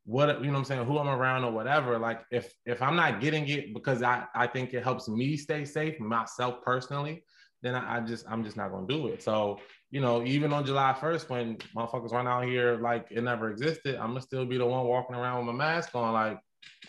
what 0.10 0.40
you 0.40 0.48
know 0.48 0.54
what 0.54 0.60
I'm 0.60 0.66
saying, 0.66 0.86
who 0.86 0.98
I'm 0.98 1.08
around 1.08 1.44
or 1.44 1.52
whatever. 1.52 2.00
Like 2.00 2.22
if 2.32 2.52
if 2.66 2.82
I'm 2.82 2.96
not 2.96 3.22
getting 3.22 3.48
it 3.48 3.76
because 3.76 4.02
I, 4.02 4.26
I 4.34 4.48
think 4.48 4.74
it 4.74 4.84
helps 4.84 5.08
me 5.08 5.38
stay 5.38 5.66
safe, 5.66 6.00
myself 6.00 6.64
personally, 6.64 7.24
then 7.62 7.76
I, 7.76 7.98
I 7.98 8.00
just 8.00 8.26
I'm 8.28 8.44
just 8.44 8.58
not 8.58 8.72
gonna 8.72 8.88
do 8.88 9.08
it. 9.08 9.22
So, 9.22 9.60
you 9.92 10.02
know, 10.02 10.24
even 10.24 10.52
on 10.52 10.66
July 10.66 10.96
1st, 11.00 11.30
when 11.30 11.58
motherfuckers 11.76 12.12
run 12.12 12.28
out 12.28 12.44
here 12.46 12.80
like 12.82 13.06
it 13.12 13.24
never 13.24 13.52
existed, 13.52 13.98
I'm 13.98 14.08
gonna 14.08 14.22
still 14.22 14.48
be 14.48 14.58
the 14.58 14.66
one 14.66 14.88
walking 14.88 15.16
around 15.16 15.46
with 15.46 15.56
my 15.56 15.66
mask 15.66 15.94
on, 15.94 16.12
like 16.14 16.40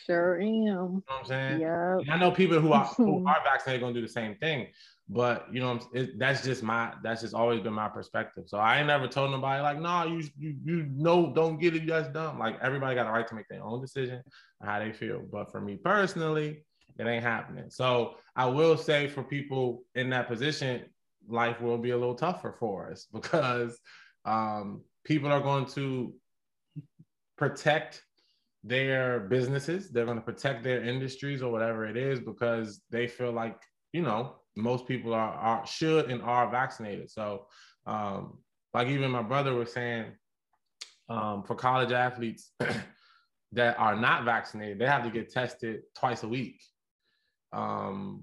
Sure 0.07 0.41
am. 0.41 0.47
You 0.49 0.65
know 0.73 1.03
what 1.05 1.19
I'm 1.21 1.27
saying? 1.27 1.61
Yeah. 1.61 1.99
I 2.11 2.17
know 2.17 2.31
people 2.31 2.59
who 2.59 2.73
are 2.73 2.87
who 2.87 3.27
are 3.27 3.43
vaccinated 3.45 3.83
gonna 3.83 3.93
do 3.93 4.01
the 4.01 4.09
same 4.09 4.35
thing. 4.37 4.69
But 5.13 5.53
you 5.53 5.59
know, 5.59 5.81
it, 5.93 6.21
that's 6.21 6.45
just 6.45 6.63
my 6.63 6.93
that's 7.03 7.21
just 7.23 7.35
always 7.35 7.61
been 7.61 7.73
my 7.73 7.89
perspective. 7.89 8.45
So 8.47 8.59
I 8.59 8.79
ain't 8.79 8.87
never 8.87 9.09
told 9.09 9.33
nobody 9.33 9.61
like, 9.61 9.81
nah, 9.81 10.05
you 10.05 10.23
you 10.39 10.57
you 10.65 10.87
know, 10.95 11.33
don't 11.35 11.59
get 11.59 11.75
it, 11.75 11.85
that's 11.85 12.09
dumb. 12.11 12.39
Like 12.39 12.61
everybody 12.63 12.95
got 12.95 13.09
a 13.09 13.11
right 13.11 13.27
to 13.27 13.35
make 13.35 13.49
their 13.49 13.65
own 13.65 13.81
decision 13.81 14.23
how 14.63 14.79
they 14.79 14.93
feel. 14.93 15.21
But 15.21 15.51
for 15.51 15.61
me 15.61 15.77
personally, 15.77 16.63
it 16.97 17.07
ain't 17.09 17.25
happening. 17.25 17.71
So 17.71 18.15
I 18.37 18.47
will 18.47 18.77
say 18.77 19.09
for 19.09 19.25
people 19.25 19.83
in 19.97 20.11
that 20.11 20.29
position, 20.29 20.85
life 21.29 21.61
will 21.61 21.79
be 21.79 21.91
a 21.91 21.99
little 21.99 22.15
tougher 22.15 22.55
for 22.57 22.89
us 22.93 23.09
because 23.13 23.81
um, 24.25 24.83
people 25.05 25.33
are 25.33 25.41
going 25.41 25.67
to 25.67 26.15
protect 27.37 28.05
their 28.63 29.21
businesses. 29.21 29.91
They're 29.91 30.05
going 30.05 30.19
to 30.19 30.25
protect 30.25 30.63
their 30.63 30.85
industries 30.85 31.43
or 31.43 31.51
whatever 31.51 31.85
it 31.85 31.97
is 31.97 32.21
because 32.21 32.81
they 32.91 33.09
feel 33.09 33.33
like 33.33 33.57
you 33.93 34.03
know 34.03 34.37
most 34.63 34.87
people 34.87 35.15
are, 35.15 35.33
are 35.33 35.67
should 35.67 36.11
and 36.11 36.23
are 36.23 36.51
vaccinated. 36.51 37.11
So, 37.11 37.47
um, 37.87 38.39
like 38.75 38.89
even 38.89 39.11
my 39.11 39.23
brother 39.23 39.55
was 39.55 39.73
saying, 39.73 40.07
um, 41.09 41.43
for 41.43 41.55
college 41.57 41.93
athletes 41.93 42.53
that 43.53 43.79
are 43.79 43.97
not 43.97 44.25
vaccinated, 44.25 44.79
they 44.79 44.87
have 44.87 45.03
to 45.05 45.11
get 45.11 45.33
tested 45.33 45.83
twice 45.97 46.23
a 46.23 46.29
week 46.29 46.61
um, 47.53 48.23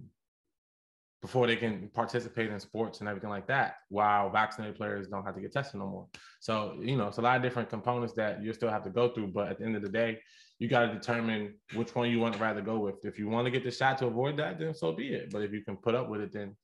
before 1.21 1.47
they 1.47 1.55
can 1.55 1.89
participate 1.93 2.51
in 2.51 2.59
sports 2.59 2.99
and 2.99 3.09
everything 3.09 3.29
like 3.29 3.47
that. 3.47 3.75
While 3.89 4.29
vaccinated 4.29 4.75
players 4.75 5.07
don't 5.07 5.25
have 5.25 5.35
to 5.35 5.41
get 5.41 5.51
tested 5.51 5.79
no 5.79 5.87
more. 5.87 6.07
So, 6.39 6.77
you 6.81 6.95
know, 6.95 7.07
it's 7.07 7.17
a 7.17 7.21
lot 7.21 7.37
of 7.37 7.41
different 7.41 7.69
components 7.69 8.13
that 8.15 8.43
you 8.43 8.53
still 8.53 8.69
have 8.69 8.83
to 8.83 8.89
go 8.89 9.09
through. 9.09 9.27
But 9.27 9.49
at 9.49 9.59
the 9.59 9.65
end 9.65 9.75
of 9.75 9.81
the 9.81 9.89
day, 9.89 10.19
you 10.59 10.67
got 10.67 10.87
to 10.87 10.93
determine 10.93 11.55
which 11.73 11.95
one 11.95 12.09
you 12.09 12.19
want 12.19 12.35
to 12.35 12.39
rather 12.39 12.61
go 12.61 12.79
with. 12.79 13.03
If 13.03 13.17
you 13.17 13.27
want 13.29 13.45
to 13.45 13.51
get 13.51 13.63
the 13.63 13.71
shot 13.71 13.97
to 13.99 14.07
avoid 14.07 14.37
that, 14.37 14.59
then 14.59 14.73
so 14.73 14.91
be 14.91 15.09
it. 15.09 15.31
But 15.31 15.41
if 15.41 15.51
you 15.51 15.61
can 15.61 15.77
put 15.77 15.95
up 15.95 16.07
with 16.07 16.21
it, 16.21 16.33
then 16.33 16.55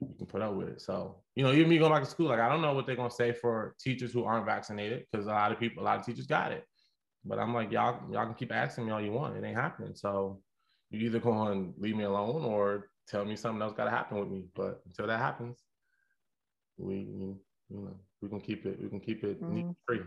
you 0.00 0.14
can 0.16 0.26
put 0.26 0.42
up 0.42 0.54
with 0.54 0.68
it. 0.68 0.80
So, 0.80 1.22
you 1.34 1.42
know, 1.42 1.52
even 1.52 1.68
me 1.68 1.78
going 1.78 1.92
back 1.92 2.04
to 2.04 2.10
school, 2.10 2.28
like 2.28 2.40
I 2.40 2.48
don't 2.48 2.62
know 2.62 2.74
what 2.74 2.86
they're 2.86 2.96
gonna 2.96 3.10
say 3.10 3.32
for 3.32 3.74
teachers 3.80 4.12
who 4.12 4.24
aren't 4.24 4.46
vaccinated, 4.46 5.04
because 5.10 5.26
a 5.26 5.30
lot 5.30 5.52
of 5.52 5.58
people, 5.58 5.82
a 5.82 5.84
lot 5.84 5.98
of 5.98 6.04
teachers 6.04 6.26
got 6.26 6.52
it. 6.52 6.64
But 7.24 7.38
I'm 7.38 7.54
like, 7.54 7.72
y'all, 7.72 8.00
y'all 8.12 8.26
can 8.26 8.34
keep 8.34 8.52
asking 8.52 8.86
me 8.86 8.92
all 8.92 9.00
you 9.00 9.12
want. 9.12 9.36
It 9.36 9.44
ain't 9.44 9.56
happening. 9.56 9.94
So 9.94 10.40
you 10.90 11.00
either 11.06 11.18
go 11.18 11.48
and 11.48 11.74
leave 11.78 11.96
me 11.96 12.04
alone 12.04 12.44
or 12.44 12.88
tell 13.08 13.24
me 13.24 13.36
something 13.36 13.62
else 13.62 13.74
gotta 13.76 13.90
happen 13.90 14.18
with 14.18 14.28
me. 14.28 14.44
But 14.54 14.82
until 14.86 15.06
that 15.06 15.18
happens, 15.18 15.58
we 16.76 16.94
you 16.96 17.38
know, 17.70 17.96
we 18.20 18.28
can 18.28 18.40
keep 18.40 18.66
it, 18.66 18.80
we 18.80 18.88
can 18.88 19.00
keep 19.00 19.24
it 19.24 19.42
mm-hmm. 19.42 19.70
free. 19.86 20.00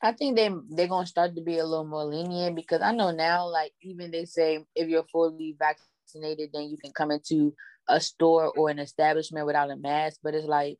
I 0.00 0.12
think 0.12 0.36
they 0.36 0.50
they're 0.70 0.88
gonna 0.88 1.06
start 1.06 1.36
to 1.36 1.42
be 1.42 1.58
a 1.58 1.64
little 1.64 1.84
more 1.84 2.04
lenient 2.04 2.56
because 2.56 2.82
I 2.82 2.92
know 2.92 3.12
now, 3.12 3.46
like 3.46 3.72
even 3.82 4.10
they 4.10 4.24
say 4.24 4.64
if 4.74 4.88
you're 4.88 5.04
fully 5.04 5.56
vaccinated, 5.58 6.50
then 6.52 6.68
you 6.68 6.76
can 6.76 6.92
come 6.92 7.12
into 7.12 7.54
a 7.88 8.00
store 8.00 8.52
or 8.56 8.68
an 8.68 8.80
establishment 8.80 9.46
without 9.46 9.70
a 9.70 9.76
mask. 9.76 10.18
But 10.22 10.34
it's 10.34 10.46
like, 10.46 10.78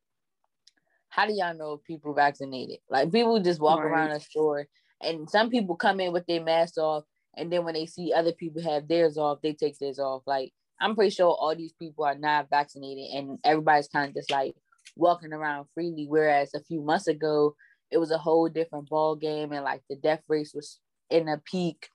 how 1.07 1.25
do 1.25 1.33
y'all 1.33 1.55
know 1.55 1.73
if 1.73 1.83
people 1.85 2.13
vaccinated? 2.13 2.79
Like 2.89 3.11
people 3.13 3.39
just 3.39 3.61
walk 3.61 3.79
right. 3.79 3.87
around 3.87 4.11
a 4.11 4.19
store, 4.19 4.67
and 5.01 5.29
some 5.29 5.49
people 5.49 5.77
come 5.77 6.01
in 6.01 6.11
with 6.11 6.25
their 6.25 6.43
mask 6.43 6.77
off, 6.77 7.05
and 7.35 7.51
then 7.51 7.63
when 7.63 7.73
they 7.73 7.85
see 7.85 8.13
other 8.13 8.31
people 8.31 8.61
have 8.61 8.87
theirs 8.87 9.17
off, 9.17 9.41
they 9.41 9.53
take 9.53 9.77
theirs 9.79 9.99
off. 9.99 10.23
Like 10.25 10.53
I'm 10.79 10.95
pretty 10.95 11.11
sure 11.11 11.27
all 11.27 11.55
these 11.55 11.73
people 11.73 12.05
are 12.05 12.17
not 12.17 12.49
vaccinated, 12.49 13.15
and 13.15 13.39
everybody's 13.43 13.87
kind 13.87 14.09
of 14.09 14.15
just 14.15 14.31
like 14.31 14.55
walking 14.95 15.33
around 15.33 15.67
freely. 15.73 16.05
Whereas 16.07 16.53
a 16.53 16.63
few 16.63 16.81
months 16.81 17.07
ago, 17.07 17.55
it 17.93 17.99
was 17.99 18.11
a 18.11 18.17
whole 18.17 18.49
different 18.49 18.89
ball 18.89 19.15
game 19.15 19.51
and 19.51 19.63
like 19.63 19.81
the 19.87 19.95
death 19.95 20.21
race 20.27 20.53
was 20.53 20.79
in 21.11 21.27
a 21.29 21.37
peak 21.37 21.89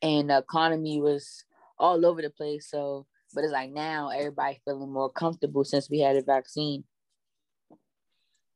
and 0.00 0.30
the 0.30 0.38
economy 0.38 1.00
was 1.00 1.44
all 1.78 2.04
over 2.06 2.22
the 2.22 2.30
place 2.30 2.68
so 2.70 3.06
but 3.34 3.44
it's 3.44 3.52
like 3.52 3.70
now 3.70 4.08
everybody 4.08 4.58
feeling 4.64 4.90
more 4.90 5.10
comfortable 5.10 5.64
since 5.64 5.90
we 5.90 6.00
had 6.00 6.16
a 6.16 6.22
vaccine 6.22 6.82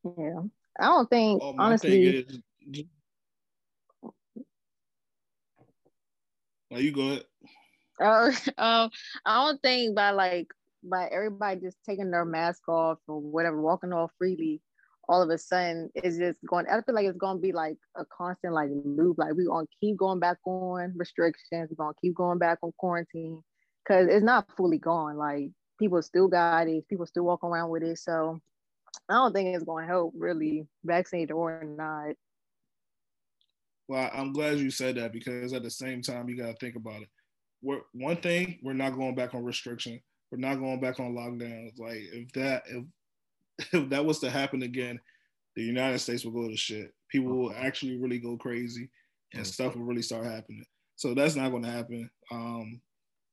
yeah 0.04 0.40
i 0.80 0.86
don't 0.86 1.10
think 1.10 1.42
oh, 1.42 1.54
honestly 1.58 2.26
Now 6.72 6.78
you 6.78 6.90
go 6.90 7.02
ahead. 7.02 7.24
Uh, 8.00 8.32
um, 8.58 8.90
I 9.26 9.44
don't 9.44 9.60
think 9.60 9.94
by 9.94 10.10
like 10.10 10.48
by 10.82 11.06
everybody 11.12 11.60
just 11.60 11.76
taking 11.86 12.10
their 12.10 12.24
mask 12.24 12.66
off 12.66 12.98
or 13.06 13.20
whatever, 13.20 13.60
walking 13.60 13.92
off 13.92 14.10
freely, 14.16 14.62
all 15.06 15.20
of 15.20 15.28
a 15.28 15.36
sudden 15.36 15.90
it's 15.94 16.16
just 16.16 16.38
going. 16.48 16.64
I 16.66 16.80
feel 16.80 16.94
like 16.94 17.04
it's 17.04 17.18
to 17.20 17.38
be 17.38 17.52
like 17.52 17.76
a 17.94 18.04
constant 18.06 18.54
like 18.54 18.70
loop. 18.72 19.18
Like 19.18 19.34
we 19.34 19.44
gonna 19.44 19.66
keep 19.80 19.98
going 19.98 20.18
back 20.18 20.38
on 20.46 20.94
restrictions. 20.96 21.68
We're 21.70 21.84
gonna 21.84 21.92
keep 22.00 22.14
going 22.14 22.38
back 22.38 22.58
on 22.62 22.72
quarantine 22.78 23.42
because 23.84 24.08
it's 24.08 24.24
not 24.24 24.46
fully 24.56 24.78
gone. 24.78 25.18
Like 25.18 25.50
people 25.78 26.00
still 26.00 26.28
got 26.28 26.68
it. 26.68 26.88
People 26.88 27.04
still 27.04 27.24
walking 27.24 27.50
around 27.50 27.68
with 27.68 27.82
it. 27.82 27.98
So 27.98 28.40
I 29.10 29.14
don't 29.14 29.34
think 29.34 29.54
it's 29.54 29.64
to 29.64 29.86
help 29.86 30.14
really, 30.16 30.66
vaccinated 30.84 31.32
or 31.32 31.62
not. 31.64 32.14
Well, 33.88 34.10
I'm 34.12 34.32
glad 34.32 34.58
you 34.58 34.70
said 34.70 34.96
that 34.96 35.12
because 35.12 35.52
at 35.52 35.62
the 35.62 35.70
same 35.70 36.02
time, 36.02 36.28
you 36.28 36.36
got 36.36 36.48
to 36.48 36.56
think 36.56 36.76
about 36.76 37.02
it. 37.02 37.08
We're, 37.62 37.80
one 37.92 38.16
thing, 38.16 38.58
we're 38.62 38.72
not 38.72 38.96
going 38.96 39.14
back 39.14 39.34
on 39.34 39.44
restriction. 39.44 40.00
We're 40.30 40.38
not 40.38 40.60
going 40.60 40.80
back 40.80 40.98
on 40.98 41.14
lockdowns. 41.14 41.78
Like 41.78 41.98
if 42.12 42.32
that 42.32 42.62
if 42.66 42.84
if 43.72 43.90
that 43.90 44.04
was 44.04 44.18
to 44.20 44.30
happen 44.30 44.62
again, 44.62 44.98
the 45.54 45.62
United 45.62 45.98
States 45.98 46.24
will 46.24 46.32
go 46.32 46.48
to 46.48 46.56
shit. 46.56 46.92
People 47.10 47.36
will 47.36 47.54
actually 47.54 47.98
really 47.98 48.18
go 48.18 48.36
crazy, 48.36 48.88
and 49.34 49.46
stuff 49.46 49.76
will 49.76 49.84
really 49.84 50.02
start 50.02 50.24
happening. 50.24 50.64
So 50.96 51.14
that's 51.14 51.36
not 51.36 51.50
going 51.50 51.64
to 51.64 51.70
happen. 51.70 52.10
Um, 52.30 52.80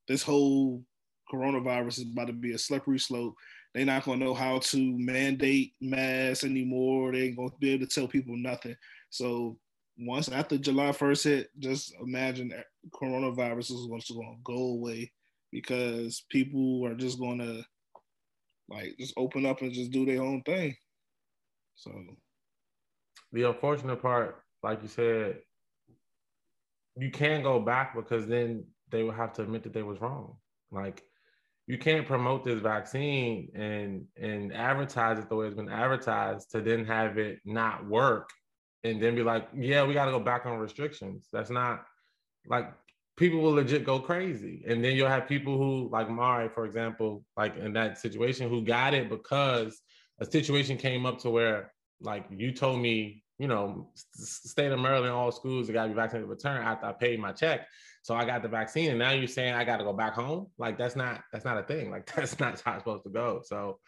this 0.08 0.24
whole 0.24 0.84
coronavirus 1.32 2.00
is 2.00 2.06
about 2.12 2.28
to 2.28 2.34
be 2.34 2.54
a 2.54 2.58
slippery 2.58 3.00
slope. 3.00 3.36
They're 3.74 3.86
not 3.86 4.04
going 4.04 4.20
to 4.20 4.26
know 4.26 4.34
how 4.34 4.60
to 4.60 4.98
mandate 4.98 5.74
masks 5.80 6.44
anymore. 6.44 7.12
They 7.12 7.28
ain't 7.28 7.38
going 7.38 7.52
to 7.52 7.58
be 7.60 7.72
able 7.72 7.86
to 7.86 7.94
tell 7.94 8.08
people 8.08 8.36
nothing. 8.36 8.76
So 9.10 9.58
once 10.00 10.30
after 10.30 10.58
July 10.58 10.92
1st 10.92 11.24
hit, 11.24 11.50
just 11.60 11.94
imagine 12.02 12.54
coronavirus 12.92 13.72
is 13.72 13.88
going 13.88 14.02
to 14.02 14.36
go 14.44 14.72
away 14.74 15.12
because 15.52 16.24
people 16.30 16.86
are 16.86 16.96
just 16.96 17.20
going 17.20 17.40
to 17.40 17.64
like 18.70 18.96
just 19.00 19.14
open 19.18 19.46
up 19.46 19.62
and 19.62 19.74
just 19.74 19.92
do 19.92 20.06
their 20.06 20.22
own 20.22 20.42
thing. 20.44 20.76
So 21.76 21.92
the 23.32 23.44
unfortunate 23.44 24.02
part, 24.02 24.44
like 24.64 24.82
you 24.82 24.88
said, 24.88 25.40
you 26.98 27.12
can't 27.12 27.44
go 27.44 27.60
back 27.60 27.96
because 27.96 28.28
then 28.28 28.66
they 28.90 29.04
would 29.04 29.16
have 29.16 29.34
to 29.34 29.42
admit 29.42 29.64
that 29.64 29.74
they 29.74 29.84
was 29.84 30.02
wrong. 30.02 30.36
Like 30.72 31.04
you 31.68 31.78
can't 31.78 32.08
promote 32.08 32.44
this 32.44 32.62
vaccine 32.62 33.50
and 33.56 34.06
and 34.18 34.54
advertise 34.54 35.20
it 35.20 35.30
the 35.30 35.36
way 35.36 35.48
it's 35.48 35.56
been 35.56 35.70
advertised 35.70 36.52
to 36.52 36.62
then 36.62 36.86
have 36.86 37.18
it 37.18 37.40
not 37.46 37.86
work 37.88 38.30
and 38.84 39.02
then 39.02 39.16
be 39.16 39.24
like, 39.24 39.48
yeah, 39.56 39.86
we 39.86 39.94
got 39.94 40.06
to 40.06 40.12
go 40.12 40.20
back 40.20 40.46
on 40.46 40.58
restrictions. 40.58 41.28
That's 41.32 41.50
not 41.50 41.86
like 42.48 42.72
people 43.18 43.42
will 43.42 43.52
legit 43.52 43.84
go 43.84 44.00
crazy. 44.00 44.64
And 44.68 44.84
then 44.84 44.96
you'll 44.96 45.10
have 45.10 45.28
people 45.28 45.58
who, 45.58 45.90
like 45.92 46.10
Mari, 46.10 46.50
for 46.50 46.66
example, 46.66 47.26
like 47.36 47.58
in 47.58 47.74
that 47.74 47.98
situation, 47.98 48.50
who 48.50 48.64
got 48.64 48.94
it 48.94 49.10
because 49.10 49.82
a 50.22 50.26
situation 50.26 50.78
came 50.78 51.06
up 51.06 51.20
to 51.20 51.30
where, 51.30 51.74
like, 52.02 52.26
you 52.32 52.54
told 52.54 52.80
me, 52.80 53.24
you 53.38 53.48
know, 53.48 53.92
state 54.16 54.72
of 54.72 54.80
Maryland, 54.80 55.12
all 55.12 55.32
schools, 55.32 55.70
got 55.70 55.84
to 55.84 55.90
be 55.90 55.96
vaccinated 55.96 56.28
to 56.28 56.30
return 56.30 56.62
after 56.62 56.86
I 56.88 56.94
paid 56.94 57.20
my 57.20 57.34
check. 57.34 57.68
So 58.02 58.16
I 58.16 58.26
got 58.26 58.42
the 58.42 58.48
vaccine, 58.48 58.90
and 58.90 59.00
now 59.00 59.12
you're 59.12 59.28
saying 59.28 59.54
I 59.54 59.66
got 59.66 59.78
to 59.78 59.84
go 59.84 59.94
back 59.94 60.14
home. 60.14 60.48
Like 60.58 60.78
that's 60.78 60.96
not 60.96 61.22
that's 61.32 61.46
not 61.46 61.58
a 61.58 61.64
thing. 61.64 61.92
Like 61.92 62.12
that's 62.16 62.40
not 62.40 62.60
how 62.62 62.74
it's 62.74 62.84
supposed 62.84 63.04
to 63.04 63.10
go. 63.10 63.42
So 63.44 63.80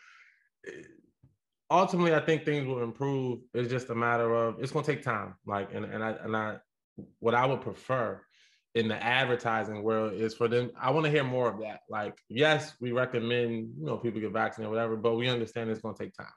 eh, 0.67 0.83
ultimately, 1.72 2.13
I 2.13 2.19
think 2.19 2.43
things 2.43 2.67
will 2.67 2.84
improve. 2.84 3.39
It's 3.53 3.72
just 3.72 3.89
a 3.89 3.95
matter 3.95 4.34
of 4.36 4.61
it's 4.61 4.72
going 4.72 4.86
to 4.86 4.93
take 4.93 5.03
time. 5.03 5.36
Like 5.47 5.74
and 5.74 5.86
and 5.86 6.03
I 6.03 6.11
and 6.24 6.36
I 6.36 6.57
what 7.19 7.34
I 7.34 7.45
would 7.45 7.61
prefer 7.61 8.22
in 8.76 8.88
the 8.88 9.01
advertising 9.01 9.82
world 9.82 10.13
is 10.13 10.34
for 10.34 10.47
them. 10.47 10.72
I 10.80 10.91
want 10.91 11.05
to 11.05 11.11
hear 11.11 11.24
more 11.24 11.49
of 11.49 11.59
that. 11.61 11.82
Like, 11.89 12.17
yes, 12.30 12.74
we 12.80 12.91
recommend 12.91 13.74
you 13.80 13.86
know 13.86 13.97
people 13.97 14.22
get 14.22 14.32
vaccinated, 14.32 14.72
whatever, 14.72 14.95
but 14.97 15.15
we 15.15 15.30
understand 15.30 15.69
it's 15.69 15.82
going 15.82 15.95
to 15.95 16.03
take 16.03 16.15
time. 16.15 16.28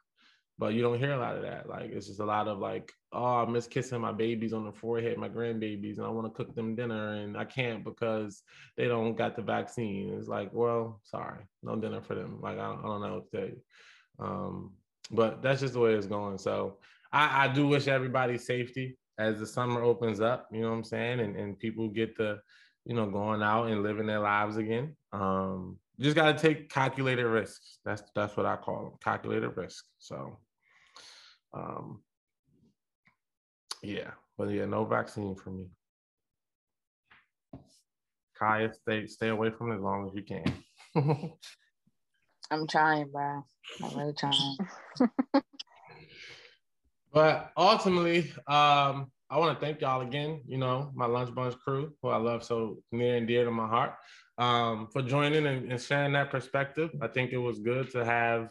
But 0.57 0.75
you 0.75 0.83
don't 0.83 1.01
hear 1.01 1.13
a 1.13 1.19
lot 1.19 1.35
of 1.35 1.43
that. 1.43 1.69
Like, 1.69 1.91
it's 1.91 2.07
just 2.07 2.21
a 2.21 2.25
lot 2.25 2.47
of 2.47 2.61
like, 2.61 2.93
oh, 3.13 3.39
I 3.39 3.45
miss 3.45 3.67
kissing 3.67 4.01
my 4.01 4.13
babies 4.13 4.53
on 4.53 4.65
the 4.65 4.71
forehead, 4.71 5.19
my 5.19 5.29
grandbabies, 5.29 5.99
and 5.99 6.07
I 6.07 6.11
want 6.11 6.29
to 6.29 6.45
cook 6.45 6.55
them 6.55 6.77
dinner, 6.77 7.15
and 7.15 7.37
I 7.37 7.45
can't 7.45 7.83
because 7.83 8.41
they 8.77 8.87
don't 8.87 9.17
got 9.17 9.35
the 9.35 9.43
vaccine. 9.43 10.15
It's 10.17 10.29
like, 10.29 10.51
well, 10.53 11.01
sorry, 11.03 11.41
no 11.65 11.75
dinner 11.75 12.01
for 12.03 12.15
them. 12.15 12.39
Like, 12.41 12.57
I 12.57 12.69
don't, 12.69 12.79
I 12.79 12.83
don't 12.83 13.03
know 13.03 13.15
what 13.15 13.31
to 13.33 13.37
tell 13.37 13.49
you. 13.49 13.61
Um, 14.21 14.73
but 15.11 15.43
that's 15.43 15.61
just 15.61 15.75
the 15.75 15.81
way 15.81 15.95
it's 15.95 16.07
going. 16.07 16.39
So 16.39 16.79
I, 17.13 17.45
I 17.45 17.49
do 17.49 17.67
wish 17.67 17.89
everybody 17.89 18.39
safety 18.39 18.97
as 19.19 19.39
the 19.39 19.47
summer 19.47 19.83
opens 19.83 20.21
up, 20.21 20.49
you 20.53 20.63
know 20.63 20.71
what 20.71 20.77
I'm 20.77 20.85
saying? 20.85 21.21
And, 21.21 21.37
and 21.37 21.59
people 21.59 21.89
get 21.89 22.17
to, 22.17 22.41
you 22.85 22.95
know, 22.95 23.07
going 23.07 23.43
out 23.43 23.69
and 23.69 23.83
living 23.83 24.07
their 24.07 24.21
lives 24.21 24.57
again. 24.57 24.97
Um, 25.13 25.79
just 26.01 26.17
got 26.17 26.37
to 26.37 26.39
take 26.39 26.69
calculated 26.71 27.27
risks. 27.27 27.79
That's 27.85 28.03
that's 28.15 28.37
what 28.37 28.47
I 28.47 28.57
call 28.57 28.83
them, 28.83 28.93
calculated 29.03 29.51
risk. 29.57 29.85
So, 30.01 30.39
um, 31.53 32.03
yeah, 33.83 34.11
but 34.37 34.51
yeah, 34.51 34.65
no 34.65 34.85
vaccine 34.85 35.37
for 35.37 35.51
me. 35.51 35.67
Kaya, 38.37 38.73
stay 38.75 39.07
stay 39.07 39.29
away 39.29 39.51
from 39.51 39.71
it 39.71 39.77
as 39.77 39.81
long 39.81 40.09
as 40.09 40.15
you 40.15 40.23
can. 40.25 40.45
I'm 42.55 42.67
trying, 42.67 43.11
bro. 43.11 43.45
I'm 43.83 43.99
really 43.99 44.15
trying. 44.15 44.57
But 47.15 47.53
ultimately, 47.57 48.33
um, 48.49 49.13
I 49.31 49.39
want 49.39 49.59
to 49.59 49.65
thank 49.65 49.81
y'all 49.81 50.01
again, 50.01 50.41
you 50.49 50.59
know, 50.59 50.91
my 50.97 51.07
Lunch 51.07 51.33
Bunch 51.33 51.57
crew, 51.61 51.93
who 52.03 52.09
I 52.09 52.17
love 52.17 52.43
so 52.43 52.79
near 52.91 53.17
and 53.17 53.27
dear 53.27 53.45
to 53.45 53.53
my 53.53 53.69
heart, 53.69 53.95
um, 54.37 54.89
for 54.93 55.01
joining 55.01 55.47
and, 55.47 55.71
and, 55.71 55.81
sharing 55.81 56.13
that 56.15 56.31
perspective. 56.31 56.91
I 57.01 57.07
think 57.07 57.31
it 57.31 57.39
was 57.39 57.61
good 57.61 57.89
to 57.93 58.05
have 58.05 58.51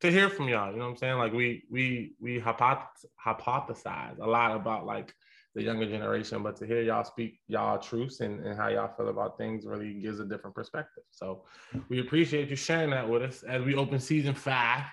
to 0.00 0.10
hear 0.10 0.28
from 0.28 0.48
y'all. 0.48 0.72
You 0.72 0.78
know 0.78 0.86
what 0.86 0.90
I'm 0.90 0.96
saying? 0.96 1.18
Like 1.18 1.32
we 1.32 1.62
we 1.70 2.14
we 2.18 2.40
hypoth- 2.40 3.04
hypothesize 3.24 4.18
a 4.18 4.26
lot 4.26 4.56
about 4.56 4.86
like 4.86 5.14
the 5.54 5.62
younger 5.62 5.86
generation, 5.86 6.42
but 6.42 6.56
to 6.56 6.66
hear 6.66 6.80
y'all 6.82 7.04
speak 7.04 7.40
y'all 7.48 7.78
truths 7.78 8.20
and, 8.20 8.44
and 8.46 8.56
how 8.56 8.68
y'all 8.68 8.94
feel 8.96 9.08
about 9.08 9.36
things 9.36 9.66
really 9.66 9.94
gives 9.94 10.20
a 10.20 10.24
different 10.24 10.54
perspective. 10.54 11.02
So 11.10 11.44
we 11.88 12.00
appreciate 12.00 12.48
you 12.50 12.56
sharing 12.56 12.90
that 12.90 13.08
with 13.08 13.22
us 13.22 13.42
as 13.42 13.62
we 13.64 13.74
open 13.74 13.98
season 13.98 14.34
five 14.34 14.84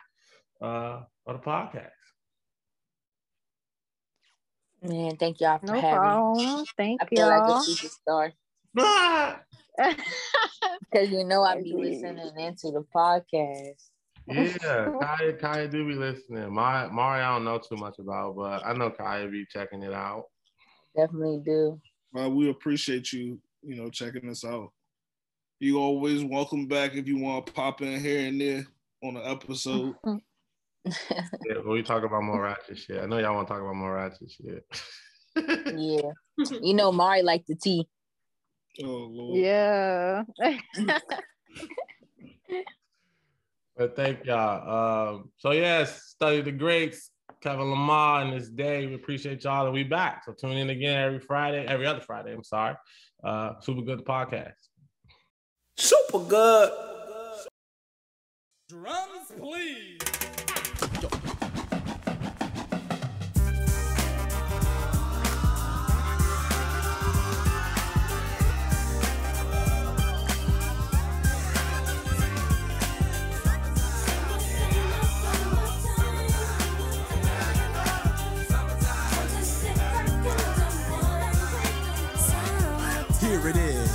uh, 0.62 1.02
of 1.26 1.42
the 1.42 1.50
podcast. 1.50 1.92
Man, 4.82 5.18
thank 5.18 5.42
y'all 5.42 5.60
for 5.60 5.68
No 5.68 5.82
having 5.82 6.02
problem. 6.02 6.38
me. 6.38 6.66
Thank 6.78 7.02
you. 7.02 7.06
I 7.06 7.10
feel 7.10 7.28
y'all. 7.28 7.30
like 7.30 7.48
a 7.48 7.54
superstar 7.54 8.32
because 10.92 11.10
you 11.12 11.24
know 11.24 11.44
I 11.44 11.62
be 11.62 11.74
listening 11.74 12.40
into 12.40 12.72
the 12.72 12.86
podcast. 12.96 13.90
yeah, 14.28 14.92
Kaya, 15.00 15.34
Kaya 15.34 15.68
do 15.68 15.88
be 15.88 15.96
listening. 15.96 16.54
My 16.54 16.88
Mari, 16.88 17.22
I 17.22 17.34
don't 17.34 17.46
know 17.46 17.60
too 17.60 17.78
much 17.78 17.98
about, 18.00 18.36
but 18.36 18.66
I 18.66 18.74
know 18.74 18.92
Kaya 18.92 19.28
be 19.28 19.46
checking 19.50 19.84
it 19.84 19.94
out. 19.94 20.26
Definitely 20.98 21.42
do. 21.46 21.80
Well, 22.12 22.32
we 22.32 22.50
appreciate 22.50 23.14
you, 23.14 23.40
you 23.62 23.76
know, 23.76 23.90
checking 23.90 24.28
us 24.30 24.44
out. 24.44 24.72
You 25.60 25.80
always 25.80 26.24
welcome 26.24 26.68
back 26.68 26.96
if 26.96 27.08
you 27.08 27.18
want 27.18 27.46
to 27.46 27.54
pop 27.54 27.82
in 27.82 28.00
here 28.00 28.28
and 28.28 28.42
there 28.42 28.66
on 29.04 29.18
an 29.18 29.24
episode. 29.24 29.96
Yeah, 30.86 31.56
but 31.56 31.68
we 31.68 31.84
talk 31.84 32.04
about 32.04 32.24
more 32.24 32.42
ratchet 32.44 32.78
shit. 32.78 33.02
I 33.02 33.08
know 33.08 33.18
y'all 33.18 33.36
want 33.36 33.50
to 33.50 33.54
talk 33.54 33.62
about 33.62 33.76
more 33.76 33.96
ratchet 33.96 34.32
shit. 34.32 34.66
yeah. 35.36 36.12
You 36.62 36.74
know 36.74 36.94
Mari 36.94 37.24
like 37.24 37.46
the 37.46 37.56
tea. 37.56 37.90
Oh 38.82 39.10
Lord. 39.12 39.38
yeah. 39.38 40.24
But 43.78 43.96
thank 43.96 44.26
y'all. 44.26 45.10
Um, 45.18 45.30
so 45.38 45.52
yes, 45.52 46.02
study 46.08 46.42
the 46.42 46.52
greats, 46.52 47.12
Kevin 47.42 47.70
Lamar 47.70 48.22
and 48.22 48.34
this 48.34 48.50
day. 48.50 48.86
We 48.88 48.96
appreciate 48.96 49.44
y'all 49.44 49.66
and 49.66 49.74
we 49.74 49.84
back. 49.84 50.24
So 50.26 50.34
tune 50.34 50.54
in 50.54 50.70
again 50.70 51.00
every 51.00 51.20
Friday, 51.20 51.66
every 51.66 51.86
other 51.86 52.02
Friday. 52.02 52.34
I'm 52.34 52.44
sorry. 52.44 52.76
Uh, 53.24 53.60
super 53.62 53.82
good 53.82 54.06
podcast. 54.06 54.54
Super 55.78 56.20
good. 56.20 56.72
Drums, 58.70 59.32
please. 59.40 60.17